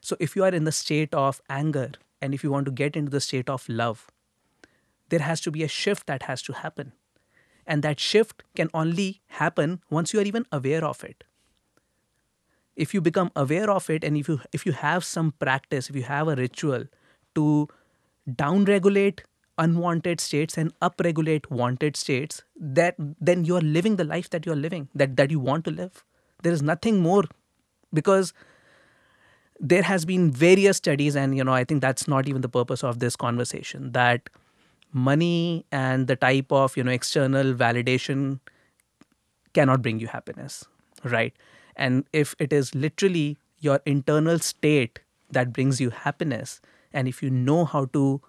So 0.00 0.16
if 0.20 0.36
you 0.36 0.44
are 0.44 0.54
in 0.54 0.64
the 0.64 0.72
state 0.72 1.14
of 1.14 1.40
anger 1.48 1.92
and 2.20 2.34
if 2.34 2.44
you 2.44 2.50
want 2.50 2.66
to 2.66 2.72
get 2.72 2.96
into 2.96 3.10
the 3.10 3.20
state 3.20 3.48
of 3.48 3.68
love 3.68 4.06
there 5.08 5.20
has 5.20 5.40
to 5.42 5.50
be 5.50 5.62
a 5.62 5.68
shift 5.68 6.06
that 6.06 6.24
has 6.24 6.42
to 6.42 6.52
happen. 6.52 6.92
And 7.66 7.82
that 7.82 7.98
shift 7.98 8.42
can 8.54 8.70
only 8.74 9.22
happen 9.28 9.80
once 9.90 10.12
you 10.12 10.20
are 10.20 10.24
even 10.24 10.46
aware 10.52 10.84
of 10.84 11.02
it. 11.04 11.24
If 12.76 12.92
you 12.92 13.00
become 13.00 13.30
aware 13.34 13.70
of 13.70 13.88
it 13.88 14.04
and 14.04 14.16
if 14.16 14.28
you 14.28 14.40
if 14.52 14.66
you 14.66 14.72
have 14.72 15.04
some 15.04 15.32
practice 15.32 15.88
if 15.88 15.96
you 15.96 16.02
have 16.02 16.28
a 16.28 16.36
ritual 16.36 16.84
to 17.34 17.68
downregulate 18.28 19.20
unwanted 19.56 20.20
states 20.20 20.58
and 20.58 20.78
upregulate 20.80 21.50
wanted 21.50 21.96
states 21.96 22.42
that 22.54 22.94
then 22.98 23.46
you're 23.46 23.62
living 23.62 23.96
the 23.96 24.04
life 24.04 24.28
that 24.28 24.44
you're 24.44 24.62
living 24.64 24.88
that 24.94 25.16
that 25.16 25.30
you 25.30 25.40
want 25.40 25.64
to 25.64 25.70
live. 25.70 26.04
There 26.42 26.52
is 26.52 26.62
nothing 26.62 27.00
more 27.00 27.24
because 28.00 28.32
there 29.58 29.82
has 29.82 30.04
been 30.04 30.30
various 30.30 30.76
studies 30.76 31.16
and 31.16 31.36
you 31.36 31.44
know 31.50 31.54
i 31.58 31.64
think 31.64 31.80
that's 31.80 32.06
not 32.14 32.28
even 32.28 32.42
the 32.46 32.52
purpose 32.56 32.84
of 32.84 32.98
this 33.04 33.16
conversation 33.16 33.90
that 33.92 34.28
money 34.92 35.64
and 35.72 36.06
the 36.12 36.16
type 36.24 36.52
of 36.52 36.76
you 36.76 36.84
know 36.84 36.92
external 36.92 37.54
validation 37.54 38.38
cannot 39.54 39.82
bring 39.82 39.98
you 39.98 40.06
happiness 40.06 40.64
right 41.04 41.34
and 41.76 42.04
if 42.12 42.34
it 42.38 42.52
is 42.52 42.74
literally 42.74 43.36
your 43.60 43.80
internal 43.86 44.38
state 44.38 45.00
that 45.30 45.52
brings 45.52 45.80
you 45.80 45.90
happiness, 45.90 46.60
and 46.92 47.08
if 47.08 47.22
you 47.22 47.30
know 47.30 47.64
how 47.64 47.86
to, 47.86 48.20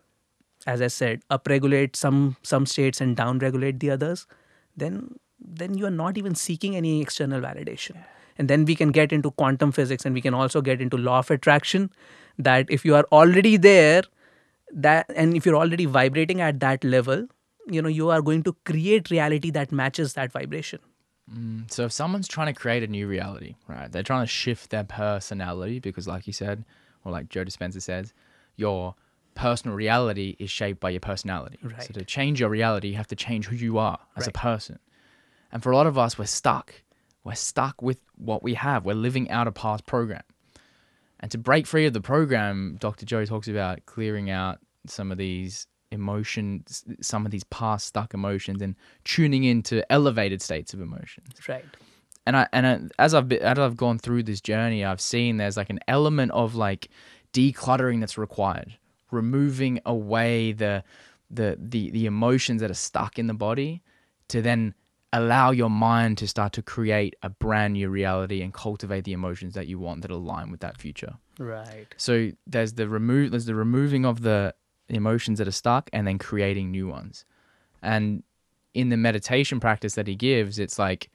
as 0.65 0.81
I 0.81 0.87
said, 0.87 1.21
upregulate 1.29 1.95
some 1.95 2.37
some 2.43 2.65
states 2.65 3.01
and 3.01 3.15
downregulate 3.15 3.79
the 3.79 3.91
others, 3.91 4.27
then 4.75 5.15
then 5.39 5.77
you 5.77 5.85
are 5.85 5.97
not 5.97 6.17
even 6.17 6.35
seeking 6.35 6.75
any 6.75 7.01
external 7.01 7.41
validation. 7.41 8.03
And 8.37 8.49
then 8.49 8.65
we 8.65 8.75
can 8.75 8.91
get 8.91 9.11
into 9.11 9.31
quantum 9.31 9.71
physics 9.71 10.05
and 10.05 10.13
we 10.13 10.21
can 10.21 10.33
also 10.33 10.61
get 10.61 10.81
into 10.81 10.97
law 10.97 11.19
of 11.19 11.31
attraction 11.31 11.89
that 12.37 12.67
if 12.69 12.85
you 12.85 12.95
are 12.95 13.05
already 13.11 13.57
there 13.57 14.03
that 14.71 15.05
and 15.15 15.35
if 15.35 15.45
you're 15.45 15.55
already 15.55 15.85
vibrating 15.85 16.41
at 16.41 16.59
that 16.59 16.83
level 16.83 17.25
you 17.67 17.81
know 17.81 17.87
you 17.89 18.09
are 18.09 18.21
going 18.21 18.43
to 18.43 18.53
create 18.65 19.09
reality 19.09 19.49
that 19.49 19.71
matches 19.71 20.13
that 20.13 20.31
vibration 20.31 20.79
Mm, 21.33 21.69
so 21.69 21.85
if 21.85 21.91
someone's 21.91 22.27
trying 22.27 22.47
to 22.47 22.57
create 22.57 22.83
a 22.83 22.87
new 22.87 23.07
reality, 23.07 23.55
right? 23.67 23.91
They're 23.91 24.03
trying 24.03 24.23
to 24.23 24.31
shift 24.31 24.69
their 24.69 24.83
personality 24.83 25.79
because, 25.79 26.07
like 26.07 26.25
you 26.25 26.33
said, 26.33 26.63
or 27.03 27.11
like 27.11 27.29
Joe 27.29 27.43
Dispenza 27.43 27.81
says, 27.81 28.13
your 28.55 28.95
personal 29.35 29.75
reality 29.75 30.35
is 30.39 30.49
shaped 30.49 30.79
by 30.79 30.89
your 30.89 30.99
personality. 30.99 31.59
Right. 31.61 31.83
So 31.83 31.93
to 31.93 32.05
change 32.05 32.39
your 32.39 32.49
reality, 32.49 32.89
you 32.89 32.95
have 32.95 33.07
to 33.07 33.15
change 33.15 33.47
who 33.47 33.55
you 33.55 33.77
are 33.77 33.99
as 34.15 34.27
a 34.27 34.31
person. 34.31 34.79
And 35.51 35.61
for 35.61 35.71
a 35.71 35.75
lot 35.75 35.85
of 35.85 35.97
us, 35.97 36.17
we're 36.17 36.25
stuck. 36.25 36.73
We're 37.27 37.35
stuck 37.35 37.81
with 37.81 37.99
what 38.15 38.41
we 38.41 38.53
have. 38.53 38.85
We're 38.85 38.95
living 38.95 39.29
out 39.29 39.47
a 39.47 39.51
past 39.51 39.85
program. 39.85 40.23
And 41.19 41.29
to 41.31 41.37
break 41.37 41.67
free 41.67 41.85
of 41.85 41.91
the 41.91 41.99
program, 41.99 42.77
Dr. 42.79 43.05
Joe 43.05 43.25
talks 43.25 43.49
about 43.49 43.85
clearing 43.85 44.29
out 44.29 44.59
some 44.85 45.11
of 45.11 45.17
these 45.17 45.67
emotions, 45.91 46.85
some 47.01 47.25
of 47.25 47.31
these 47.33 47.43
past 47.45 47.87
stuck 47.87 48.13
emotions, 48.13 48.61
and 48.61 48.75
tuning 49.03 49.43
into 49.43 49.89
elevated 49.91 50.41
states 50.41 50.73
of 50.73 50.79
emotions 50.79 51.27
right 51.49 51.65
and 52.25 52.37
I 52.37 52.47
and 52.53 52.67
I, 52.67 52.79
as 52.97 53.13
I've 53.13 53.27
been, 53.27 53.41
as 53.41 53.59
I've 53.59 53.77
gone 53.77 53.99
through 53.99 54.23
this 54.23 54.41
journey, 54.41 54.85
I've 54.85 55.01
seen 55.01 55.37
there's 55.37 55.57
like 55.57 55.69
an 55.69 55.79
element 55.87 56.31
of 56.31 56.55
like 56.55 56.89
decluttering 57.33 57.99
that's 57.99 58.17
required, 58.17 58.77
removing 59.11 59.79
away 59.85 60.51
the 60.51 60.83
the 61.29 61.57
the 61.59 61.89
the 61.91 62.05
emotions 62.05 62.61
that 62.61 62.71
are 62.71 62.75
stuck 62.75 63.17
in 63.19 63.27
the 63.27 63.33
body, 63.33 63.81
to 64.27 64.41
then 64.41 64.73
allow 65.13 65.51
your 65.51 65.69
mind 65.69 66.17
to 66.17 66.27
start 66.27 66.53
to 66.53 66.61
create 66.61 67.15
a 67.23 67.29
brand 67.29 67.73
new 67.73 67.89
reality 67.89 68.41
and 68.41 68.53
cultivate 68.53 69.05
the 69.05 69.13
emotions 69.13 69.53
that 69.53 69.67
you 69.67 69.79
want 69.79 70.01
that 70.01 70.11
align 70.11 70.51
with 70.51 70.59
that 70.59 70.77
future. 70.77 71.15
right 71.39 71.87
So 71.97 72.31
there's 72.45 72.73
the 72.73 72.87
remove 72.89 73.31
there's 73.31 73.45
the 73.45 73.55
removing 73.55 74.05
of 74.05 74.21
the 74.21 74.53
emotions 74.89 75.37
that 75.39 75.47
are 75.47 75.51
stuck 75.51 75.89
and 75.93 76.07
then 76.07 76.17
creating 76.17 76.71
new 76.71 76.87
ones. 76.87 77.25
And 77.81 78.23
in 78.73 78.89
the 78.89 78.97
meditation 78.97 79.59
practice 79.59 79.95
that 79.95 80.07
he 80.07 80.15
gives, 80.15 80.59
it's 80.59 80.77
like 80.77 81.09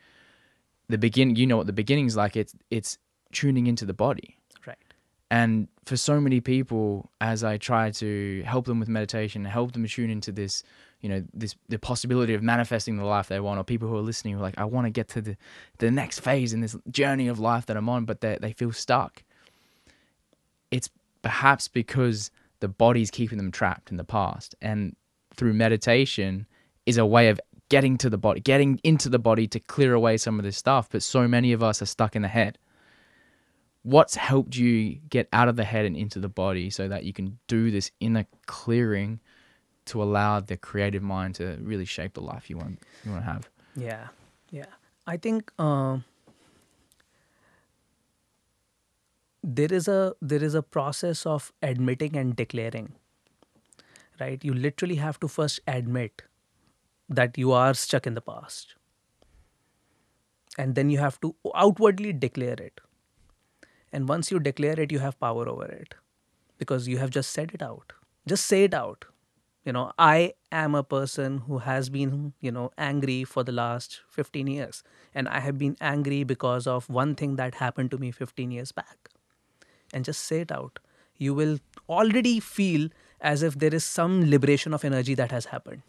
the 0.89 0.99
begin 0.99 1.37
you 1.37 1.47
know 1.47 1.59
what 1.59 1.67
the 1.67 1.73
beginning's 1.73 2.17
like 2.17 2.37
it's 2.37 2.55
it's 2.71 2.99
tuning 3.33 3.67
into 3.67 3.85
the 3.85 3.95
body. 3.95 4.39
right 4.67 4.79
And 5.31 5.69
for 5.85 5.97
so 5.97 6.21
many 6.21 6.41
people, 6.41 7.11
as 7.21 7.43
I 7.43 7.57
try 7.57 7.91
to 7.93 8.43
help 8.45 8.67
them 8.67 8.79
with 8.79 8.89
meditation, 8.89 9.45
help 9.45 9.73
them 9.73 9.87
tune 9.87 10.11
into 10.11 10.31
this, 10.31 10.63
you 11.03 11.09
know, 11.09 11.23
this 11.35 11.55
the 11.69 11.79
possibility 11.79 12.33
of 12.33 12.43
manifesting 12.43 12.97
the 12.97 13.05
life 13.05 13.29
they 13.29 13.41
want, 13.41 13.61
or 13.61 13.65
people 13.65 13.89
who 13.89 13.97
are 13.97 14.03
listening 14.03 14.35
who 14.35 14.41
are 14.41 14.43
like, 14.43 14.59
I 14.59 14.65
want 14.65 14.87
to 14.87 14.91
get 14.91 15.09
to 15.09 15.21
the 15.21 15.37
the 15.79 15.91
next 15.91 16.21
phase 16.21 16.53
in 16.53 16.61
this 16.61 16.77
journey 16.91 17.29
of 17.29 17.39
life 17.39 17.67
that 17.67 17.77
I'm 17.77 17.89
on, 17.89 18.05
but 18.05 18.21
they 18.21 18.39
they 18.41 18.53
feel 18.53 18.73
stuck. 18.73 19.23
It's 20.71 20.89
perhaps 21.21 21.69
because 21.69 22.31
the 22.61 22.69
body's 22.69 23.11
keeping 23.11 23.37
them 23.37 23.51
trapped 23.51 23.91
in 23.91 23.97
the 23.97 24.05
past, 24.05 24.55
and 24.63 24.97
through 25.35 25.53
meditation 25.55 26.47
is 26.87 26.97
a 26.97 27.07
way 27.07 27.29
of 27.29 27.41
getting 27.69 27.99
to 27.99 28.09
the 28.09 28.19
body, 28.19 28.41
getting 28.41 28.81
into 28.85 29.09
the 29.09 29.19
body 29.19 29.47
to 29.49 29.59
clear 29.59 29.95
away 29.95 30.17
some 30.17 30.39
of 30.39 30.45
this 30.45 30.57
stuff. 30.57 30.89
But 30.91 31.03
so 31.03 31.27
many 31.27 31.53
of 31.53 31.63
us 31.63 31.83
are 31.83 31.87
stuck 31.87 32.15
in 32.17 32.23
the 32.23 32.29
head 32.29 32.59
what's 33.83 34.15
helped 34.15 34.57
you 34.57 34.99
get 35.09 35.29
out 35.33 35.49
of 35.49 35.57
the 35.57 35.65
head 35.65 35.85
and 35.85 35.97
into 35.97 36.21
the 36.21 36.29
body 36.29 36.71
so 36.71 36.89
that 36.89 37.05
you 37.05 37.13
can 37.13 37.39
do 37.49 37.71
this 37.71 37.91
inner 38.01 38.25
clearing 38.47 39.21
to 39.87 40.03
allow 40.03 40.41
the 40.41 40.57
creative 40.57 41.03
mind 41.03 41.35
to 41.35 41.59
really 41.61 41.85
shape 41.85 42.15
the 42.15 42.21
life 42.21 42.49
you 42.49 42.57
want 42.57 42.79
you 43.05 43.11
want 43.11 43.23
to 43.23 43.31
have 43.31 43.51
Yeah, 43.77 44.09
yeah. 44.51 44.73
I 45.07 45.17
think 45.17 45.53
um 45.59 46.05
there 49.43 49.73
is 49.73 49.89
a 49.89 50.15
there 50.21 50.43
is 50.49 50.55
a 50.55 50.63
process 50.63 51.27
of 51.27 51.53
admitting 51.63 52.17
and 52.17 52.37
declaring. 52.37 52.93
Right? 54.21 54.45
You 54.45 54.55
literally 54.55 54.97
have 54.97 55.19
to 55.21 55.29
first 55.29 55.61
admit 55.67 56.23
that 57.09 57.37
you 57.37 57.51
are 57.53 57.75
stuck 57.75 58.07
in 58.07 58.15
the 58.15 58.21
past, 58.21 58.77
and 60.57 60.77
then 60.77 60.91
you 60.91 60.99
have 60.99 61.21
to 61.23 61.35
outwardly 61.55 62.13
declare 62.13 62.61
it. 62.67 62.81
And 63.93 64.09
once 64.09 64.31
you 64.31 64.39
declare 64.39 64.79
it, 64.79 64.93
you 64.93 65.01
have 65.01 65.19
power 65.19 65.49
over 65.49 65.65
it 65.65 65.95
because 66.59 66.87
you 66.87 66.99
have 66.99 67.11
just 67.11 67.31
said 67.31 67.51
it 67.53 67.63
out. 67.63 67.93
Just 68.27 68.47
say 68.47 68.63
it 68.65 68.75
out 68.75 69.07
you 69.65 69.73
know 69.73 69.93
i 69.99 70.33
am 70.51 70.75
a 70.75 70.83
person 70.83 71.39
who 71.47 71.59
has 71.59 71.89
been 71.89 72.33
you 72.41 72.51
know 72.51 72.71
angry 72.77 73.25
for 73.25 73.45
the 73.45 73.53
last 73.53 74.01
15 74.09 74.47
years. 74.47 74.83
And 75.15 75.29
i 75.29 75.41
have 75.41 75.59
been 75.59 75.77
angry 75.81 76.25
because 76.25 76.67
of 76.67 76.89
one 76.89 77.15
thing 77.15 77.37
that 77.37 77.57
happened 77.57 77.91
to 77.93 77.99
me 77.99 78.11
15 78.11 78.51
years 78.51 78.73
back. 78.73 79.09
And 79.93 80.05
just 80.05 80.23
say 80.25 80.41
it 80.41 80.51
out. 80.51 80.79
You 81.19 81.35
will 81.35 81.59
already 81.89 82.41
feel 82.41 82.89
as 83.21 83.43
if 83.43 83.59
there 83.59 83.75
is 83.75 83.85
some 83.85 84.31
liberation 84.31 84.75
of 84.75 84.85
energy 84.85 85.15
that 85.15 85.31
has 85.31 85.47
happened. 85.47 85.83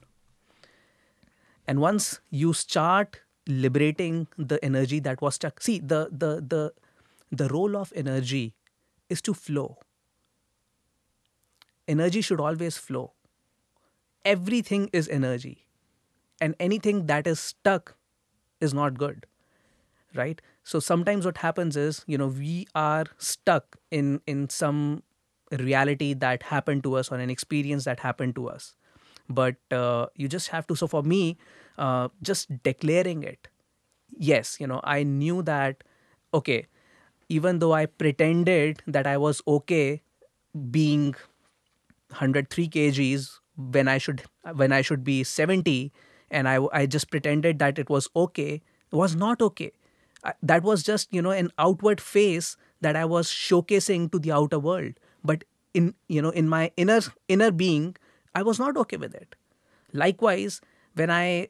And 1.68 1.80
once 1.80 2.20
you 2.30 2.52
start 2.54 3.22
liberating 3.48 4.28
the 4.38 4.64
energy 4.64 5.00
that 5.00 5.22
was 5.22 5.36
stuck 5.36 5.62
see 5.62 5.80
the 5.80 6.10
the 6.12 6.30
the 6.56 6.74
the 7.32 7.48
role 7.50 7.76
of 7.78 7.92
energy 7.96 8.54
is 9.10 9.22
to 9.22 9.34
flow. 9.34 9.78
Energy 11.88 12.22
should 12.22 12.40
always 12.40 12.78
flow 12.78 13.12
everything 14.26 14.90
is 14.94 15.08
energy. 15.10 15.68
And 16.42 16.56
anything 16.60 17.08
that 17.08 17.28
is 17.28 17.40
stuck 17.40 17.96
is 18.62 18.74
not 18.74 18.98
good 18.98 19.26
right? 20.16 20.42
So 20.64 20.80
sometimes 20.80 21.26
what 21.26 21.38
happens 21.38 21.76
is 21.78 22.04
you 22.08 22.18
know 22.18 22.28
we 22.28 22.68
are 22.76 23.06
stuck 23.18 23.78
in 23.92 24.22
in 24.28 24.50
some 24.50 25.04
reality 25.60 26.14
that 26.16 26.44
happened 26.44 26.84
to 26.84 26.96
us 26.96 27.12
or 27.12 27.18
an 27.18 27.30
experience 27.30 27.84
that 27.86 28.00
happened 28.00 28.36
to 28.36 28.48
us. 28.50 28.76
But 29.30 29.56
uh, 29.72 30.08
you 30.16 30.28
just 30.28 30.50
have 30.50 30.68
to 30.68 30.76
so 30.76 30.88
for 30.88 31.04
me 31.04 31.38
uh, 31.78 32.10
just 32.22 32.50
declaring 32.64 33.24
it 33.24 33.48
yes 34.18 34.58
you 34.60 34.68
know 34.68 34.80
i 34.84 35.04
knew 35.04 35.42
that 35.42 35.84
okay 36.34 36.66
even 37.30 37.60
though 37.60 37.74
i 37.74 37.86
pretended 37.86 38.82
that 38.88 39.08
i 39.08 39.18
was 39.18 39.42
okay 39.48 40.02
being 40.72 41.14
103 42.10 42.68
kgs 42.70 43.40
when 43.56 43.88
i 43.88 43.98
should 43.98 44.24
when 44.56 44.72
i 44.72 44.82
should 44.82 45.04
be 45.04 45.24
70 45.24 45.92
and 46.32 46.48
i 46.48 46.60
i 46.74 46.86
just 46.86 47.10
pretended 47.12 47.60
that 47.60 47.80
it 47.80 47.90
was 47.90 48.10
okay 48.16 48.54
it 48.92 48.96
was 48.96 49.16
not 49.16 49.42
okay 49.42 49.72
I, 50.24 50.34
that 50.42 50.64
was 50.64 50.84
just 50.84 51.14
you 51.14 51.22
know 51.22 51.32
an 51.32 51.52
outward 51.58 52.02
face 52.02 52.56
that 52.82 52.96
i 52.96 53.06
was 53.06 53.28
showcasing 53.30 54.12
to 54.12 54.20
the 54.20 54.32
outer 54.32 54.60
world 54.60 54.94
but 55.24 55.44
in 55.74 55.94
you 56.08 56.22
know 56.22 56.30
in 56.30 56.48
my 56.50 56.72
inner 56.78 57.02
inner 57.28 57.52
being 57.52 57.96
I 58.36 58.42
was 58.42 58.58
not 58.58 58.78
okay 58.78 58.98
with 58.98 59.14
it. 59.14 59.36
Likewise, 59.94 60.60
when 60.96 61.12
I 61.12 61.50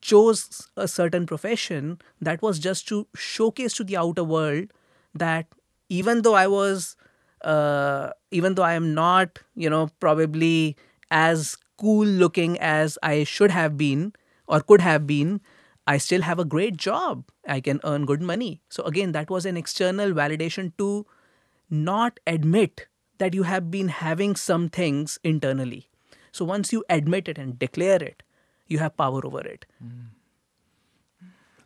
chose 0.00 0.68
a 0.76 0.86
certain 0.88 1.26
profession, 1.26 2.00
that 2.20 2.42
was 2.42 2.58
just 2.58 2.86
to 2.88 3.06
showcase 3.16 3.74
to 3.74 3.84
the 3.84 3.96
outer 3.96 4.24
world 4.24 4.72
that 5.14 5.46
even 5.88 6.22
though 6.22 6.34
I 6.34 6.46
was, 6.46 6.96
uh, 7.42 8.10
even 8.30 8.54
though 8.54 8.62
I 8.62 8.74
am 8.74 8.94
not, 8.94 9.40
you 9.54 9.70
know, 9.70 9.90
probably 10.00 10.76
as 11.10 11.56
cool 11.76 12.06
looking 12.06 12.58
as 12.58 12.98
I 13.02 13.24
should 13.24 13.50
have 13.50 13.76
been 13.76 14.12
or 14.46 14.60
could 14.60 14.80
have 14.80 15.06
been, 15.06 15.40
I 15.86 15.98
still 15.98 16.22
have 16.22 16.38
a 16.38 16.44
great 16.44 16.76
job. 16.76 17.24
I 17.46 17.60
can 17.60 17.80
earn 17.84 18.04
good 18.04 18.20
money. 18.20 18.60
So, 18.68 18.82
again, 18.84 19.12
that 19.12 19.30
was 19.30 19.46
an 19.46 19.56
external 19.56 20.12
validation 20.12 20.72
to 20.78 21.06
not 21.70 22.20
admit 22.26 22.88
that 23.18 23.34
you 23.34 23.44
have 23.44 23.70
been 23.70 23.88
having 23.88 24.36
some 24.36 24.68
things 24.68 25.18
internally. 25.24 25.88
So, 26.30 26.44
once 26.44 26.72
you 26.72 26.84
admit 26.90 27.28
it 27.28 27.38
and 27.38 27.58
declare 27.58 28.02
it, 28.02 28.22
you 28.66 28.78
have 28.78 28.96
power 28.96 29.24
over 29.24 29.40
it. 29.40 29.64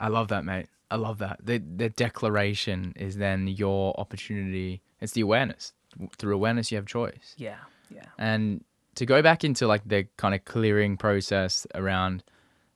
I 0.00 0.08
love 0.08 0.28
that, 0.28 0.44
mate. 0.44 0.66
I 0.90 0.96
love 0.96 1.18
that. 1.18 1.40
The 1.42 1.58
the 1.58 1.88
declaration 1.88 2.92
is 2.96 3.16
then 3.16 3.48
your 3.48 3.98
opportunity. 3.98 4.82
It's 5.00 5.12
the 5.12 5.22
awareness. 5.22 5.72
Through 6.18 6.34
awareness, 6.34 6.70
you 6.70 6.76
have 6.76 6.86
choice. 6.86 7.34
Yeah, 7.38 7.56
yeah. 7.90 8.06
And 8.18 8.64
to 8.94 9.06
go 9.06 9.22
back 9.22 9.44
into 9.44 9.66
like 9.66 9.82
the 9.86 10.06
kind 10.16 10.34
of 10.34 10.44
clearing 10.44 10.96
process 10.96 11.66
around, 11.74 12.22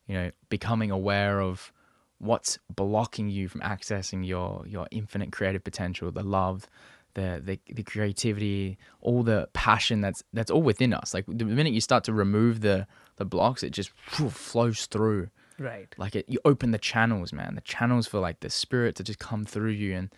you 0.06 0.14
know, 0.14 0.30
becoming 0.48 0.90
aware 0.90 1.40
of 1.40 1.72
what's 2.18 2.58
blocking 2.74 3.28
you 3.28 3.48
from 3.48 3.60
accessing 3.60 4.26
your 4.26 4.64
your 4.66 4.86
infinite 4.90 5.32
creative 5.32 5.62
potential, 5.62 6.10
the 6.10 6.22
love, 6.22 6.66
the 7.14 7.42
the, 7.44 7.74
the 7.74 7.82
creativity, 7.82 8.78
all 9.00 9.22
the 9.22 9.48
passion 9.52 10.00
that's 10.00 10.22
that's 10.32 10.50
all 10.50 10.62
within 10.62 10.94
us. 10.94 11.12
Like 11.12 11.24
the 11.26 11.44
minute 11.44 11.72
you 11.72 11.80
start 11.80 12.04
to 12.04 12.12
remove 12.12 12.60
the 12.60 12.86
the 13.16 13.24
blocks, 13.24 13.62
it 13.62 13.70
just 13.70 13.90
phew, 14.06 14.30
flows 14.30 14.86
through. 14.86 15.28
Right. 15.58 15.94
Like 15.96 16.14
it, 16.14 16.26
you 16.28 16.38
open 16.44 16.70
the 16.70 16.78
channels, 16.78 17.32
man. 17.32 17.54
The 17.54 17.62
channels 17.62 18.06
for 18.06 18.20
like 18.20 18.40
the 18.40 18.50
spirit 18.50 18.94
to 18.96 19.02
just 19.02 19.18
come 19.18 19.44
through 19.44 19.70
you, 19.70 19.94
and 19.94 20.10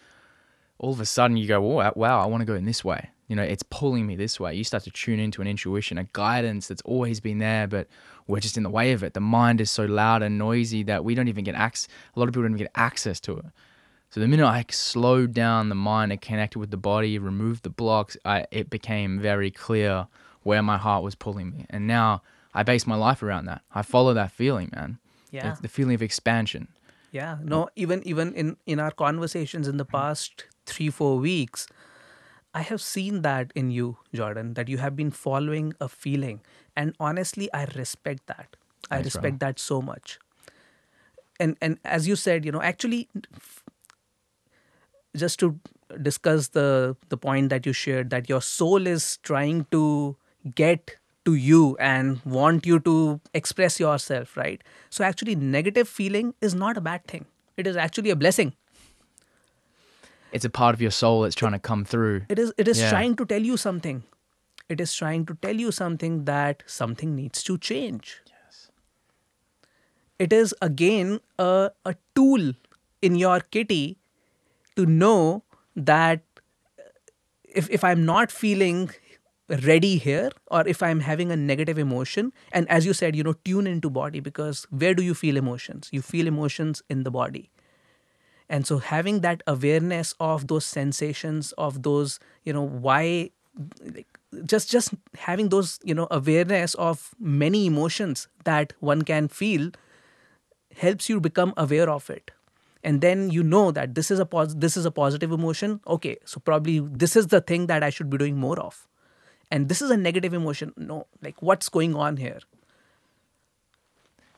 all 0.78 0.92
of 0.92 1.00
a 1.00 1.06
sudden 1.06 1.36
you 1.36 1.46
go, 1.46 1.64
"Oh, 1.64 1.92
wow! 1.94 2.20
I 2.20 2.26
want 2.26 2.40
to 2.40 2.44
go 2.44 2.54
in 2.54 2.64
this 2.64 2.84
way." 2.84 3.10
You 3.28 3.36
know, 3.36 3.42
it's 3.42 3.62
pulling 3.62 4.06
me 4.06 4.16
this 4.16 4.40
way. 4.40 4.54
You 4.54 4.64
start 4.64 4.84
to 4.84 4.90
tune 4.90 5.20
into 5.20 5.42
an 5.42 5.48
intuition, 5.48 5.98
a 5.98 6.04
guidance 6.12 6.66
that's 6.66 6.82
always 6.82 7.20
been 7.20 7.38
there, 7.38 7.66
but 7.66 7.86
we're 8.26 8.40
just 8.40 8.56
in 8.56 8.62
the 8.62 8.70
way 8.70 8.92
of 8.92 9.02
it. 9.02 9.14
The 9.14 9.20
mind 9.20 9.60
is 9.60 9.70
so 9.70 9.84
loud 9.84 10.22
and 10.22 10.38
noisy 10.38 10.82
that 10.84 11.04
we 11.04 11.14
don't 11.14 11.28
even 11.28 11.44
get 11.44 11.54
access. 11.54 11.88
A 12.16 12.18
lot 12.18 12.28
of 12.28 12.32
people 12.32 12.42
don't 12.42 12.52
even 12.52 12.64
get 12.64 12.72
access 12.74 13.20
to 13.20 13.38
it. 13.38 13.44
So 14.10 14.20
the 14.20 14.28
minute 14.28 14.46
I 14.46 14.64
slowed 14.70 15.34
down 15.34 15.68
the 15.68 15.74
mind 15.74 16.12
and 16.12 16.20
connected 16.20 16.58
with 16.58 16.70
the 16.70 16.78
body, 16.78 17.18
removed 17.18 17.62
the 17.62 17.70
blocks, 17.70 18.16
I, 18.24 18.46
it 18.50 18.70
became 18.70 19.20
very 19.20 19.50
clear 19.50 20.06
where 20.42 20.62
my 20.62 20.78
heart 20.78 21.04
was 21.04 21.14
pulling 21.14 21.50
me. 21.50 21.66
And 21.68 21.86
now 21.86 22.22
I 22.54 22.62
base 22.62 22.86
my 22.86 22.96
life 22.96 23.22
around 23.22 23.44
that. 23.44 23.60
I 23.74 23.82
follow 23.82 24.14
that 24.14 24.32
feeling, 24.32 24.70
man. 24.74 24.98
Yeah. 25.30 25.54
The, 25.54 25.62
the 25.62 25.68
feeling 25.68 25.94
of 25.94 26.02
expansion. 26.02 26.68
Yeah. 27.12 27.36
No, 27.42 27.68
even 27.76 28.02
even 28.06 28.34
in 28.34 28.56
in 28.66 28.80
our 28.80 28.90
conversations 28.90 29.68
in 29.68 29.76
the 29.76 29.84
past 29.84 30.44
3 30.66 30.90
4 30.90 31.18
weeks, 31.18 31.66
I 32.54 32.62
have 32.62 32.80
seen 32.80 33.22
that 33.22 33.52
in 33.54 33.70
you, 33.70 33.98
Jordan, 34.14 34.54
that 34.54 34.68
you 34.68 34.78
have 34.78 34.96
been 34.96 35.10
following 35.10 35.74
a 35.80 35.88
feeling. 35.88 36.40
And 36.76 36.94
honestly, 36.98 37.52
I 37.52 37.64
respect 37.76 38.26
that. 38.26 38.56
I 38.90 38.96
Thanks, 38.96 39.06
respect 39.06 39.40
that 39.40 39.58
so 39.58 39.82
much. 39.82 40.18
And 41.38 41.56
and 41.60 41.78
as 41.84 42.08
you 42.08 42.16
said, 42.16 42.44
you 42.44 42.52
know, 42.52 42.62
actually 42.62 43.08
just 45.16 45.38
to 45.40 45.58
discuss 46.02 46.48
the 46.48 46.96
the 47.08 47.16
point 47.16 47.48
that 47.50 47.66
you 47.66 47.72
shared 47.72 48.10
that 48.10 48.28
your 48.28 48.42
soul 48.42 48.86
is 48.86 49.18
trying 49.22 49.66
to 49.70 50.16
get 50.54 50.96
to 51.24 51.34
you 51.34 51.76
and 51.78 52.20
want 52.24 52.66
you 52.66 52.78
to 52.80 53.20
express 53.34 53.80
yourself 53.80 54.36
right 54.36 54.62
so 54.90 55.04
actually 55.04 55.34
negative 55.34 55.88
feeling 55.88 56.34
is 56.40 56.54
not 56.54 56.76
a 56.76 56.80
bad 56.80 57.04
thing 57.06 57.24
it 57.56 57.66
is 57.66 57.76
actually 57.76 58.10
a 58.10 58.16
blessing 58.16 58.52
It's 60.32 60.44
a 60.44 60.50
part 60.50 60.74
of 60.74 60.80
your 60.82 60.90
soul 60.90 61.22
that's 61.22 61.34
trying 61.34 61.52
to 61.52 61.58
come 61.58 61.84
through. 61.84 62.22
it 62.28 62.38
is 62.38 62.52
it 62.58 62.68
is 62.68 62.80
Yeah. 62.80 62.90
trying 62.90 63.16
to 63.16 63.26
tell 63.34 63.42
you 63.50 63.56
something 63.56 64.02
it 64.74 64.80
is 64.84 64.94
trying 64.94 65.24
to 65.28 65.34
tell 65.46 65.56
you 65.64 65.70
something 65.76 66.16
that 66.30 66.62
something 66.66 67.14
needs 67.18 67.42
to 67.48 67.56
change 67.68 68.10
Yes. 68.32 68.56
it 70.18 70.32
is 70.32 70.54
again 70.60 71.20
a, 71.38 71.70
a 71.86 71.94
tool 72.14 72.52
in 73.08 73.16
your 73.24 73.40
kitty 73.56 73.96
to 74.76 74.84
know 74.86 75.42
that 75.74 76.22
if, 77.62 77.70
if 77.70 77.84
i'm 77.84 78.04
not 78.04 78.30
feeling 78.30 78.90
ready 79.66 79.96
here 79.96 80.30
or 80.48 80.66
if 80.68 80.82
i'm 80.82 81.00
having 81.00 81.32
a 81.32 81.36
negative 81.36 81.78
emotion 81.78 82.32
and 82.52 82.68
as 82.68 82.84
you 82.84 82.92
said 82.92 83.16
you 83.16 83.22
know 83.28 83.34
tune 83.50 83.66
into 83.66 83.88
body 83.88 84.20
because 84.20 84.66
where 84.70 84.94
do 84.94 85.02
you 85.02 85.14
feel 85.14 85.36
emotions 85.42 85.88
you 85.98 86.02
feel 86.02 86.26
emotions 86.26 86.82
in 86.90 87.04
the 87.04 87.10
body 87.10 87.50
and 88.48 88.66
so 88.66 88.78
having 88.78 89.20
that 89.20 89.42
awareness 89.46 90.14
of 90.18 90.46
those 90.48 90.64
sensations 90.64 91.52
of 91.52 91.82
those 91.82 92.18
you 92.44 92.52
know 92.52 92.62
why 92.62 93.30
like 93.94 94.06
just 94.44 94.70
just 94.70 94.94
having 95.16 95.48
those 95.48 95.78
you 95.84 95.94
know 95.94 96.06
awareness 96.10 96.74
of 96.74 97.14
many 97.18 97.66
emotions 97.66 98.28
that 98.44 98.72
one 98.80 99.02
can 99.02 99.28
feel 99.28 99.70
helps 100.76 101.08
you 101.08 101.20
become 101.20 101.52
aware 101.56 101.90
of 101.90 102.08
it. 102.10 102.30
And 102.84 103.00
then 103.00 103.30
you 103.30 103.42
know 103.42 103.72
that 103.72 103.96
this 103.96 104.10
is 104.10 104.20
a 104.20 104.26
pos- 104.26 104.54
this 104.54 104.76
is 104.76 104.86
a 104.86 104.90
positive 104.90 105.32
emotion. 105.32 105.80
Okay 105.86 106.18
so 106.24 106.40
probably 106.40 106.78
this 106.80 107.16
is 107.16 107.28
the 107.28 107.40
thing 107.40 107.66
that 107.66 107.82
i 107.82 107.90
should 107.90 108.10
be 108.10 108.18
doing 108.18 108.36
more 108.36 108.58
of. 108.60 108.86
And 109.50 109.68
this 109.68 109.82
is 109.82 109.90
a 109.90 109.96
negative 109.96 110.34
emotion. 110.34 110.72
No 110.76 111.06
like 111.22 111.42
what's 111.42 111.68
going 111.68 111.94
on 111.96 112.16
here? 112.18 112.40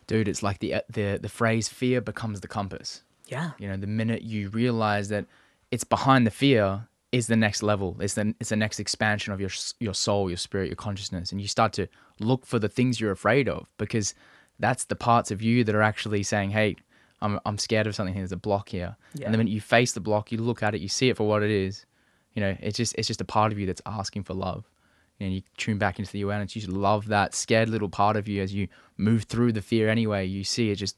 Dude, 0.06 0.26
it's 0.26 0.42
like 0.42 0.58
the 0.58 0.74
uh, 0.74 0.80
the 0.88 1.18
the 1.20 1.28
phrase 1.28 1.68
fear 1.68 2.00
becomes 2.00 2.40
the 2.40 2.48
compass. 2.48 3.02
Yeah 3.31 3.51
You 3.59 3.68
know, 3.68 3.76
the 3.76 3.87
minute 3.87 4.22
you 4.22 4.49
realize 4.51 5.09
that 5.09 5.26
it's 5.70 5.85
behind 5.85 6.26
the 6.26 6.31
fear 6.31 6.89
is 7.12 7.26
the 7.26 7.37
next 7.37 7.62
level. 7.62 7.97
It's 8.01 8.14
the 8.14 8.35
it's 8.41 8.51
the 8.51 8.57
next 8.57 8.78
expansion 8.81 9.33
of 9.33 9.41
your 9.41 9.51
your 9.81 9.95
soul, 9.95 10.31
your 10.31 10.37
spirit, 10.37 10.68
your 10.68 10.76
consciousness, 10.76 11.33
and 11.33 11.41
you 11.41 11.49
start 11.49 11.72
to 11.74 11.89
look 12.18 12.47
for 12.47 12.59
the 12.59 12.68
things 12.68 13.01
you're 13.01 13.11
afraid 13.11 13.49
of 13.49 13.68
because 13.78 14.14
that's 14.59 14.85
the 14.85 14.97
parts 14.97 15.31
of 15.31 15.43
you 15.43 15.64
that 15.64 15.74
are 15.74 15.83
actually 15.83 16.22
saying, 16.22 16.51
"Hey, 16.51 16.76
I'm 17.20 17.41
I'm 17.45 17.59
scared 17.59 17.87
of 17.87 17.95
something. 17.95 18.14
There's 18.14 18.33
a 18.33 18.37
block 18.37 18.68
here." 18.68 18.97
Yeah. 19.14 19.26
And 19.26 19.35
the 19.35 19.39
minute 19.39 19.53
you 19.53 19.61
face 19.61 19.93
the 19.93 20.01
block, 20.01 20.31
you 20.31 20.39
look 20.39 20.62
at 20.62 20.74
it, 20.74 20.81
you 20.81 20.89
see 20.89 21.09
it 21.09 21.16
for 21.16 21.26
what 21.26 21.43
it 21.43 21.51
is. 21.51 21.87
You 22.35 22.43
know, 22.43 22.57
it's 22.61 22.76
just 22.76 22.95
it's 22.97 23.09
just 23.09 23.20
a 23.20 23.24
part 23.24 23.53
of 23.53 23.59
you 23.59 23.66
that's 23.66 23.83
asking 23.87 24.24
for 24.24 24.35
love. 24.35 24.70
And 25.18 25.35
you 25.35 25.43
tune 25.59 25.76
back 25.76 25.99
into 25.99 26.12
the 26.12 26.22
awareness. 26.22 26.57
You 26.57 26.62
just 26.62 26.72
love 26.72 27.09
that 27.09 27.35
scared 27.35 27.68
little 27.68 27.91
part 27.91 28.16
of 28.16 28.26
you 28.26 28.41
as 28.41 28.55
you 28.55 28.68
move 28.97 29.24
through 29.24 29.53
the 29.53 29.61
fear 29.61 29.89
anyway. 29.89 30.24
You 30.24 30.45
see 30.45 30.70
it 30.70 30.76
just 30.76 30.97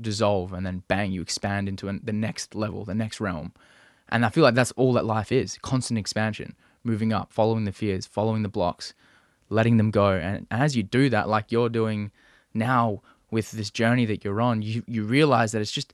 dissolve 0.00 0.52
and 0.52 0.66
then 0.66 0.82
bang 0.88 1.12
you 1.12 1.22
expand 1.22 1.68
into 1.68 1.88
an, 1.88 2.00
the 2.02 2.12
next 2.12 2.54
level 2.54 2.84
the 2.84 2.94
next 2.94 3.20
realm. 3.20 3.52
And 4.08 4.24
i 4.24 4.28
feel 4.28 4.44
like 4.44 4.54
that's 4.54 4.72
all 4.72 4.92
that 4.92 5.04
life 5.04 5.32
is 5.32 5.58
constant 5.62 5.98
expansion 5.98 6.54
moving 6.84 7.12
up 7.12 7.32
following 7.32 7.64
the 7.64 7.72
fears 7.72 8.06
following 8.06 8.42
the 8.42 8.48
blocks 8.48 8.94
letting 9.48 9.76
them 9.76 9.90
go. 9.90 10.10
And 10.10 10.46
as 10.50 10.76
you 10.76 10.82
do 10.82 11.08
that 11.10 11.28
like 11.28 11.52
you're 11.52 11.68
doing 11.68 12.10
now 12.54 13.02
with 13.30 13.50
this 13.52 13.70
journey 13.70 14.04
that 14.06 14.24
you're 14.24 14.40
on 14.40 14.62
you 14.62 14.82
you 14.86 15.04
realize 15.04 15.52
that 15.52 15.60
it's 15.60 15.72
just 15.72 15.92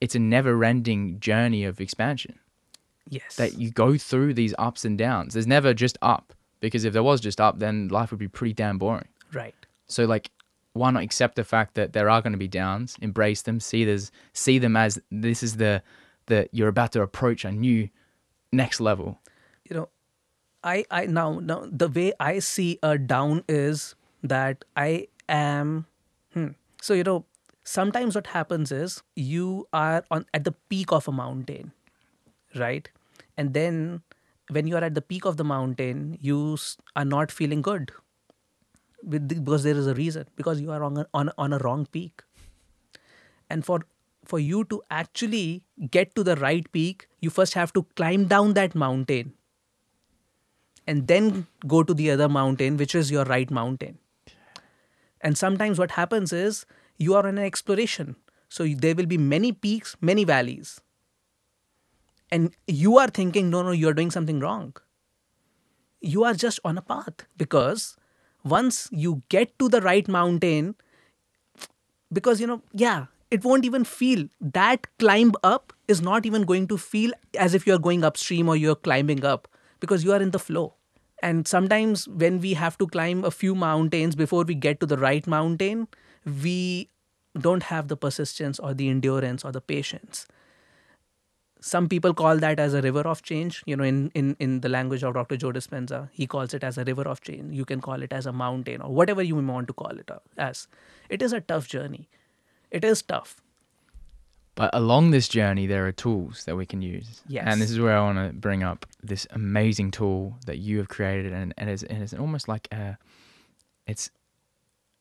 it's 0.00 0.14
a 0.14 0.18
never 0.18 0.64
ending 0.64 1.18
journey 1.20 1.64
of 1.64 1.80
expansion. 1.80 2.38
Yes. 3.08 3.36
That 3.36 3.58
you 3.58 3.70
go 3.70 3.96
through 3.96 4.34
these 4.34 4.54
ups 4.58 4.84
and 4.84 4.96
downs. 4.96 5.34
There's 5.34 5.46
never 5.46 5.74
just 5.74 5.98
up 6.02 6.32
because 6.60 6.84
if 6.84 6.92
there 6.92 7.02
was 7.02 7.20
just 7.20 7.40
up 7.40 7.58
then 7.58 7.88
life 7.88 8.10
would 8.10 8.20
be 8.20 8.28
pretty 8.28 8.54
damn 8.54 8.78
boring. 8.78 9.08
Right. 9.32 9.54
So 9.86 10.04
like 10.04 10.30
why 10.74 10.90
not 10.90 11.02
accept 11.02 11.36
the 11.36 11.44
fact 11.44 11.74
that 11.74 11.92
there 11.92 12.10
are 12.10 12.20
going 12.20 12.32
to 12.32 12.38
be 12.38 12.48
downs, 12.48 12.96
embrace 13.00 13.42
them, 13.42 13.58
see 13.58 13.84
this 13.84 14.10
see 14.32 14.58
them 14.58 14.76
as 14.76 15.00
this 15.10 15.42
is 15.42 15.56
the 15.56 15.82
the 16.26 16.48
you're 16.52 16.68
about 16.68 16.92
to 16.92 17.02
approach 17.02 17.44
a 17.44 17.52
new 17.52 17.88
next 18.52 18.80
level. 18.80 19.20
you 19.68 19.76
know 19.76 19.88
i 20.62 20.84
i 20.90 21.06
now 21.06 21.38
now 21.50 21.66
the 21.82 21.88
way 21.88 22.12
i 22.20 22.38
see 22.38 22.78
a 22.82 22.96
down 22.98 23.42
is 23.48 23.94
that 24.22 24.64
i 24.76 25.06
am 25.28 25.86
hmm. 26.32 26.48
so 26.80 26.94
you 26.94 27.04
know 27.08 27.24
sometimes 27.64 28.14
what 28.14 28.28
happens 28.28 28.72
is 28.72 29.02
you 29.16 29.66
are 29.72 30.04
on 30.10 30.26
at 30.34 30.44
the 30.44 30.52
peak 30.72 30.92
of 30.92 31.08
a 31.08 31.12
mountain 31.12 31.72
right 32.62 32.90
and 33.36 33.54
then 33.54 34.02
when 34.50 34.66
you 34.66 34.76
are 34.76 34.84
at 34.84 34.94
the 34.94 35.04
peak 35.12 35.24
of 35.24 35.38
the 35.38 35.44
mountain 35.44 36.18
you 36.20 36.56
are 36.94 37.04
not 37.04 37.32
feeling 37.40 37.62
good 37.62 37.92
with 39.04 39.28
the, 39.28 39.36
because 39.36 39.62
there 39.62 39.76
is 39.76 39.86
a 39.86 39.94
reason 39.94 40.26
because 40.36 40.60
you 40.60 40.70
are 40.70 40.82
on 40.82 40.98
a, 40.98 41.06
on, 41.14 41.30
on 41.38 41.52
a 41.52 41.58
wrong 41.58 41.86
peak. 41.86 42.22
And 43.50 43.64
for 43.64 43.80
for 44.24 44.38
you 44.38 44.64
to 44.64 44.82
actually 44.90 45.62
get 45.90 46.14
to 46.14 46.22
the 46.22 46.34
right 46.36 46.70
peak 46.72 47.08
you 47.20 47.30
first 47.30 47.54
have 47.54 47.72
to 47.74 47.82
climb 47.94 48.24
down 48.24 48.54
that 48.54 48.74
mountain 48.74 49.34
and 50.86 51.06
then 51.08 51.46
go 51.66 51.82
to 51.82 51.92
the 51.92 52.10
other 52.10 52.28
mountain 52.28 52.78
which 52.78 52.94
is 52.94 53.10
your 53.10 53.24
right 53.24 53.50
mountain. 53.50 53.98
And 55.20 55.38
sometimes 55.38 55.78
what 55.78 55.90
happens 55.92 56.32
is 56.32 56.66
you 56.98 57.14
are 57.14 57.26
on 57.26 57.38
an 57.38 57.44
exploration. 57.44 58.16
So 58.48 58.66
there 58.66 58.94
will 58.94 59.06
be 59.06 59.18
many 59.18 59.52
peaks 59.52 59.96
many 60.00 60.24
valleys. 60.24 60.80
And 62.30 62.54
you 62.66 62.98
are 62.98 63.08
thinking 63.08 63.50
no 63.50 63.62
no 63.62 63.72
you're 63.72 63.94
doing 63.94 64.10
something 64.10 64.40
wrong. 64.40 64.74
You 66.00 66.24
are 66.24 66.34
just 66.34 66.60
on 66.64 66.78
a 66.78 66.82
path 66.82 67.26
because 67.36 67.96
once 68.44 68.88
you 68.92 69.22
get 69.28 69.58
to 69.58 69.68
the 69.68 69.80
right 69.80 70.06
mountain, 70.06 70.74
because 72.12 72.40
you 72.40 72.46
know, 72.46 72.62
yeah, 72.72 73.06
it 73.30 73.44
won't 73.44 73.64
even 73.64 73.84
feel 73.84 74.28
that 74.40 74.86
climb 74.98 75.32
up 75.42 75.72
is 75.88 76.00
not 76.00 76.26
even 76.26 76.42
going 76.42 76.66
to 76.68 76.78
feel 76.78 77.12
as 77.38 77.54
if 77.54 77.66
you're 77.66 77.78
going 77.78 78.04
upstream 78.04 78.48
or 78.48 78.56
you're 78.56 78.76
climbing 78.76 79.24
up 79.24 79.48
because 79.80 80.04
you 80.04 80.12
are 80.12 80.22
in 80.22 80.30
the 80.30 80.38
flow. 80.38 80.74
And 81.22 81.48
sometimes 81.48 82.06
when 82.06 82.40
we 82.40 82.54
have 82.54 82.76
to 82.78 82.86
climb 82.86 83.24
a 83.24 83.30
few 83.30 83.54
mountains 83.54 84.14
before 84.14 84.44
we 84.44 84.54
get 84.54 84.78
to 84.80 84.86
the 84.86 84.98
right 84.98 85.26
mountain, 85.26 85.88
we 86.42 86.90
don't 87.38 87.64
have 87.64 87.88
the 87.88 87.96
persistence 87.96 88.58
or 88.58 88.74
the 88.74 88.88
endurance 88.88 89.44
or 89.44 89.52
the 89.52 89.60
patience 89.60 90.26
some 91.64 91.88
people 91.88 92.12
call 92.12 92.36
that 92.36 92.60
as 92.60 92.74
a 92.74 92.82
river 92.82 93.00
of 93.00 93.22
change. 93.22 93.62
You 93.64 93.76
know 93.76 93.84
in, 93.84 94.10
in, 94.14 94.36
in 94.38 94.60
the 94.60 94.68
language 94.68 95.02
of 95.02 95.14
dr 95.14 95.36
joe 95.38 95.52
dispenza 95.52 96.08
he 96.12 96.26
calls 96.26 96.52
it 96.52 96.62
as 96.62 96.76
a 96.76 96.84
river 96.84 97.08
of 97.12 97.22
change. 97.22 97.54
You 97.56 97.64
can 97.64 97.80
call 97.80 98.02
it 98.02 98.12
as 98.12 98.26
a 98.26 98.32
mountain 98.32 98.82
or 98.82 98.92
whatever 98.92 99.22
you 99.22 99.36
want 99.36 99.68
to 99.68 99.72
call 99.72 99.98
it 99.98 100.10
uh, 100.10 100.18
as. 100.36 100.68
It 101.08 101.22
is 101.22 101.32
a 101.32 101.40
tough 101.40 101.66
journey. 101.66 102.08
It 102.70 102.84
is 102.84 103.00
tough. 103.02 103.40
But 104.56 104.70
along 104.74 105.12
this 105.12 105.26
journey 105.26 105.66
there 105.66 105.86
are 105.86 105.92
tools 105.92 106.44
that 106.44 106.54
we 106.54 106.66
can 106.66 106.82
use. 106.82 107.22
Yes. 107.26 107.44
and 107.46 107.62
this 107.62 107.70
is 107.70 107.80
where 107.80 107.96
i 107.96 108.02
want 108.02 108.18
to 108.18 108.34
bring 108.34 108.62
up 108.62 108.84
this 109.02 109.26
amazing 109.30 109.90
tool 109.90 110.36
that 110.44 110.58
you 110.58 110.76
have 110.78 110.88
created 110.88 111.32
and, 111.32 111.54
and 111.56 111.70
it's, 111.70 111.82
and 111.82 112.02
it's 112.02 112.12
almost 112.12 112.46
like 112.46 112.68
a 112.72 112.98
it's 113.86 114.10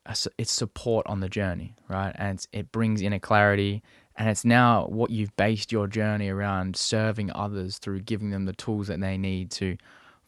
a, 0.06 0.16
it's 0.38 0.52
support 0.52 1.06
on 1.08 1.20
the 1.20 1.30
journey 1.30 1.76
right? 1.90 2.16
And 2.18 2.46
it 2.52 2.72
brings 2.72 3.02
in 3.02 3.14
a 3.14 3.20
clarity 3.20 3.84
and 4.16 4.30
it's 4.30 4.46
now 4.46 4.86
what 4.88 5.10
you've 5.10 5.36
based 5.36 5.72
your 5.72 5.88
journey 5.88 6.30
around 6.30 6.76
serving 6.76 7.32
others 7.34 7.80
through 7.80 8.02
giving 8.02 8.30
them 8.30 8.46
the 8.46 8.54
tools 8.54 8.88
that 8.88 9.00
they 9.02 9.18
need 9.18 9.50
to 9.52 9.78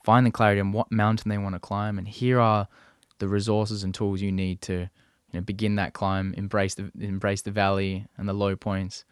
find 0.03 0.25
the 0.25 0.31
clarity 0.31 0.59
on 0.59 0.71
what 0.71 0.91
mountain 0.91 1.29
they 1.29 1.37
want 1.37 1.53
to 1.55 1.59
climb. 1.59 1.97
And 1.97 2.07
here 2.07 2.39
are 2.39 2.67
the 3.19 3.27
resources 3.27 3.83
and 3.83 3.93
tools 3.93 4.21
you 4.21 4.31
need 4.31 4.61
to 4.61 4.73
you 4.73 5.39
know 5.39 5.41
begin 5.41 5.75
that 5.75 5.93
climb 5.93 6.33
embrace 6.35 6.75
the 6.75 6.91
embrace 6.99 7.41
the 7.41 7.51
valley 7.51 8.05
and 8.17 8.27
the 8.27 8.33
low 8.33 8.55
points. 8.55 9.05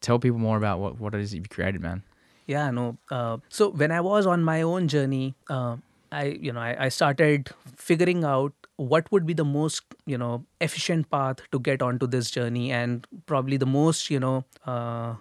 Tell 0.00 0.18
people 0.18 0.38
more 0.38 0.56
about 0.56 0.78
what 0.78 1.00
what 1.00 1.14
it 1.14 1.20
is 1.20 1.34
you've 1.34 1.48
created 1.48 1.80
man. 1.80 2.02
Yeah 2.46 2.70
no 2.70 2.96
uh, 3.10 3.38
so 3.50 3.68
when 3.70 3.92
i 3.92 4.00
was 4.00 4.24
on 4.26 4.42
my 4.42 4.62
own 4.62 4.88
journey 4.88 5.34
uh, 5.50 5.76
i 6.10 6.24
you 6.24 6.50
know 6.50 6.60
I, 6.60 6.86
I 6.86 6.88
started 6.88 7.50
figuring 7.76 8.24
out 8.24 8.54
what 8.78 9.12
would 9.12 9.26
be 9.26 9.34
the 9.34 9.44
most 9.44 9.84
you 10.06 10.18
know 10.18 10.46
efficient 10.62 11.10
path 11.10 11.38
to 11.52 11.60
get 11.60 11.82
onto 11.82 12.06
this 12.06 12.30
journey 12.30 12.72
and 12.72 13.06
probably 13.26 13.58
the 13.58 13.66
most 13.66 14.10
you 14.10 14.20
know 14.20 14.44
uh, 14.66 15.14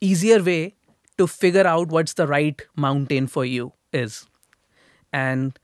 easier 0.00 0.42
way 0.42 0.74
to 1.16 1.26
figure 1.26 1.66
out 1.66 1.88
what's 1.88 2.14
the 2.14 2.26
right 2.26 2.62
mountain 2.76 3.26
for 3.26 3.44
you 3.44 3.72
is. 3.92 4.26
And 5.12 5.58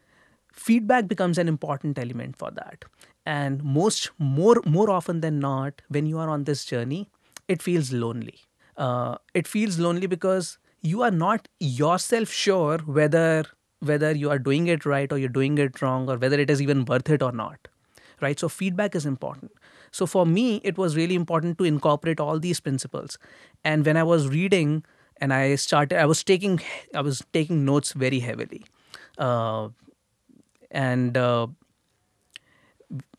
feedback 0.53 1.09
becomes 1.09 1.39
an 1.39 1.49
important 1.49 1.99
element 1.99 2.37
for 2.37 2.51
that. 2.53 2.85
And 3.27 3.62
most 3.65 4.11
more 4.19 4.62
more 4.67 4.91
often 4.91 5.21
than 5.21 5.41
not 5.41 5.83
when 5.89 6.07
you 6.07 6.19
are 6.19 6.29
on 6.29 6.45
this 6.45 6.65
journey 6.65 7.11
it 7.49 7.62
feels 7.62 7.93
lonely. 7.93 8.41
Uh, 8.77 9.17
it 9.35 9.49
feels 9.49 9.79
lonely 9.79 10.07
because 10.07 10.59
you 10.83 11.03
are 11.03 11.11
not 11.11 11.49
yourself 11.61 12.31
sure 12.31 12.79
whether 12.79 13.45
whether 13.85 14.12
you 14.12 14.30
are 14.30 14.39
doing 14.39 14.66
it 14.66 14.85
right 14.87 15.12
or 15.12 15.18
you're 15.18 15.28
doing 15.28 15.59
it 15.59 15.80
wrong 15.82 16.09
or 16.09 16.16
whether 16.16 16.39
it 16.39 16.51
is 16.51 16.62
even 16.62 16.85
worth 16.85 17.11
it 17.11 17.22
or 17.22 17.32
not 17.32 17.68
right? 18.20 18.39
So 18.39 18.49
feedback 18.49 18.95
is 18.95 19.07
important. 19.07 19.53
So 19.91 20.07
for 20.07 20.26
me 20.26 20.61
it 20.64 20.78
was 20.78 20.97
really 20.97 21.14
important 21.14 21.59
to 21.59 21.64
incorporate 21.64 22.20
all 22.20 22.39
these 22.39 22.61
principles. 22.61 23.18
And 23.64 23.87
when 23.87 23.97
i 23.97 24.03
was 24.03 24.28
reading 24.28 24.85
and 25.18 25.32
i 25.32 25.55
started 25.55 25.99
i 25.99 26.07
was 26.07 26.24
taking 26.24 26.61
i 26.95 27.01
was 27.01 27.22
taking 27.32 27.64
notes 27.64 27.93
very 27.93 28.20
heavily. 28.20 28.64
Uh, 29.18 29.68
and 30.70 31.16
uh, 31.16 31.47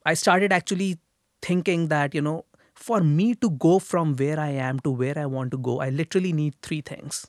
i 0.06 0.14
started 0.14 0.52
actually 0.52 0.98
thinking 1.42 1.88
that 1.88 2.14
you 2.14 2.22
know 2.22 2.46
for 2.74 3.00
me 3.02 3.34
to 3.36 3.50
go 3.66 3.78
from 3.80 4.16
where 4.16 4.40
i 4.40 4.50
am 4.50 4.80
to 4.80 4.92
where 4.92 5.18
i 5.18 5.26
want 5.26 5.52
to 5.52 5.58
go 5.58 5.80
i 5.80 5.90
literally 5.90 6.34
need 6.34 6.56
three 6.62 6.82
things. 6.82 7.28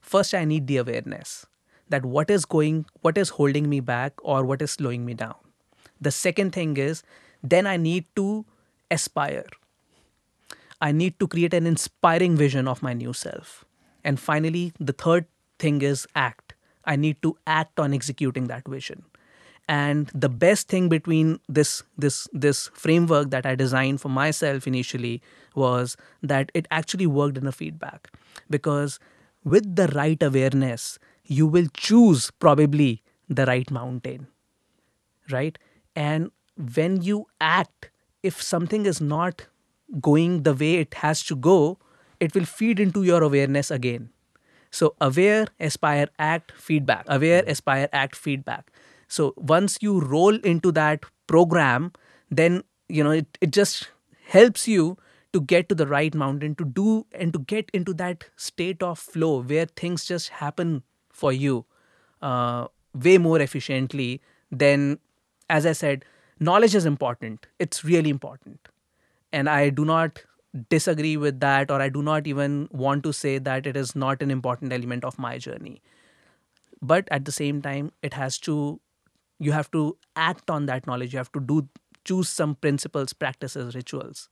First 0.00 0.34
i 0.34 0.44
need 0.44 0.66
the 0.66 0.76
awareness 0.78 1.46
that 1.94 2.04
what 2.16 2.30
is 2.36 2.44
going 2.56 2.84
what 3.06 3.18
is 3.22 3.34
holding 3.40 3.68
me 3.72 3.80
back 3.80 4.24
or 4.34 4.44
what 4.44 4.62
is 4.66 4.72
slowing 4.72 5.04
me 5.06 5.14
down. 5.14 5.34
The 6.00 6.10
second 6.18 6.52
thing 6.58 6.76
is 6.76 7.02
then 7.42 7.66
i 7.66 7.76
need 7.76 8.06
to 8.16 8.44
aspire. 8.90 9.46
I 10.80 10.90
need 10.92 11.18
to 11.20 11.28
create 11.28 11.54
an 11.54 11.66
inspiring 11.66 12.36
vision 12.36 12.68
of 12.68 12.82
my 12.82 12.92
new 12.92 13.12
self. 13.12 13.64
And 14.04 14.18
finally 14.18 14.72
the 14.80 14.92
third 15.04 15.26
thing 15.58 15.80
is 15.82 16.06
act. 16.14 16.54
I 16.84 16.96
need 16.96 17.22
to 17.22 17.36
act 17.46 17.78
on 17.78 17.94
executing 17.94 18.48
that 18.48 18.66
vision. 18.66 19.04
And 19.68 20.10
the 20.12 20.28
best 20.28 20.68
thing 20.68 20.88
between 20.88 21.38
this 21.48 21.82
this 21.96 22.28
this 22.32 22.68
framework 22.74 23.30
that 23.34 23.46
i 23.46 23.54
designed 23.54 24.00
for 24.00 24.08
myself 24.08 24.66
initially 24.66 25.14
was 25.54 25.96
that 26.32 26.50
it 26.60 26.66
actually 26.70 27.06
worked 27.06 27.38
in 27.38 27.46
a 27.46 27.52
feedback. 27.52 28.10
Because 28.50 28.98
with 29.44 29.74
the 29.76 29.88
right 29.88 30.22
awareness 30.22 30.98
you 31.38 31.46
will 31.56 31.68
choose 31.74 32.30
probably 32.46 32.90
the 33.28 33.46
right 33.46 33.70
mountain 33.70 34.26
right? 35.30 35.58
And 35.94 36.30
when 36.76 37.02
you 37.02 37.26
act 37.40 37.90
if 38.22 38.40
something 38.40 38.86
is 38.86 39.00
not 39.00 39.46
going 40.00 40.42
the 40.44 40.54
way 40.54 40.74
it 40.76 40.94
has 40.94 41.22
to 41.24 41.36
go 41.36 41.78
it 42.20 42.34
will 42.34 42.44
feed 42.44 42.78
into 42.78 43.02
your 43.02 43.22
awareness 43.22 43.70
again. 43.70 44.10
So 44.70 44.94
aware 45.00 45.48
aspire 45.58 46.06
act 46.18 46.52
feedback. 46.56 47.04
Aware 47.08 47.42
aspire 47.46 47.88
act 47.92 48.16
feedback. 48.16 48.70
So 49.08 49.34
once 49.36 49.78
you 49.80 50.00
roll 50.00 50.36
into 50.36 50.72
that 50.72 51.04
program 51.26 51.92
then 52.30 52.62
you 52.88 53.04
know 53.04 53.10
it, 53.10 53.38
it 53.40 53.52
just 53.52 53.90
helps 54.26 54.68
you 54.68 54.96
to 55.32 55.40
get 55.40 55.68
to 55.68 55.74
the 55.74 55.86
right 55.86 56.14
mountain 56.14 56.54
to 56.54 56.64
do 56.64 57.06
and 57.12 57.32
to 57.32 57.38
get 57.40 57.70
into 57.72 57.94
that 57.94 58.24
state 58.36 58.82
of 58.82 58.98
flow 58.98 59.42
where 59.42 59.66
things 59.66 60.04
just 60.04 60.28
happen 60.28 60.82
for 61.12 61.32
you 61.32 61.64
uh, 62.20 62.66
way 62.94 63.18
more 63.18 63.40
efficiently 63.40 64.20
than, 64.50 64.98
as 65.48 65.66
i 65.66 65.72
said 65.72 66.04
knowledge 66.40 66.74
is 66.74 66.84
important. 66.84 67.46
It's 67.58 67.84
really 67.84 68.10
important. 68.10 68.68
And 69.32 69.48
i 69.48 69.70
do 69.70 69.84
not 69.84 70.22
disagree 70.68 71.16
with 71.16 71.40
that 71.40 71.70
or 71.70 71.80
i 71.80 71.88
do 71.88 72.02
not 72.02 72.26
even 72.26 72.68
want 72.70 73.02
to 73.04 73.12
say 73.18 73.38
that 73.38 73.66
it 73.66 73.76
is 73.82 73.92
not 73.96 74.22
an 74.24 74.30
important 74.30 74.72
element 74.72 75.04
of 75.04 75.18
my 75.18 75.38
journey. 75.38 75.80
But 76.90 77.08
at 77.10 77.24
the 77.24 77.32
same 77.32 77.62
time 77.62 77.92
it 78.02 78.14
has 78.14 78.38
to 78.48 78.80
you 79.38 79.52
have 79.52 79.70
to 79.70 79.96
act 80.14 80.50
on 80.50 80.66
that 80.66 80.86
knowledge. 80.86 81.14
You 81.14 81.18
have 81.18 81.32
to 81.32 81.40
do 81.40 81.68
choose 82.04 82.28
some 82.28 82.54
principles 82.56 83.12
practices 83.12 83.74
rituals 83.74 84.28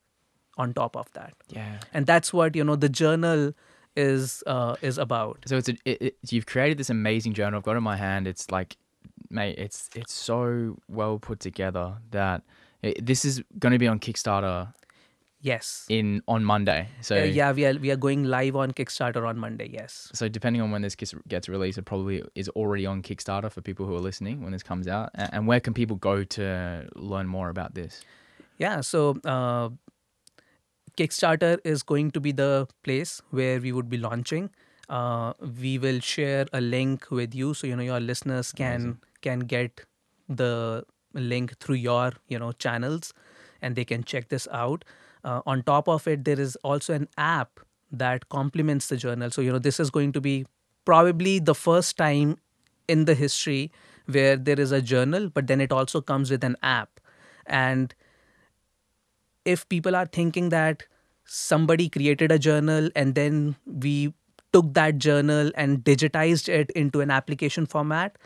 on 0.57 0.73
top 0.73 0.95
of 0.95 1.11
that. 1.13 1.33
Yeah. 1.49 1.79
And 1.93 2.05
that's 2.05 2.33
what 2.33 2.55
you 2.55 2.63
know 2.63 2.75
the 2.75 2.89
journal 2.89 3.53
is 3.95 4.43
uh, 4.47 4.75
is 4.81 4.97
about. 4.97 5.39
So 5.45 5.57
it's 5.57 5.69
a, 5.69 5.75
it, 5.85 6.01
it, 6.01 6.17
you've 6.29 6.45
created 6.45 6.77
this 6.77 6.89
amazing 6.89 7.33
journal. 7.33 7.57
I've 7.57 7.63
got 7.63 7.73
it 7.73 7.77
in 7.77 7.83
my 7.83 7.97
hand. 7.97 8.27
It's 8.27 8.51
like, 8.51 8.77
mate, 9.29 9.57
it's 9.57 9.89
it's 9.95 10.13
so 10.13 10.77
well 10.87 11.19
put 11.19 11.39
together 11.39 11.97
that 12.11 12.43
it, 12.81 13.05
this 13.05 13.25
is 13.25 13.43
going 13.59 13.73
to 13.73 13.79
be 13.79 13.87
on 13.87 13.99
Kickstarter. 13.99 14.73
Yes. 15.43 15.87
In 15.89 16.21
on 16.27 16.45
Monday. 16.45 16.87
So 17.01 17.19
uh, 17.19 17.23
yeah, 17.23 17.51
we 17.51 17.65
are 17.65 17.73
we 17.73 17.89
are 17.89 17.95
going 17.95 18.25
live 18.25 18.55
on 18.55 18.73
Kickstarter 18.73 19.27
on 19.27 19.39
Monday. 19.39 19.71
Yes. 19.73 20.11
So 20.13 20.29
depending 20.29 20.61
on 20.61 20.69
when 20.69 20.83
this 20.83 20.95
gets, 20.95 21.15
gets 21.27 21.49
released, 21.49 21.79
it 21.79 21.85
probably 21.85 22.23
is 22.35 22.47
already 22.49 22.85
on 22.85 23.01
Kickstarter 23.01 23.51
for 23.51 23.59
people 23.61 23.87
who 23.87 23.95
are 23.95 23.99
listening 23.99 24.43
when 24.43 24.51
this 24.51 24.61
comes 24.61 24.87
out. 24.87 25.09
And, 25.15 25.29
and 25.33 25.47
where 25.47 25.59
can 25.59 25.73
people 25.73 25.95
go 25.95 26.23
to 26.23 26.87
learn 26.93 27.25
more 27.25 27.49
about 27.49 27.73
this? 27.73 28.01
Yeah. 28.59 28.81
So 28.81 29.19
uh, 29.25 29.69
Kickstarter 31.01 31.57
is 31.63 31.81
going 31.81 32.11
to 32.11 32.19
be 32.19 32.31
the 32.31 32.67
place 32.83 33.21
where 33.31 33.59
we 33.59 33.71
would 33.71 33.89
be 33.89 33.97
launching. 33.97 34.49
Uh, 34.87 35.33
we 35.61 35.77
will 35.79 35.99
share 35.99 36.45
a 36.53 36.61
link 36.61 37.09
with 37.09 37.33
you, 37.33 37.53
so 37.53 37.65
you 37.65 37.75
know 37.75 37.83
your 37.83 37.99
listeners 37.99 38.51
can 38.51 38.81
Amazing. 38.81 38.97
can 39.21 39.39
get 39.53 39.85
the 40.29 40.83
link 41.13 41.57
through 41.59 41.75
your 41.75 42.11
you 42.27 42.37
know 42.37 42.51
channels, 42.51 43.13
and 43.61 43.75
they 43.75 43.85
can 43.85 44.03
check 44.03 44.29
this 44.29 44.47
out. 44.51 44.85
Uh, 45.23 45.41
on 45.45 45.63
top 45.63 45.87
of 45.87 46.07
it, 46.07 46.23
there 46.25 46.39
is 46.39 46.55
also 46.57 46.93
an 46.93 47.07
app 47.17 47.59
that 47.91 48.29
complements 48.29 48.87
the 48.87 48.97
journal. 48.97 49.31
So 49.31 49.41
you 49.41 49.51
know 49.51 49.63
this 49.69 49.79
is 49.79 49.89
going 49.89 50.11
to 50.19 50.21
be 50.21 50.45
probably 50.85 51.39
the 51.39 51.55
first 51.55 51.97
time 51.97 52.37
in 52.87 53.05
the 53.05 53.15
history 53.15 53.71
where 54.05 54.35
there 54.35 54.59
is 54.59 54.71
a 54.71 54.81
journal, 54.81 55.29
but 55.29 55.47
then 55.47 55.61
it 55.61 55.71
also 55.71 56.01
comes 56.01 56.29
with 56.29 56.43
an 56.43 56.57
app, 56.61 56.99
and 57.47 57.95
if 59.45 59.67
people 59.69 59.95
are 59.95 60.05
thinking 60.05 60.49
that 60.49 60.83
somebody 61.31 61.87
created 61.89 62.31
a 62.31 62.37
journal 62.37 62.89
and 62.95 63.15
then 63.15 63.55
we 63.65 64.13
took 64.51 64.73
that 64.73 64.97
journal 64.97 65.51
and 65.55 65.83
digitized 65.83 66.49
it 66.49 66.71
into 66.71 66.99
an 66.99 67.09
application 67.09 67.65
format 67.65 68.17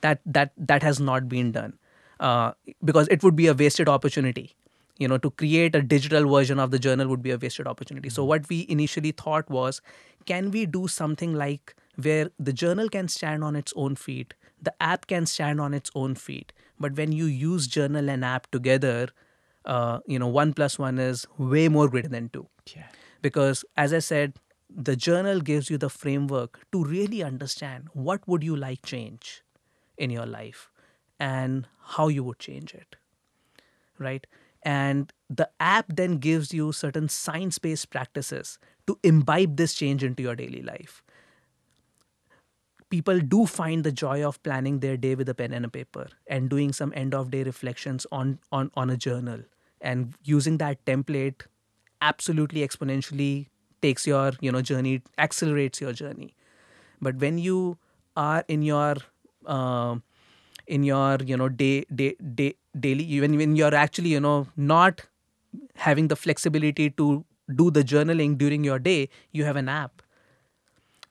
that 0.00 0.20
that 0.26 0.52
that 0.56 0.82
has 0.82 1.00
not 1.00 1.28
been 1.28 1.52
done. 1.52 1.78
Uh, 2.20 2.52
because 2.84 3.06
it 3.08 3.22
would 3.22 3.36
be 3.36 3.46
a 3.46 3.54
wasted 3.54 3.88
opportunity. 3.88 4.56
You 4.98 5.06
know 5.06 5.18
to 5.18 5.30
create 5.30 5.76
a 5.76 5.82
digital 5.82 6.28
version 6.28 6.58
of 6.58 6.72
the 6.72 6.78
journal 6.80 7.06
would 7.08 7.22
be 7.22 7.30
a 7.30 7.38
wasted 7.38 7.68
opportunity. 7.68 8.08
So 8.08 8.24
what 8.24 8.48
we 8.48 8.66
initially 8.68 9.12
thought 9.12 9.48
was 9.48 9.80
can 10.26 10.50
we 10.50 10.66
do 10.66 10.88
something 10.88 11.34
like 11.34 11.76
where 11.96 12.30
the 12.38 12.52
journal 12.52 12.88
can 12.88 13.08
stand 13.08 13.44
on 13.44 13.56
its 13.56 13.72
own 13.76 13.94
feet 13.96 14.34
the 14.60 14.74
app 14.82 15.06
can 15.06 15.26
stand 15.26 15.60
on 15.60 15.74
its 15.74 15.90
own 15.94 16.14
feet 16.14 16.52
but 16.78 16.96
when 16.96 17.12
you 17.12 17.26
use 17.26 17.66
journal 17.66 18.08
and 18.10 18.24
app 18.24 18.50
together 18.50 19.08
uh, 19.68 20.00
you 20.06 20.18
know 20.18 20.28
one 20.28 20.54
plus 20.54 20.78
one 20.78 20.98
is 20.98 21.26
way 21.38 21.68
more 21.68 21.88
greater 21.88 22.08
than 22.08 22.30
two. 22.30 22.48
Yeah. 22.76 22.88
because 23.26 23.64
as 23.82 23.92
i 23.94 23.98
said 24.06 24.34
the 24.88 24.94
journal 25.04 25.40
gives 25.50 25.70
you 25.70 25.78
the 25.84 25.88
framework 25.92 26.58
to 26.72 26.84
really 26.84 27.22
understand 27.28 27.88
what 28.08 28.26
would 28.32 28.44
you 28.48 28.56
like 28.64 28.82
change 28.90 29.42
in 29.96 30.10
your 30.16 30.26
life 30.26 30.70
and 31.18 31.66
how 31.96 32.08
you 32.08 32.24
would 32.24 32.38
change 32.38 32.74
it 32.74 32.96
right? 33.98 34.26
And 34.62 35.12
the 35.30 35.48
app 35.60 35.86
then 35.88 36.16
gives 36.18 36.52
you 36.52 36.72
certain 36.72 37.08
science 37.08 37.58
based 37.58 37.90
practices 37.90 38.58
to 38.86 38.98
imbibe 39.02 39.56
this 39.56 39.74
change 39.74 40.02
into 40.02 40.22
your 40.22 40.36
daily 40.36 40.62
life. 40.62 41.02
People 42.90 43.20
do 43.20 43.44
find 43.46 43.84
the 43.84 43.92
joy 43.92 44.24
of 44.26 44.42
planning 44.42 44.80
their 44.80 44.96
day 44.96 45.14
with 45.14 45.28
a 45.28 45.34
pen 45.34 45.52
and 45.52 45.64
a 45.64 45.68
paper 45.68 46.08
and 46.26 46.48
doing 46.48 46.72
some 46.72 46.92
end 46.96 47.14
of 47.14 47.30
day 47.30 47.42
reflections 47.42 48.06
on 48.10 48.38
on 48.50 48.70
on 48.74 48.88
a 48.90 48.96
journal 48.96 49.42
and 49.80 50.14
using 50.24 50.58
that 50.58 50.84
template 50.84 51.42
absolutely 52.00 52.60
exponentially 52.66 53.46
takes 53.82 54.06
your 54.06 54.32
you 54.40 54.52
know 54.52 54.62
journey 54.62 55.02
accelerates 55.18 55.80
your 55.80 55.92
journey. 55.92 56.34
But 57.00 57.16
when 57.16 57.38
you 57.38 57.78
are 58.16 58.44
in 58.48 58.62
your 58.62 58.96
uh, 59.46 59.96
in 60.66 60.82
your 60.84 61.18
you 61.24 61.36
know 61.36 61.48
day 61.48 61.84
day 61.94 62.14
day 62.34 62.54
daily 62.78 63.04
even 63.04 63.36
when 63.36 63.56
you're 63.56 63.74
actually 63.74 64.10
you 64.10 64.20
know 64.20 64.46
not 64.56 65.02
having 65.76 66.08
the 66.08 66.16
flexibility 66.16 66.90
to 66.90 67.24
do 67.54 67.70
the 67.70 67.82
journaling 67.82 68.36
during 68.38 68.64
your 68.64 68.78
day 68.78 69.08
you 69.32 69.44
have 69.44 69.56
an 69.56 69.68
app 69.68 70.02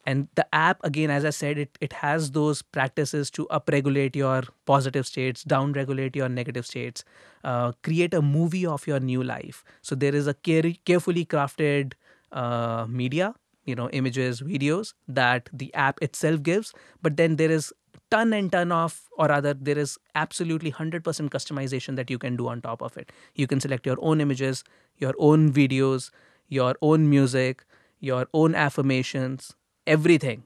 and 0.08 0.28
the 0.36 0.46
app 0.56 0.84
again 0.84 1.12
as 1.12 1.26
i 1.26 1.30
said 1.30 1.58
it, 1.58 1.78
it 1.82 1.94
has 1.94 2.32
those 2.32 2.62
practices 2.62 3.30
to 3.32 3.46
upregulate 3.52 4.16
your 4.16 4.44
positive 4.66 5.06
states 5.06 5.44
downregulate 5.44 6.16
your 6.16 6.30
negative 6.30 6.66
states 6.66 7.04
uh, 7.44 7.72
create 7.84 8.14
a 8.14 8.22
movie 8.22 8.66
of 8.66 8.86
your 8.88 9.00
new 9.00 9.24
life. 9.24 9.64
So 9.82 9.96
there 9.96 10.16
is 10.16 10.28
a 10.28 10.34
care- 10.34 10.74
carefully 10.86 11.26
crafted 11.26 11.94
uh, 12.32 12.86
media 12.90 13.34
you 13.66 13.76
know 13.76 13.90
images 13.90 14.42
videos 14.42 14.94
that 15.08 15.50
the 15.54 15.74
app 15.74 16.02
itself 16.02 16.42
gives. 16.44 16.74
But 17.02 17.18
then 17.18 17.36
there 17.38 17.52
is 17.52 17.74
ton 18.10 18.34
and 18.34 18.52
ton 18.52 18.72
of 18.72 19.02
or 19.18 19.28
rather 19.28 19.54
there 19.54 19.78
is 19.78 19.98
absolutely 20.16 20.72
100% 20.72 21.32
customization 21.32 21.96
that 21.98 22.10
you 22.10 22.18
can 22.18 22.36
do 22.38 22.48
on 22.48 22.62
top 22.62 22.82
of 22.82 22.98
it. 22.98 23.12
You 23.36 23.48
can 23.48 23.60
select 23.60 23.86
your 23.86 23.98
own 24.02 24.22
images 24.22 24.64
your 25.00 25.14
own 25.20 25.52
videos 25.54 26.10
your 26.50 26.76
own 26.82 27.10
music 27.10 27.64
your 28.00 28.28
own 28.34 28.56
affirmations 28.56 29.54
everything 29.88 30.44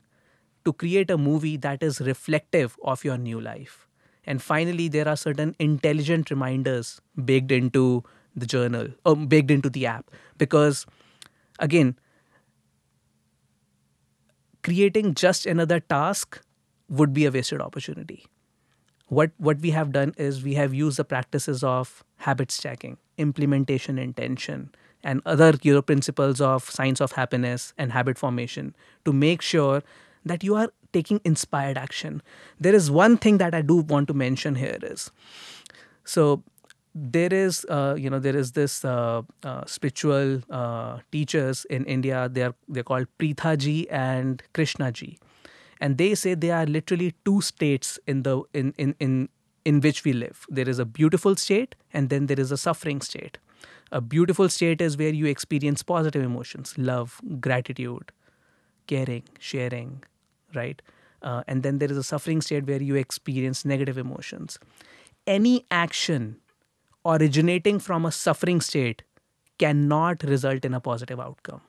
to 0.66 0.74
create 0.74 1.12
a 1.12 1.18
movie 1.18 1.58
that 1.58 1.84
is 1.84 2.02
reflective 2.02 2.78
of 2.84 3.04
your 3.04 3.18
new 3.18 3.40
life. 3.42 3.88
And 4.26 4.42
finally 4.42 4.88
there 4.88 5.08
are 5.08 5.18
certain 5.18 5.56
intelligent 5.60 6.30
reminders 6.30 7.02
baked 7.26 7.52
into 7.52 8.04
the 8.36 8.46
journal 8.46 8.90
or 9.06 9.16
baked 9.16 9.52
into 9.52 9.70
the 9.70 9.86
app. 9.88 10.12
Because 10.38 10.86
again 11.60 11.96
creating 14.64 15.14
just 15.16 15.46
another 15.46 15.80
task 15.80 16.42
would 16.90 17.14
be 17.14 17.26
a 17.26 17.32
wasted 17.32 17.62
opportunity. 17.62 18.26
What 19.08 19.32
what 19.38 19.60
we 19.62 19.72
have 19.72 19.92
done 19.92 20.14
is 20.18 20.44
we 20.44 20.56
have 20.56 20.74
used 20.74 20.98
the 20.98 21.06
practices 21.06 21.64
of 21.64 22.04
habit 22.18 22.52
stacking 22.52 22.98
implementation 23.18 24.00
intention 24.00 24.72
and 25.04 25.22
other 25.26 25.54
you 25.62 25.82
principles 25.82 26.42
of 26.42 26.70
science 26.70 27.02
of 27.02 27.14
happiness 27.14 27.74
and 27.78 27.92
habit 27.92 28.18
formation 28.18 28.76
to 29.06 29.14
make 29.14 29.42
sure 29.42 29.82
that 30.26 30.44
you 30.44 30.56
are 30.56 30.70
taking 30.94 31.22
inspired 31.24 31.78
action. 31.78 32.22
There 32.60 32.76
is 32.76 32.92
one 32.92 33.18
thing 33.18 33.38
that 33.38 33.56
i 33.56 33.62
do 33.62 33.78
want 33.78 34.08
to 34.08 34.14
mention 34.14 34.56
here 34.56 34.78
is 34.84 35.12
so 36.04 36.44
there 36.94 37.34
is 37.34 37.66
uh, 37.70 37.96
you 37.98 38.10
know 38.10 38.20
there 38.20 38.36
is 38.36 38.52
this 38.52 38.84
uh, 38.84 39.22
uh, 39.44 39.66
spiritual 39.66 40.42
uh, 40.50 41.00
teachers 41.12 41.66
in 41.66 41.86
india. 41.86 42.30
They 42.30 42.44
are 42.44 42.56
they're 42.68 42.84
called 42.84 43.08
Preetha 43.18 43.58
ji 43.58 43.90
and 43.90 44.44
krishna 44.54 44.92
ji 44.92 45.18
and 45.80 45.98
they 45.98 46.16
say 46.16 46.34
there 46.36 46.56
are 46.56 46.66
literally 46.66 47.14
two 47.26 47.42
states 47.42 48.00
in 48.08 48.24
the 48.24 48.42
in 48.54 48.74
in 48.78 48.96
in 49.00 49.30
in 49.64 49.80
which 49.80 50.04
we 50.04 50.12
live. 50.14 50.46
There 50.50 50.68
is 50.68 50.80
a 50.80 50.86
beautiful 50.86 51.36
state 51.36 51.76
and 51.94 52.10
then 52.10 52.26
there 52.26 52.40
is 52.40 52.52
a 52.52 52.58
suffering 52.58 53.02
state 53.02 53.38
a 53.92 54.02
beautiful 54.02 54.50
state 54.50 54.82
is 54.82 54.98
where 54.98 55.14
you 55.14 55.26
experience 55.26 55.84
positive 55.84 56.24
emotions 56.24 56.74
love 56.78 57.20
gratitude 57.40 58.12
caring 58.88 59.24
sharing 59.40 60.04
right? 60.54 60.82
Uh, 61.22 61.44
and 61.48 61.64
then 61.64 61.78
there 61.78 61.92
is 61.92 61.98
a 61.98 62.04
suffering 62.04 62.42
state 62.42 62.66
where 62.66 62.82
you 62.82 62.96
experience 62.96 63.64
negative 63.64 63.98
emotions. 63.98 64.58
Any 65.28 65.66
action 65.70 66.38
originating 67.06 67.80
from 67.80 68.06
a 68.06 68.12
suffering 68.12 68.60
state 68.62 69.04
cannot 69.60 70.24
result 70.24 70.66
in 70.66 70.74
a 70.74 70.80
positive 70.80 71.20
outcome. 71.20 71.62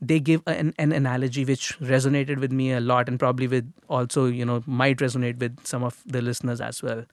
They 0.00 0.20
give 0.20 0.42
an, 0.46 0.74
an 0.78 0.92
analogy 0.92 1.44
which 1.44 1.78
resonated 1.80 2.38
with 2.38 2.52
me 2.52 2.72
a 2.72 2.80
lot 2.80 3.08
and 3.08 3.18
probably 3.18 3.48
with 3.48 3.72
also 3.88 4.26
you 4.26 4.44
know 4.44 4.62
might 4.66 4.98
resonate 4.98 5.38
with 5.38 5.66
some 5.66 5.82
of 5.82 6.02
the 6.06 6.22
listeners 6.22 6.60
as 6.60 6.82
well 6.82 7.04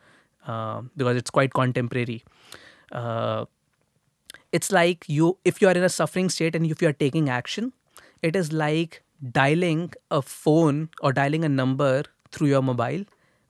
uh, 0.47 0.81
because 0.95 1.17
it's 1.17 1.31
quite 1.31 1.53
contemporary. 1.53 2.23
Uh, 2.91 3.45
it's 4.55 4.71
like 4.71 5.05
you 5.07 5.37
if 5.51 5.61
you 5.61 5.67
are 5.67 5.77
in 5.79 5.87
a 5.87 5.93
suffering 5.95 6.29
state 6.29 6.55
and 6.55 6.71
if 6.75 6.81
you 6.81 6.87
are 6.89 6.99
taking 7.03 7.29
action 7.37 7.73
it 8.21 8.35
is 8.41 8.53
like 8.53 9.01
dialing 9.37 9.83
a 10.11 10.21
phone 10.21 10.89
or 11.01 11.11
dialing 11.11 11.43
a 11.43 11.49
number 11.49 12.03
through 12.31 12.47
your 12.47 12.61
mobile 12.61 13.03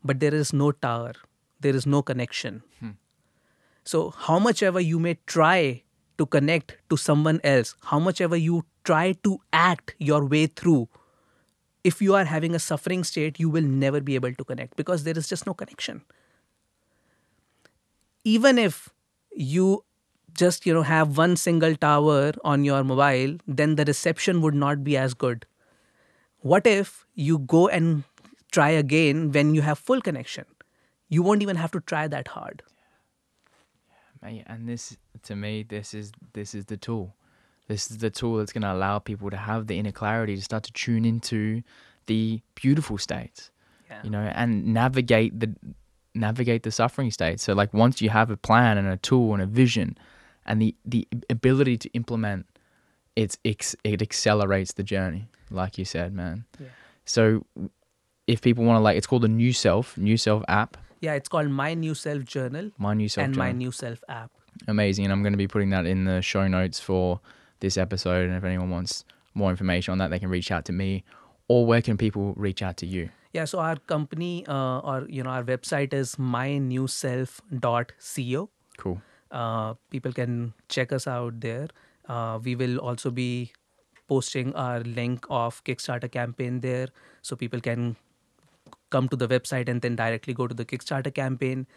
but 0.03 0.19
there 0.19 0.35
is 0.35 0.53
no 0.53 0.71
tower. 0.71 1.13
There 1.61 1.75
is 1.75 1.87
no 1.87 2.03
connection. 2.03 2.61
Hmm. 2.79 2.91
So 3.83 4.11
how 4.11 4.37
much 4.37 4.61
ever 4.61 4.79
you 4.79 4.99
may 4.99 5.17
try 5.25 5.83
to 6.17 6.25
connect 6.25 6.77
to 6.89 6.97
someone 6.97 7.39
else 7.43 7.75
how 7.91 7.99
much 7.99 8.21
ever 8.21 8.37
you 8.37 8.65
try 8.83 9.13
to 9.23 9.39
act 9.51 9.95
your 9.97 10.25
way 10.25 10.47
through 10.47 10.87
if 11.83 12.01
you 12.01 12.15
are 12.15 12.25
having 12.25 12.55
a 12.55 12.59
suffering 12.59 13.03
state 13.03 13.39
you 13.39 13.49
will 13.49 13.63
never 13.63 13.99
be 14.01 14.15
able 14.15 14.33
to 14.33 14.43
connect 14.43 14.75
because 14.75 15.03
there 15.03 15.17
is 15.17 15.27
just 15.27 15.45
no 15.45 15.53
connection. 15.53 16.01
Even 18.23 18.57
if 18.57 18.89
you 19.31 19.84
just 20.43 20.65
you 20.65 20.73
know 20.73 20.83
have 20.89 21.17
one 21.17 21.35
single 21.35 21.75
tower 21.75 22.31
on 22.43 22.63
your 22.63 22.83
mobile 22.83 23.37
then 23.47 23.75
the 23.75 23.85
reception 23.85 24.41
would 24.41 24.59
not 24.65 24.83
be 24.83 24.97
as 24.97 25.13
good 25.13 25.45
what 26.53 26.67
if 26.67 27.05
you 27.15 27.39
go 27.39 27.67
and 27.67 28.03
try 28.51 28.69
again 28.69 29.31
when 29.31 29.55
you 29.55 29.61
have 29.61 29.79
full 29.79 30.01
connection 30.01 30.45
you 31.09 31.21
won't 31.23 31.41
even 31.41 31.55
have 31.55 31.71
to 31.71 31.79
try 31.81 32.07
that 32.07 32.27
hard 32.39 32.63
Mate, 34.25 34.43
and 34.47 34.67
this 34.67 34.97
to 35.23 35.35
me, 35.35 35.63
this 35.63 35.93
is 35.93 36.11
this 36.33 36.55
is 36.55 36.65
the 36.65 36.77
tool. 36.77 37.15
This 37.67 37.91
is 37.91 37.99
the 37.99 38.09
tool 38.09 38.37
that's 38.37 38.51
going 38.51 38.63
to 38.63 38.73
allow 38.73 38.99
people 38.99 39.29
to 39.29 39.37
have 39.37 39.67
the 39.67 39.77
inner 39.77 39.91
clarity 39.91 40.35
to 40.35 40.41
start 40.41 40.63
to 40.63 40.73
tune 40.73 41.05
into 41.05 41.61
the 42.07 42.41
beautiful 42.53 42.97
states, 42.97 43.49
yeah. 43.89 44.01
you 44.03 44.09
know, 44.09 44.19
and 44.19 44.65
navigate 44.67 45.39
the 45.39 45.55
navigate 46.15 46.63
the 46.63 46.71
suffering 46.71 47.11
states. 47.11 47.43
So 47.43 47.53
like 47.53 47.73
once 47.73 48.01
you 48.01 48.09
have 48.09 48.31
a 48.31 48.37
plan 48.37 48.77
and 48.77 48.87
a 48.87 48.97
tool 48.97 49.33
and 49.33 49.43
a 49.43 49.45
vision, 49.45 49.97
and 50.45 50.61
the 50.61 50.75
the 50.85 51.07
ability 51.29 51.77
to 51.77 51.89
implement, 51.93 52.45
it's 53.15 53.37
it 53.45 54.01
accelerates 54.01 54.73
the 54.73 54.83
journey, 54.83 55.27
like 55.49 55.77
you 55.77 55.85
said, 55.85 56.13
man. 56.13 56.45
Yeah. 56.59 56.67
So 57.05 57.45
if 58.27 58.41
people 58.41 58.63
want 58.63 58.77
to 58.77 58.81
like, 58.81 58.97
it's 58.97 59.07
called 59.07 59.21
the 59.21 59.27
new 59.27 59.53
self, 59.53 59.97
new 59.97 60.17
self 60.17 60.43
app, 60.47 60.77
yeah 61.05 61.13
it's 61.13 61.29
called 61.29 61.49
my 61.49 61.73
new 61.73 61.93
self 61.93 62.25
journal 62.25 62.71
my 62.77 62.93
new 62.93 63.09
self 63.09 63.25
and 63.25 63.37
my 63.37 63.51
new 63.51 63.71
self 63.71 64.03
app. 64.09 64.31
Amazing 64.67 65.05
and 65.05 65.13
i'm 65.13 65.21
going 65.21 65.33
to 65.33 65.37
be 65.37 65.47
putting 65.47 65.69
that 65.71 65.85
in 65.85 66.05
the 66.05 66.21
show 66.21 66.47
notes 66.47 66.79
for 66.79 67.19
this 67.59 67.77
episode 67.77 68.27
and 68.27 68.35
if 68.35 68.43
anyone 68.43 68.69
wants 68.69 69.05
more 69.33 69.51
information 69.51 69.91
on 69.91 69.97
that 69.99 70.09
they 70.09 70.19
can 70.19 70.29
reach 70.29 70.51
out 70.51 70.65
to 70.65 70.73
me 70.73 71.03
or 71.47 71.65
where 71.65 71.81
can 71.81 71.97
people 71.97 72.33
reach 72.35 72.61
out 72.63 72.77
to 72.77 72.87
you? 72.87 73.09
Yeah 73.33 73.45
so 73.45 73.59
our 73.59 73.75
company 73.75 74.45
uh, 74.47 74.79
or 74.79 75.05
you 75.09 75.21
know 75.23 75.29
our 75.29 75.43
website 75.43 75.93
is 75.93 76.15
mynewself.co 76.15 78.49
cool 78.77 79.01
people 79.89 80.11
can 80.13 80.53
check 80.69 80.91
us 80.91 81.07
out 81.07 81.39
there. 81.41 81.67
Uh, 82.07 82.39
we 82.43 82.55
will 82.55 82.77
also 82.79 83.09
be 83.11 83.51
posting 84.07 84.53
our 84.55 84.81
link 84.81 85.25
of 85.29 85.63
kickstarter 85.63 86.11
campaign 86.11 86.59
there. 86.61 86.89
So 87.21 87.35
people 87.35 87.59
can 87.59 87.95
come 88.89 89.09
to 89.09 89.15
the 89.15 89.27
website 89.27 89.69
and 89.69 89.81
then 89.81 89.95
directly 89.95 90.33
go 90.33 90.47
to 90.47 90.55
the 90.55 90.65
kickstarter 90.65 91.13
campaign. 91.13 91.67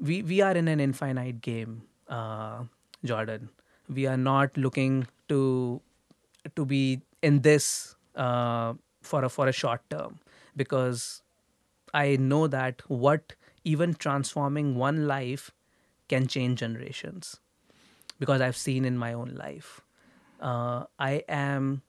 We 0.00 0.22
we 0.22 0.40
are 0.40 0.52
in 0.52 0.68
an 0.68 0.80
infinite 0.80 1.40
game 1.40 1.82
uh, 2.08 2.64
jordan. 3.04 3.48
We 3.88 4.06
are 4.06 4.16
not 4.16 4.56
looking 4.56 5.06
to 5.28 5.80
to 6.56 6.64
be 6.64 7.00
in 7.22 7.40
this 7.42 7.96
uh, 8.14 8.74
for 9.02 9.24
a 9.24 9.28
for 9.28 9.48
a 9.48 9.52
short 9.52 9.82
term 9.90 10.18
because 10.56 11.22
i 11.94 12.16
know 12.16 12.46
that 12.46 12.82
what 12.88 13.34
even 13.64 13.94
transforming 13.94 14.74
one 14.76 15.06
life 15.06 15.50
can 16.08 16.26
change 16.26 16.60
generations 16.60 17.40
because 18.18 18.40
i've 18.40 18.56
seen 18.56 18.84
in 18.84 18.96
my 18.96 19.12
own 19.12 19.34
life 19.34 19.80
uh, 20.40 20.84
i 20.98 21.22
am 21.28 21.82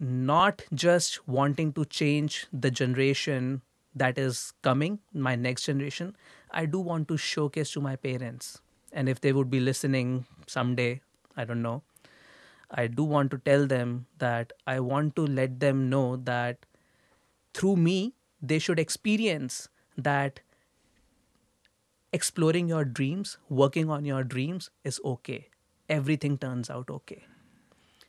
not 0.00 0.62
just 0.74 1.26
wanting 1.28 1.72
to 1.72 1.84
change 1.84 2.46
the 2.52 2.70
generation 2.70 3.62
that 3.94 4.18
is 4.18 4.52
coming, 4.62 4.98
my 5.12 5.36
next 5.36 5.64
generation, 5.64 6.16
I 6.50 6.66
do 6.66 6.80
want 6.80 7.08
to 7.08 7.16
showcase 7.16 7.70
to 7.72 7.80
my 7.80 7.96
parents. 7.96 8.60
And 8.92 9.08
if 9.08 9.20
they 9.20 9.32
would 9.32 9.50
be 9.50 9.60
listening 9.60 10.26
someday, 10.46 11.00
I 11.36 11.44
don't 11.44 11.62
know, 11.62 11.82
I 12.70 12.86
do 12.88 13.04
want 13.04 13.30
to 13.32 13.38
tell 13.38 13.66
them 13.66 14.06
that 14.18 14.52
I 14.66 14.80
want 14.80 15.16
to 15.16 15.26
let 15.26 15.60
them 15.60 15.88
know 15.90 16.16
that 16.16 16.66
through 17.54 17.76
me, 17.76 18.14
they 18.42 18.58
should 18.58 18.78
experience 18.78 19.68
that 19.96 20.40
exploring 22.14 22.68
your 22.68 22.84
dreams, 22.84 23.38
working 23.50 23.90
on 23.90 24.06
your 24.06 24.24
dreams 24.24 24.70
is 24.84 25.00
okay. 25.04 25.48
Everything 25.88 26.38
turns 26.38 26.70
out 26.70 26.90
okay. 26.90 27.24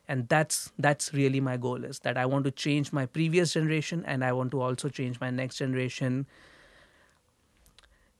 And 0.08 0.28
that's 0.28 0.72
that's 0.78 1.12
really 1.14 1.40
my 1.40 1.56
goal 1.56 1.84
is 1.84 2.00
that 2.00 2.16
I 2.16 2.26
want 2.26 2.44
to 2.46 2.52
change 2.52 2.92
my 2.92 3.06
previous 3.06 3.54
generation 3.54 4.04
and 4.06 4.24
I 4.24 4.32
want 4.32 4.52
to 4.52 4.60
also 4.62 4.88
change 4.88 5.20
my 5.20 5.30
next 5.30 5.56
generation 5.58 6.26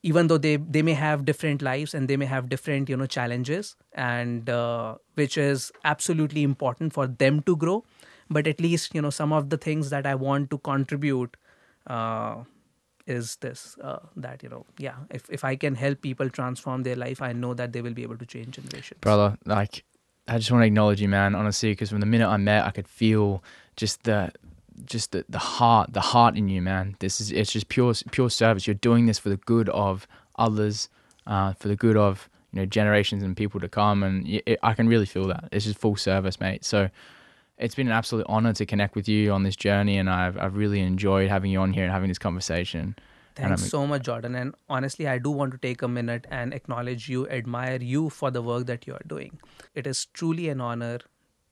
even 0.03 0.28
though 0.28 0.39
they 0.39 0.57
they 0.57 0.82
may 0.82 0.93
have 0.95 1.24
different 1.24 1.62
lives 1.62 1.95
and 1.95 2.09
they 2.09 2.16
may 2.16 2.26
have 2.26 2.49
different 2.49 2.89
you 2.89 2.97
know 2.97 3.07
challenges 3.07 3.74
and 3.95 4.49
uh, 4.51 4.95
which 5.14 5.37
is 5.39 5.72
absolutely 5.84 6.43
important 6.43 6.93
for 6.93 7.07
them 7.07 7.41
to 7.43 7.57
grow 7.57 7.84
but 8.30 8.47
at 8.47 8.61
least 8.61 8.95
you 8.95 9.03
know 9.03 9.11
some 9.11 9.32
of 9.32 9.51
the 9.51 9.57
things 9.57 9.91
that 9.91 10.07
i 10.07 10.14
want 10.14 10.51
to 10.51 10.59
contribute 10.59 11.37
uh, 11.87 12.37
is 13.07 13.37
this 13.37 13.77
uh, 13.83 13.99
that 14.17 14.43
you 14.43 14.49
know 14.49 14.67
yeah 14.79 14.97
if, 15.11 15.29
if 15.31 15.45
i 15.45 15.55
can 15.55 15.75
help 15.75 16.03
people 16.03 16.29
transform 16.29 16.83
their 16.83 16.97
life 16.97 17.23
i 17.23 17.33
know 17.33 17.55
that 17.55 17.73
they 17.73 17.81
will 17.81 17.95
be 17.95 18.03
able 18.03 18.17
to 18.19 18.27
change 18.27 18.57
generations. 18.57 18.99
Brother 19.01 19.37
like 19.45 19.85
i 20.29 20.39
just 20.39 20.51
want 20.51 20.63
to 20.63 20.67
acknowledge 20.67 21.01
you 21.01 21.09
man 21.09 21.35
honestly 21.35 21.71
because 21.71 21.91
from 21.91 22.01
the 22.01 22.07
minute 22.07 22.29
i 22.29 22.37
met 22.37 22.65
i 22.65 22.71
could 22.71 22.89
feel 22.89 23.45
just 23.77 24.03
the 24.03 24.33
just 24.85 25.13
the, 25.13 25.25
the 25.29 25.39
heart 25.39 25.93
the 25.93 26.01
heart 26.01 26.37
in 26.37 26.49
you 26.49 26.61
man. 26.61 26.97
This 26.99 27.21
is 27.21 27.33
it's 27.33 27.53
just 27.53 27.69
pure 27.69 27.95
pure 28.11 28.31
service. 28.31 28.67
You're 28.67 28.75
doing 28.75 29.07
this 29.07 29.19
for 29.19 29.29
the 29.29 29.37
good 29.39 29.69
of 29.71 30.07
others 30.37 30.89
uh, 31.27 31.55
for 31.55 31.69
the 31.69 31.77
good 31.77 31.97
of 31.97 32.29
you 32.53 32.61
know 32.61 32.67
generations 32.67 33.23
and 33.23 33.37
people 33.37 33.61
to 33.61 33.69
come 33.69 34.03
and 34.03 34.27
it, 34.29 34.59
i 34.63 34.75
can 34.75 34.89
really 34.89 35.07
feel 35.07 35.27
that. 35.29 35.49
It's 35.53 35.65
just 35.65 35.79
full 35.79 35.97
service 35.97 36.41
mate. 36.41 36.65
So 36.65 36.91
it's 37.59 37.75
been 37.75 37.87
an 37.87 37.93
absolute 37.93 38.27
honor 38.29 38.53
to 38.53 38.67
connect 38.67 38.95
with 38.95 39.09
you 39.09 39.33
on 39.33 39.43
this 39.43 39.57
journey 39.57 39.99
and 39.99 40.11
i've, 40.11 40.39
I've 40.39 40.57
really 40.57 40.81
enjoyed 40.81 41.29
having 41.29 41.51
you 41.51 41.61
on 41.61 41.73
here 41.73 41.85
and 41.85 41.93
having 41.93 42.09
this 42.09 42.19
conversation 42.19 42.97
Thanks 43.37 43.69
so 43.69 43.87
much, 43.87 44.05
Jordan. 44.05 44.35
And 44.35 44.55
honestly, 44.69 45.07
I 45.07 45.19
do 45.19 45.31
want 45.31 45.53
to 45.53 45.59
take 45.59 45.83
a 45.83 45.89
minute 45.89 46.27
and 46.31 46.55
acknowledge 46.55 47.09
you, 47.09 47.29
admire 47.29 47.79
you 47.83 48.09
for 48.09 48.31
the 48.31 48.41
work 48.41 48.67
that 48.67 48.87
you 48.87 48.95
are 48.95 49.07
doing. 49.07 49.39
It 49.75 49.87
is 49.87 50.07
truly 50.07 50.49
an 50.49 50.63
honor 50.63 51.01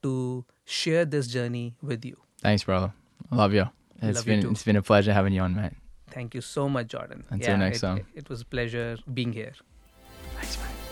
to 0.03 0.47
share 0.65 1.05
this 1.05 1.27
journey 1.27 1.77
with 1.83 2.05
you. 2.05 2.17
Thanks, 2.41 2.65
brother. 2.65 2.93
I 3.31 3.37
love 3.37 3.53
you. 3.53 3.69
It's 4.01 4.19
love 4.19 4.27
been 4.27 4.41
you 4.41 4.51
it's 4.51 4.65
been 4.65 4.77
a 4.77 4.83
pleasure 4.83 5.13
having 5.13 5.35
you 5.35 5.43
on, 5.43 5.55
mate. 5.55 5.73
Thank 6.11 6.35
you 6.35 6.41
so 6.41 6.69
much, 6.69 6.89
Jordan. 6.89 7.25
Until 7.31 7.51
yeah, 7.51 7.57
next 7.57 7.79
it, 7.79 7.81
time. 7.81 7.99
It, 7.99 8.07
it 8.15 8.29
was 8.31 8.41
a 8.41 8.47
pleasure 8.47 8.97
being 9.13 9.33
here. 9.33 9.53
Thanks, 10.37 10.59
mate. 10.59 10.84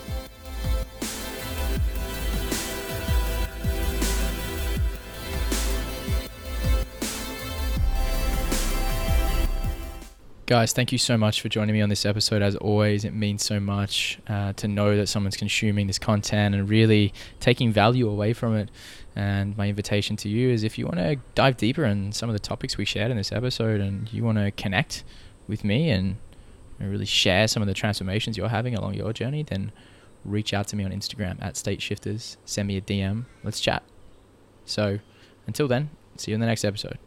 Guys, 10.45 10.73
thank 10.73 10.91
you 10.91 10.97
so 10.97 11.17
much 11.17 11.39
for 11.39 11.47
joining 11.47 11.73
me 11.73 11.81
on 11.81 11.87
this 11.87 12.05
episode. 12.05 12.41
As 12.41 12.57
always, 12.57 13.05
it 13.05 13.13
means 13.13 13.45
so 13.45 13.61
much 13.61 14.19
uh, 14.27 14.51
to 14.53 14.67
know 14.67 14.97
that 14.97 15.07
someone's 15.07 15.37
consuming 15.37 15.87
this 15.87 15.97
content 15.97 16.53
and 16.53 16.67
really 16.67 17.13
taking 17.39 17.71
value 17.71 18.09
away 18.09 18.33
from 18.33 18.53
it. 18.57 18.69
And 19.15 19.55
my 19.55 19.69
invitation 19.69 20.17
to 20.17 20.27
you 20.27 20.49
is 20.49 20.63
if 20.65 20.77
you 20.77 20.83
want 20.85 20.97
to 20.97 21.15
dive 21.33 21.55
deeper 21.55 21.85
in 21.85 22.11
some 22.11 22.27
of 22.27 22.33
the 22.33 22.39
topics 22.39 22.75
we 22.75 22.83
shared 22.83 23.09
in 23.09 23.15
this 23.15 23.31
episode 23.31 23.79
and 23.79 24.11
you 24.11 24.25
want 24.25 24.37
to 24.37 24.51
connect 24.51 25.05
with 25.47 25.63
me 25.63 25.89
and 25.89 26.17
really 26.77 27.05
share 27.05 27.47
some 27.47 27.63
of 27.63 27.67
the 27.67 27.73
transformations 27.73 28.35
you're 28.35 28.49
having 28.49 28.75
along 28.75 28.95
your 28.95 29.13
journey, 29.13 29.43
then 29.43 29.71
reach 30.25 30.53
out 30.53 30.67
to 30.67 30.75
me 30.75 30.83
on 30.83 30.91
Instagram 30.91 31.41
at 31.41 31.55
State 31.55 31.81
Shifters. 31.81 32.35
Send 32.43 32.67
me 32.67 32.75
a 32.75 32.81
DM. 32.81 33.23
Let's 33.45 33.61
chat. 33.61 33.81
So 34.65 34.99
until 35.47 35.69
then, 35.69 35.89
see 36.17 36.31
you 36.31 36.35
in 36.35 36.41
the 36.41 36.47
next 36.47 36.65
episode. 36.65 36.97